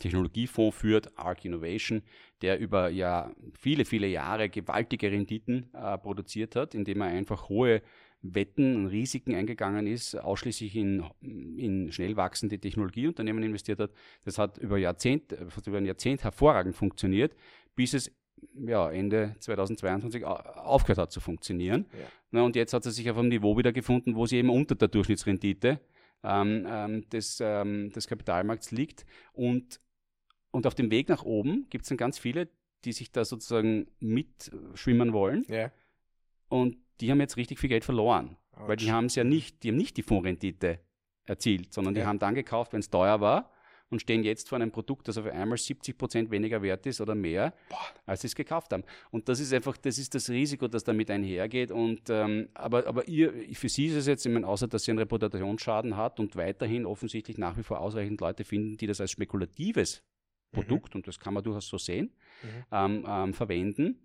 Technologiefonds 0.00 0.76
führt, 0.76 1.16
Arc 1.18 1.44
Innovation, 1.44 2.02
der 2.42 2.58
über 2.58 2.88
ja 2.88 3.32
viele, 3.58 3.84
viele 3.84 4.06
Jahre 4.06 4.48
gewaltige 4.48 5.10
Renditen 5.10 5.70
äh, 5.72 5.98
produziert 5.98 6.56
hat, 6.56 6.74
indem 6.74 7.00
er 7.00 7.08
einfach 7.08 7.48
hohe 7.48 7.82
Wetten 8.24 8.76
und 8.76 8.86
Risiken 8.86 9.34
eingegangen 9.34 9.86
ist, 9.86 10.14
ausschließlich 10.14 10.76
in, 10.76 11.04
in 11.20 11.92
schnell 11.92 12.16
wachsende 12.16 12.58
Technologieunternehmen 12.58 13.42
investiert 13.42 13.80
hat. 13.80 13.90
Das 14.24 14.38
hat 14.38 14.56
über, 14.58 14.78
Jahrzehnt, 14.78 15.36
fast 15.48 15.66
über 15.66 15.76
ein 15.76 15.84
Jahrzehnt 15.84 16.24
hervorragend 16.24 16.74
funktioniert, 16.74 17.36
bis 17.76 17.92
es 17.92 18.10
ja, 18.66 18.90
Ende 18.90 19.36
2022 19.40 20.24
aufgehört 20.24 20.98
hat 20.98 21.12
zu 21.12 21.20
funktionieren. 21.20 21.86
Ja. 21.92 22.06
Na, 22.30 22.42
und 22.42 22.56
jetzt 22.56 22.72
hat 22.72 22.84
es 22.86 22.96
sich 22.96 23.10
auf 23.10 23.18
einem 23.18 23.28
Niveau 23.28 23.56
wieder 23.56 23.72
gefunden, 23.72 24.16
wo 24.16 24.26
sie 24.26 24.38
eben 24.38 24.50
unter 24.50 24.74
der 24.74 24.88
Durchschnittsrendite 24.88 25.80
ähm, 26.22 26.66
ähm, 26.68 27.08
des, 27.10 27.38
ähm, 27.40 27.92
des 27.92 28.06
Kapitalmarkts 28.06 28.70
liegt. 28.70 29.04
Und 29.32 29.80
und 30.54 30.68
auf 30.68 30.76
dem 30.76 30.92
Weg 30.92 31.08
nach 31.08 31.24
oben 31.24 31.66
gibt 31.68 31.82
es 31.82 31.88
dann 31.88 31.98
ganz 31.98 32.16
viele, 32.16 32.48
die 32.84 32.92
sich 32.92 33.10
da 33.10 33.24
sozusagen 33.24 33.88
mitschwimmen 33.98 35.12
wollen. 35.12 35.44
Ja. 35.48 35.72
Und 36.48 36.76
die 37.00 37.10
haben 37.10 37.20
jetzt 37.20 37.36
richtig 37.36 37.58
viel 37.58 37.68
Geld 37.68 37.84
verloren. 37.84 38.36
Ouch. 38.52 38.68
Weil 38.68 38.76
die 38.76 38.92
haben 38.92 39.06
es 39.06 39.16
ja 39.16 39.24
nicht, 39.24 39.64
die 39.64 39.70
haben 39.70 39.76
nicht 39.76 39.96
die 39.96 40.02
Fondsrendite 40.02 40.78
erzielt, 41.24 41.72
sondern 41.72 41.94
die 41.94 42.02
ja. 42.02 42.06
haben 42.06 42.20
dann 42.20 42.36
gekauft, 42.36 42.72
wenn 42.72 42.78
es 42.78 42.88
teuer 42.88 43.20
war 43.20 43.50
und 43.90 44.00
stehen 44.00 44.22
jetzt 44.22 44.48
vor 44.48 44.56
einem 44.56 44.70
Produkt, 44.70 45.08
das 45.08 45.18
auf 45.18 45.26
einmal 45.26 45.58
70 45.58 45.98
Prozent 45.98 46.30
weniger 46.30 46.62
wert 46.62 46.86
ist 46.86 47.00
oder 47.00 47.16
mehr, 47.16 47.52
Boah. 47.68 47.78
als 48.06 48.20
sie 48.20 48.28
es 48.28 48.36
gekauft 48.36 48.72
haben. 48.72 48.84
Und 49.10 49.28
das 49.28 49.40
ist 49.40 49.52
einfach, 49.52 49.76
das 49.76 49.98
ist 49.98 50.14
das 50.14 50.30
Risiko, 50.30 50.68
das 50.68 50.84
damit 50.84 51.10
einhergeht. 51.10 51.72
Und 51.72 52.02
ähm, 52.10 52.48
aber, 52.54 52.86
aber 52.86 53.08
ihr, 53.08 53.32
für 53.54 53.68
sie 53.68 53.86
ist 53.86 53.94
es 53.94 54.06
jetzt, 54.06 54.24
ich 54.24 54.32
meine, 54.32 54.46
außer 54.46 54.68
dass 54.68 54.84
sie 54.84 54.92
einen 54.92 55.00
Reputationsschaden 55.00 55.96
hat 55.96 56.20
und 56.20 56.36
weiterhin 56.36 56.86
offensichtlich 56.86 57.38
nach 57.38 57.56
wie 57.56 57.64
vor 57.64 57.80
ausreichend 57.80 58.20
Leute 58.20 58.44
finden, 58.44 58.76
die 58.76 58.86
das 58.86 59.00
als 59.00 59.10
spekulatives 59.10 60.04
Produkt, 60.54 60.94
mhm. 60.94 60.98
und 60.98 61.08
das 61.08 61.18
kann 61.18 61.34
man 61.34 61.42
durchaus 61.42 61.68
so 61.68 61.78
sehen, 61.78 62.10
mhm. 62.42 62.48
ähm, 62.72 63.06
ähm, 63.06 63.34
verwenden, 63.34 63.98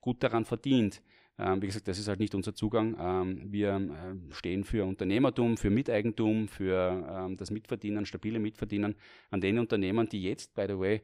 gut 0.00 0.22
daran 0.22 0.44
verdient. 0.44 1.02
Ähm, 1.40 1.62
wie 1.62 1.66
gesagt, 1.66 1.86
das 1.86 1.98
ist 1.98 2.08
halt 2.08 2.18
nicht 2.18 2.34
unser 2.34 2.54
Zugang. 2.54 2.96
Ähm, 3.00 3.52
wir 3.52 3.70
ähm, 3.70 4.28
stehen 4.32 4.64
für 4.64 4.84
Unternehmertum, 4.84 5.56
für 5.56 5.70
Miteigentum, 5.70 6.48
für 6.48 7.28
das 7.38 7.50
Mitverdienen, 7.50 8.06
stabile 8.06 8.38
Mitverdienen 8.38 8.94
an 9.30 9.40
den 9.40 9.58
Unternehmen, 9.58 10.08
die 10.08 10.22
jetzt, 10.22 10.54
by 10.54 10.66
the 10.68 10.78
way, 10.78 11.02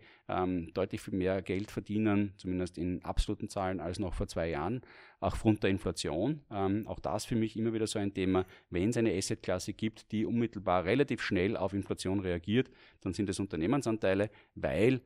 deutlich 0.73 1.01
viel 1.01 1.15
mehr 1.15 1.43
Geld 1.43 1.71
verdienen, 1.71 2.33
zumindest 2.37 2.79
in 2.79 3.05
absoluten 3.05 3.49
Zahlen, 3.49 3.81
als 3.81 3.99
noch 3.99 4.15
vor 4.15 4.27
zwei 4.27 4.51
Jahren, 4.51 4.83
auch 5.21 5.33
aufgrund 5.33 5.63
der 5.63 5.71
Inflation. 5.71 6.41
Auch 6.87 7.01
das 7.01 7.25
für 7.25 7.37
mich 7.37 7.57
immer 7.57 7.73
wieder 7.73 7.87
so 7.87 7.99
ein 7.99 8.15
Thema. 8.15 8.47
Wenn 8.71 8.91
es 8.91 8.97
eine 8.97 9.13
Assetklasse 9.13 9.73
gibt, 9.73 10.13
die 10.13 10.25
unmittelbar 10.25 10.85
relativ 10.85 11.23
schnell 11.23 11.57
auf 11.57 11.73
Inflation 11.75 12.21
reagiert, 12.21 12.71
dann 13.03 13.13
sind 13.13 13.29
es 13.29 13.41
Unternehmensanteile, 13.41 14.31
weil 14.55 15.01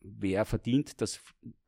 wer 0.00 0.44
verdient 0.44 1.00
das 1.00 1.20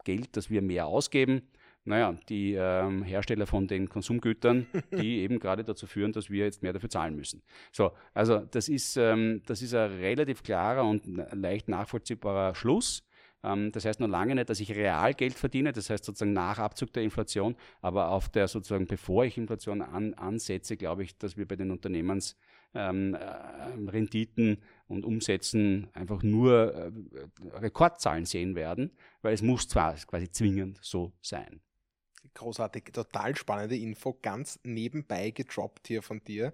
Geld, 0.05 0.37
das 0.37 0.51
wir 0.51 0.63
mehr 0.63 0.87
ausgeben, 0.87 1.43
naja, 1.89 2.15
die 2.29 2.55
ähm, 2.55 3.03
Hersteller 3.03 3.47
von 3.47 3.67
den 3.67 3.89
Konsumgütern, 3.89 4.67
die 4.93 5.19
eben 5.23 5.39
gerade 5.39 5.65
dazu 5.65 5.87
führen, 5.87 6.13
dass 6.13 6.31
wir 6.31 6.45
jetzt 6.45 6.63
mehr 6.63 6.73
dafür 6.73 6.91
zahlen 6.91 7.17
müssen. 7.17 7.43
So, 7.73 7.93
also 8.15 8.39
das 8.39 8.69
ist, 8.69 8.97
ähm, 8.97 9.43
das 9.47 9.63
ist 9.63 9.75
ein 9.75 9.91
relativ 9.93 10.43
klarer 10.43 10.85
und 10.85 11.05
leicht 11.33 11.69
nachvollziehbarer 11.69 12.55
Schluss. 12.55 13.05
Ähm, 13.43 13.73
das 13.73 13.85
heißt 13.85 14.01
noch 14.01 14.09
lange 14.09 14.35
nicht, 14.35 14.51
dass 14.51 14.61
ich 14.61 14.75
real 14.75 15.15
Geld 15.15 15.35
verdiene, 15.35 15.73
das 15.73 15.91
heißt 15.91 16.05
sozusagen 16.05 16.35
nach 16.35 16.59
Abzug 16.59 16.93
der 16.93 17.05
Inflation, 17.05 17.57
aber 17.81 18.11
auf 18.11 18.29
der 18.29 18.49
sozusagen, 18.49 18.87
bevor 18.87 19.25
ich 19.25 19.39
Inflation 19.39 19.83
an, 19.83 20.15
ansetze, 20.15 20.77
glaube 20.77 21.05
ich, 21.05 21.17
dass 21.17 21.37
wir 21.37 21.47
bei 21.49 21.57
den 21.57 21.71
Unternehmensrenditen 21.71 24.49
ähm, 24.49 24.53
äh, 24.53 24.57
und 24.89 25.05
Umsätzen 25.05 25.89
einfach 25.95 26.23
nur 26.23 26.75
äh, 26.75 26.91
Rekordzahlen 27.55 28.27
sehen 28.27 28.55
werden, 28.55 28.91
weil 29.23 29.35
es 29.35 29.43
muss 29.43 29.69
zwar 29.69 29.95
quasi 29.95 30.31
zwingend 30.31 30.79
so 30.83 31.13
sein. 31.23 31.61
Großartig, 32.35 32.85
total 32.93 33.37
spannende 33.37 33.77
Info, 33.77 34.19
ganz 34.21 34.59
nebenbei 34.63 35.31
gedroppt 35.31 35.89
hier 35.89 36.03
von 36.03 36.23
dir. 36.25 36.53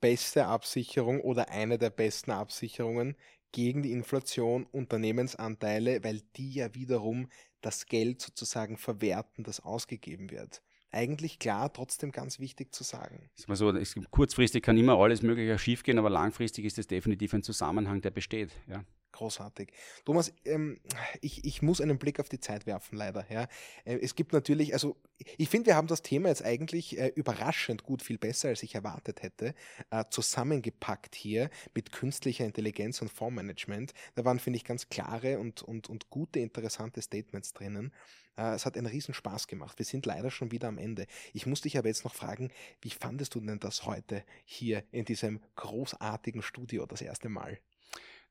Beste 0.00 0.46
Absicherung 0.46 1.20
oder 1.20 1.50
eine 1.50 1.78
der 1.78 1.90
besten 1.90 2.30
Absicherungen 2.30 3.16
gegen 3.52 3.82
die 3.82 3.92
Inflation, 3.92 4.66
Unternehmensanteile, 4.66 6.02
weil 6.04 6.22
die 6.36 6.52
ja 6.52 6.74
wiederum 6.74 7.28
das 7.60 7.86
Geld 7.86 8.20
sozusagen 8.20 8.76
verwerten, 8.78 9.44
das 9.44 9.60
ausgegeben 9.60 10.30
wird. 10.30 10.62
Eigentlich 10.92 11.38
klar, 11.38 11.72
trotzdem 11.72 12.10
ganz 12.10 12.40
wichtig 12.40 12.74
zu 12.74 12.82
sagen. 12.82 13.30
Ist 13.36 13.48
mal 13.48 13.54
so, 13.54 13.70
es, 13.70 13.94
kurzfristig 14.10 14.62
kann 14.62 14.76
immer 14.76 14.98
alles 14.98 15.22
Mögliche 15.22 15.56
schiefgehen, 15.58 15.98
aber 15.98 16.10
langfristig 16.10 16.64
ist 16.64 16.78
es 16.78 16.88
definitiv 16.88 17.32
ein 17.32 17.42
Zusammenhang, 17.42 18.00
der 18.00 18.10
besteht. 18.10 18.50
Ja. 18.66 18.84
Großartig. 19.12 19.72
Thomas, 20.04 20.32
ähm, 20.44 20.78
ich, 21.20 21.44
ich 21.44 21.62
muss 21.62 21.80
einen 21.80 21.98
Blick 21.98 22.20
auf 22.20 22.28
die 22.28 22.38
Zeit 22.38 22.66
werfen, 22.66 22.96
leider. 22.96 23.26
Ja. 23.30 23.48
Äh, 23.84 23.98
es 24.00 24.14
gibt 24.14 24.32
natürlich, 24.32 24.72
also 24.72 24.96
ich 25.36 25.48
finde, 25.48 25.66
wir 25.66 25.76
haben 25.76 25.88
das 25.88 26.02
Thema 26.02 26.28
jetzt 26.28 26.44
eigentlich 26.44 26.98
äh, 26.98 27.08
überraschend 27.08 27.82
gut, 27.82 28.02
viel 28.02 28.18
besser, 28.18 28.48
als 28.48 28.62
ich 28.62 28.74
erwartet 28.74 29.22
hätte, 29.22 29.54
äh, 29.90 30.04
zusammengepackt 30.10 31.14
hier 31.14 31.50
mit 31.74 31.90
künstlicher 31.92 32.44
Intelligenz 32.44 33.02
und 33.02 33.10
Fondsmanagement. 33.10 33.92
Da 34.14 34.24
waren, 34.24 34.38
finde 34.38 34.58
ich, 34.58 34.64
ganz 34.64 34.88
klare 34.88 35.38
und, 35.40 35.62
und, 35.62 35.88
und 35.88 36.08
gute, 36.10 36.38
interessante 36.38 37.02
Statements 37.02 37.52
drinnen. 37.52 37.92
Äh, 38.36 38.54
es 38.54 38.64
hat 38.64 38.76
einen 38.76 38.86
riesen 38.86 39.12
Spaß 39.12 39.48
gemacht. 39.48 39.78
Wir 39.78 39.86
sind 39.86 40.06
leider 40.06 40.30
schon 40.30 40.52
wieder 40.52 40.68
am 40.68 40.78
Ende. 40.78 41.06
Ich 41.32 41.46
muss 41.46 41.62
dich 41.62 41.76
aber 41.76 41.88
jetzt 41.88 42.04
noch 42.04 42.14
fragen, 42.14 42.50
wie 42.80 42.90
fandest 42.90 43.34
du 43.34 43.40
denn 43.40 43.58
das 43.58 43.86
heute 43.86 44.24
hier 44.44 44.84
in 44.92 45.04
diesem 45.04 45.40
großartigen 45.56 46.42
Studio 46.42 46.86
das 46.86 47.02
erste 47.02 47.28
Mal? 47.28 47.58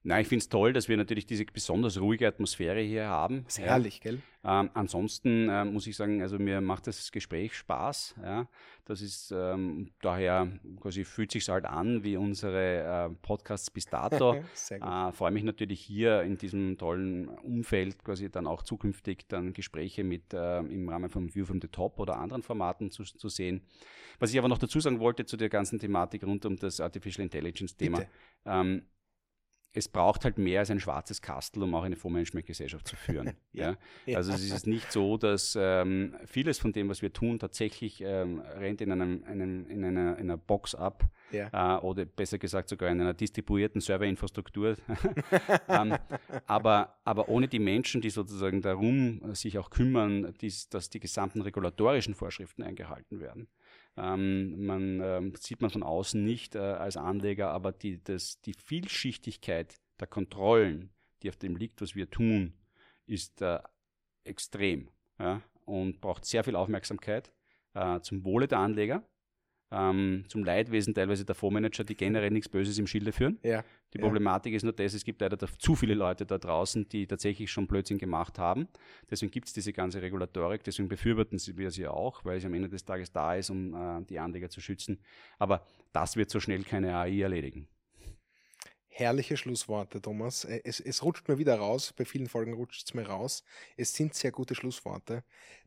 Nein, 0.01 0.21
ich 0.21 0.27
finde 0.29 0.43
es 0.43 0.49
toll, 0.49 0.71
dass 0.71 0.87
wir 0.87 0.95
natürlich 0.95 1.25
diese 1.25 1.43
besonders 1.45 1.99
ruhige 1.99 2.27
Atmosphäre 2.27 2.79
hier 2.79 3.07
haben. 3.07 3.43
Sehr 3.47 3.65
ja. 3.65 3.71
herrlich, 3.71 3.99
gell? 3.99 4.21
Ähm, 4.45 4.69
ansonsten 4.73 5.49
äh, 5.49 5.65
muss 5.65 5.85
ich 5.85 5.97
sagen, 5.97 6.21
also 6.21 6.39
mir 6.39 6.61
macht 6.61 6.87
das 6.87 7.11
Gespräch 7.11 7.53
Spaß. 7.55 8.15
Ja? 8.23 8.47
Das 8.85 9.01
ist 9.01 9.33
ähm, 9.35 9.91
daher 10.01 10.47
quasi 10.79 11.03
fühlt 11.03 11.31
sich 11.31 11.49
halt 11.49 11.65
an 11.65 12.05
wie 12.05 12.15
unsere 12.15 13.09
äh, 13.09 13.15
Podcasts 13.21 13.69
bis 13.69 13.87
dato. 13.87 14.35
äh, 14.69 15.11
Freue 15.11 15.31
mich 15.31 15.43
natürlich 15.43 15.81
hier 15.81 16.21
in 16.21 16.37
diesem 16.37 16.77
tollen 16.77 17.27
Umfeld 17.27 18.01
quasi 18.05 18.31
dann 18.31 18.47
auch 18.47 18.63
zukünftig 18.63 19.27
dann 19.27 19.51
Gespräche 19.51 20.05
mit 20.05 20.33
äh, 20.33 20.59
im 20.59 20.87
Rahmen 20.87 21.09
von 21.09 21.35
View 21.35 21.45
from 21.45 21.59
the 21.59 21.67
Top 21.67 21.99
oder 21.99 22.17
anderen 22.17 22.41
Formaten 22.41 22.89
zu, 22.89 23.03
zu 23.03 23.27
sehen. 23.27 23.61
Was 24.19 24.31
ich 24.31 24.39
aber 24.39 24.47
noch 24.47 24.57
dazu 24.59 24.79
sagen 24.79 25.01
wollte 25.01 25.25
zu 25.25 25.35
der 25.35 25.49
ganzen 25.49 25.79
Thematik 25.79 26.23
rund 26.23 26.45
um 26.45 26.55
das 26.55 26.79
Artificial 26.79 27.23
Intelligence 27.23 27.75
Thema. 27.75 28.05
Ähm, 28.45 28.83
es 29.71 29.87
braucht 29.87 30.25
halt 30.25 30.37
mehr 30.37 30.61
als 30.61 30.71
ein 30.71 30.79
schwarzes 30.79 31.21
Kastel, 31.21 31.61
um 31.61 31.75
auch 31.75 31.83
eine 31.83 31.95
Fondsmanagementgesellschaft 31.95 32.87
zu 32.87 32.95
führen. 32.95 33.33
ja. 33.53 33.75
ja. 34.05 34.17
Also 34.17 34.33
es 34.33 34.49
ist 34.49 34.65
nicht 34.65 34.91
so, 34.91 35.17
dass 35.17 35.55
ähm, 35.59 36.15
vieles 36.25 36.57
von 36.57 36.71
dem, 36.71 36.89
was 36.89 37.01
wir 37.01 37.13
tun, 37.13 37.37
tatsächlich 37.37 38.01
ähm, 38.01 38.39
rennt 38.39 38.81
in, 38.81 38.91
einem, 38.91 39.23
einem, 39.25 39.69
in, 39.69 39.85
einer, 39.85 40.17
in 40.17 40.29
einer 40.29 40.37
Box 40.37 40.73
ab 40.73 41.03
ja. 41.31 41.77
äh, 41.77 41.81
oder 41.81 42.05
besser 42.05 42.39
gesagt 42.39 42.69
sogar 42.69 42.89
in 42.89 42.99
einer 42.99 43.13
distribuierten 43.13 43.79
Serverinfrastruktur. 43.79 44.75
ähm, 45.67 45.95
aber, 46.47 46.95
aber 47.05 47.29
ohne 47.29 47.47
die 47.47 47.59
Menschen, 47.59 48.01
die 48.01 48.09
sozusagen 48.09 48.61
darum 48.61 49.35
sich 49.35 49.59
auch 49.59 49.69
kümmern, 49.69 50.33
dies, 50.41 50.69
dass 50.69 50.89
die 50.89 50.99
gesamten 50.99 51.41
regulatorischen 51.41 52.15
Vorschriften 52.15 52.63
eingehalten 52.63 53.19
werden, 53.19 53.47
Ähm, 53.99 54.65
man 54.65 55.01
ähm, 55.01 55.33
sieht 55.35 55.61
man 55.61 55.71
von 55.71 55.83
außen 55.83 56.23
nicht 56.23 56.55
äh, 56.55 56.59
als 56.59 56.95
Anleger, 56.95 57.51
aber 57.51 57.73
die, 57.73 58.01
das, 58.01 58.39
die 58.41 58.53
Vielschichtigkeit 58.53 59.75
der 59.99 60.07
Kontrollen, 60.07 60.89
die 61.21 61.29
auf 61.29 61.35
dem 61.35 61.57
liegt, 61.57 61.81
was 61.81 61.95
wir 61.95 62.09
tun, 62.09 62.53
ist 63.05 63.41
äh, 63.41 63.59
extrem 64.23 64.89
ja, 65.19 65.41
und 65.65 65.99
braucht 65.99 66.23
sehr 66.23 66.45
viel 66.45 66.55
Aufmerksamkeit 66.55 67.33
äh, 67.73 67.99
zum 67.99 68.23
Wohle 68.23 68.47
der 68.47 68.59
Anleger, 68.59 69.03
ähm, 69.71 70.25
zum 70.27 70.43
Leidwesen 70.43 70.93
teilweise 70.93 71.25
der 71.25 71.35
Fondsmanager, 71.35 71.83
die 71.83 71.95
generell 71.95 72.31
nichts 72.31 72.49
Böses 72.49 72.77
im 72.77 72.87
Schilde 72.87 73.11
führen. 73.11 73.39
Ja. 73.43 73.63
Die 73.93 73.97
Ja. 73.97 74.03
Problematik 74.03 74.53
ist 74.53 74.63
nur 74.63 74.73
das, 74.73 74.93
es 74.93 75.03
gibt 75.03 75.21
leider 75.21 75.37
zu 75.37 75.75
viele 75.75 75.93
Leute 75.93 76.25
da 76.25 76.37
draußen, 76.37 76.87
die 76.89 77.07
tatsächlich 77.07 77.51
schon 77.51 77.67
Blödsinn 77.67 77.97
gemacht 77.97 78.37
haben. 78.39 78.67
Deswegen 79.09 79.31
gibt 79.31 79.47
es 79.47 79.53
diese 79.53 79.73
ganze 79.73 80.01
Regulatorik, 80.01 80.63
deswegen 80.63 80.89
befürworten 80.89 81.37
sie- 81.39 81.57
wir 81.57 81.71
sie 81.71 81.87
auch, 81.87 82.23
weil 82.25 82.39
sie 82.39 82.47
am 82.47 82.53
Ende 82.53 82.69
des 82.69 82.85
Tages 82.85 83.11
da 83.11 83.35
ist, 83.35 83.49
um 83.49 83.73
äh, 83.73 84.05
die 84.05 84.19
Anleger 84.19 84.49
zu 84.49 84.61
schützen. 84.61 84.99
Aber 85.39 85.65
das 85.93 86.15
wird 86.15 86.29
so 86.29 86.39
schnell 86.39 86.63
keine 86.63 86.95
AI 86.95 87.21
erledigen. 87.21 87.67
Herrliche 88.91 89.37
Schlussworte, 89.37 90.01
Thomas. 90.01 90.43
Äh, 90.45 90.61
Es, 90.65 90.79
es 90.79 91.03
rutscht 91.03 91.27
mir 91.29 91.37
wieder 91.37 91.55
raus. 91.55 91.93
Bei 91.95 92.03
vielen 92.05 92.27
Folgen 92.27 92.53
rutscht 92.53 92.85
es 92.87 92.93
mir 92.93 93.07
raus. 93.07 93.43
Es 93.77 93.93
sind 93.93 94.13
sehr 94.13 94.31
gute 94.31 94.55
Schlussworte. 94.55 95.23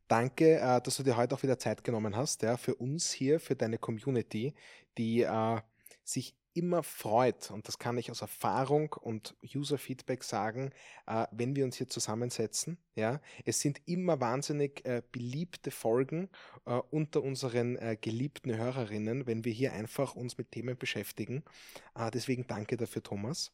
Danke, 0.09 0.59
äh, 0.59 0.81
dass 0.81 0.97
du 0.97 1.03
dir 1.03 1.17
heute 1.17 1.35
auch 1.35 1.43
wieder 1.43 1.59
Zeit 1.59 1.85
genommen 1.85 2.17
hast, 2.17 2.43
ja, 2.43 2.57
für 2.57 2.75
uns 2.75 3.13
hier, 3.13 3.41
für 3.41 3.57
deine 3.57 3.79
Community, 3.79 4.55
die 4.99 5.23
äh, 5.23 5.61
sich 6.05 6.35
immer 6.55 6.83
freut, 6.83 7.51
und 7.51 7.67
das 7.67 7.79
kann 7.79 7.97
ich 7.97 8.11
aus 8.11 8.21
Erfahrung 8.21 8.93
und 8.93 9.35
User-Feedback 9.43 10.23
sagen, 10.23 10.71
äh, 11.07 11.27
wenn 11.31 11.57
wir 11.57 11.65
uns 11.65 11.77
hier 11.77 11.89
zusammensetzen. 11.89 12.79
Ja, 12.95 13.21
es 13.45 13.61
sind 13.61 13.81
immer 13.87 14.21
wahnsinnig 14.21 14.85
äh, 14.85 15.03
beliebte 15.13 15.71
Folgen 15.71 16.29
äh, 16.67 16.75
unter 16.91 17.23
unseren 17.23 17.77
äh, 17.77 17.97
geliebten 17.99 18.55
Hörerinnen, 18.55 19.27
wenn 19.27 19.45
wir 19.45 19.53
hier 19.53 19.73
einfach 19.73 20.15
uns 20.15 20.37
mit 20.37 20.53
Themen 20.53 20.77
beschäftigen. 20.77 21.43
Äh, 21.95 22.11
deswegen 22.11 22.47
danke 22.47 22.77
dafür, 22.77 23.03
Thomas. 23.03 23.53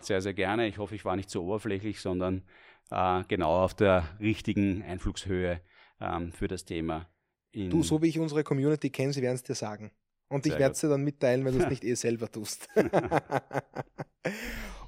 Sehr, 0.00 0.22
sehr 0.22 0.34
gerne. 0.34 0.68
Ich 0.68 0.78
hoffe, 0.78 0.94
ich 0.94 1.04
war 1.04 1.16
nicht 1.16 1.30
so 1.30 1.44
oberflächlich, 1.44 2.00
sondern 2.00 2.44
äh, 2.90 3.24
genau 3.26 3.64
auf 3.64 3.74
der 3.74 4.04
richtigen 4.20 4.82
Einflugshöhe 4.82 5.60
ähm, 6.00 6.32
für 6.32 6.48
das 6.48 6.64
Thema. 6.64 7.08
In, 7.52 7.70
Du, 7.70 7.82
so 7.82 8.02
wie 8.02 8.08
ich 8.08 8.18
unsere 8.18 8.44
Community 8.44 8.90
kenne, 8.90 9.12
sie 9.12 9.22
werden 9.22 9.36
es 9.36 9.42
dir 9.42 9.54
sagen. 9.54 9.90
Und 10.28 10.44
ich 10.46 10.58
werde 10.58 10.72
es 10.72 10.80
dir 10.80 10.88
dann 10.88 11.04
mitteilen, 11.04 11.44
wenn 11.44 11.56
du 11.56 11.64
es 11.64 11.70
nicht 11.70 11.84
eh 11.84 11.94
selber 11.94 12.30
tust. 12.30 12.68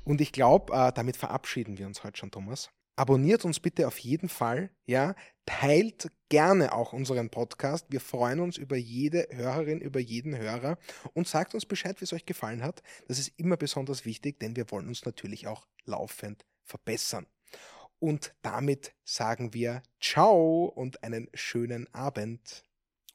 Und 0.04 0.20
ich 0.20 0.32
glaube, 0.32 0.72
äh, 0.74 0.92
damit 0.92 1.16
verabschieden 1.16 1.78
wir 1.78 1.86
uns 1.86 2.04
heute 2.04 2.18
schon, 2.18 2.30
Thomas. 2.30 2.70
Abonniert 2.96 3.46
uns 3.46 3.60
bitte 3.60 3.86
auf 3.86 3.98
jeden 3.98 4.28
Fall, 4.28 4.70
ja. 4.84 5.14
Teilt 5.46 6.10
gerne 6.28 6.74
auch 6.74 6.92
unseren 6.92 7.30
Podcast. 7.30 7.86
Wir 7.88 8.00
freuen 8.00 8.40
uns 8.40 8.58
über 8.58 8.76
jede 8.76 9.26
Hörerin, 9.30 9.80
über 9.80 10.00
jeden 10.00 10.36
Hörer 10.36 10.76
und 11.14 11.26
sagt 11.26 11.54
uns 11.54 11.64
Bescheid, 11.64 11.98
wie 12.00 12.04
es 12.04 12.12
euch 12.12 12.26
gefallen 12.26 12.62
hat. 12.62 12.82
Das 13.08 13.18
ist 13.18 13.32
immer 13.38 13.56
besonders 13.56 14.04
wichtig, 14.04 14.38
denn 14.40 14.54
wir 14.54 14.70
wollen 14.70 14.88
uns 14.88 15.04
natürlich 15.06 15.46
auch 15.46 15.66
laufend 15.86 16.44
verbessern. 16.62 17.26
Und 18.00 18.34
damit 18.42 18.94
sagen 19.04 19.54
wir 19.54 19.82
Ciao 20.00 20.64
und 20.64 21.04
einen 21.04 21.28
schönen 21.34 21.86
Abend. 21.94 22.64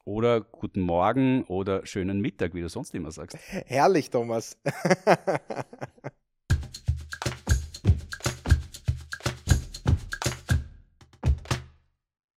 Oder 0.04 0.40
guten 0.40 0.80
Morgen 0.80 1.42
oder 1.44 1.84
schönen 1.84 2.20
Mittag, 2.20 2.54
wie 2.54 2.60
du 2.60 2.68
sonst 2.68 2.94
immer 2.94 3.10
sagst. 3.10 3.36
Herrlich, 3.66 4.10
Thomas. 4.10 4.56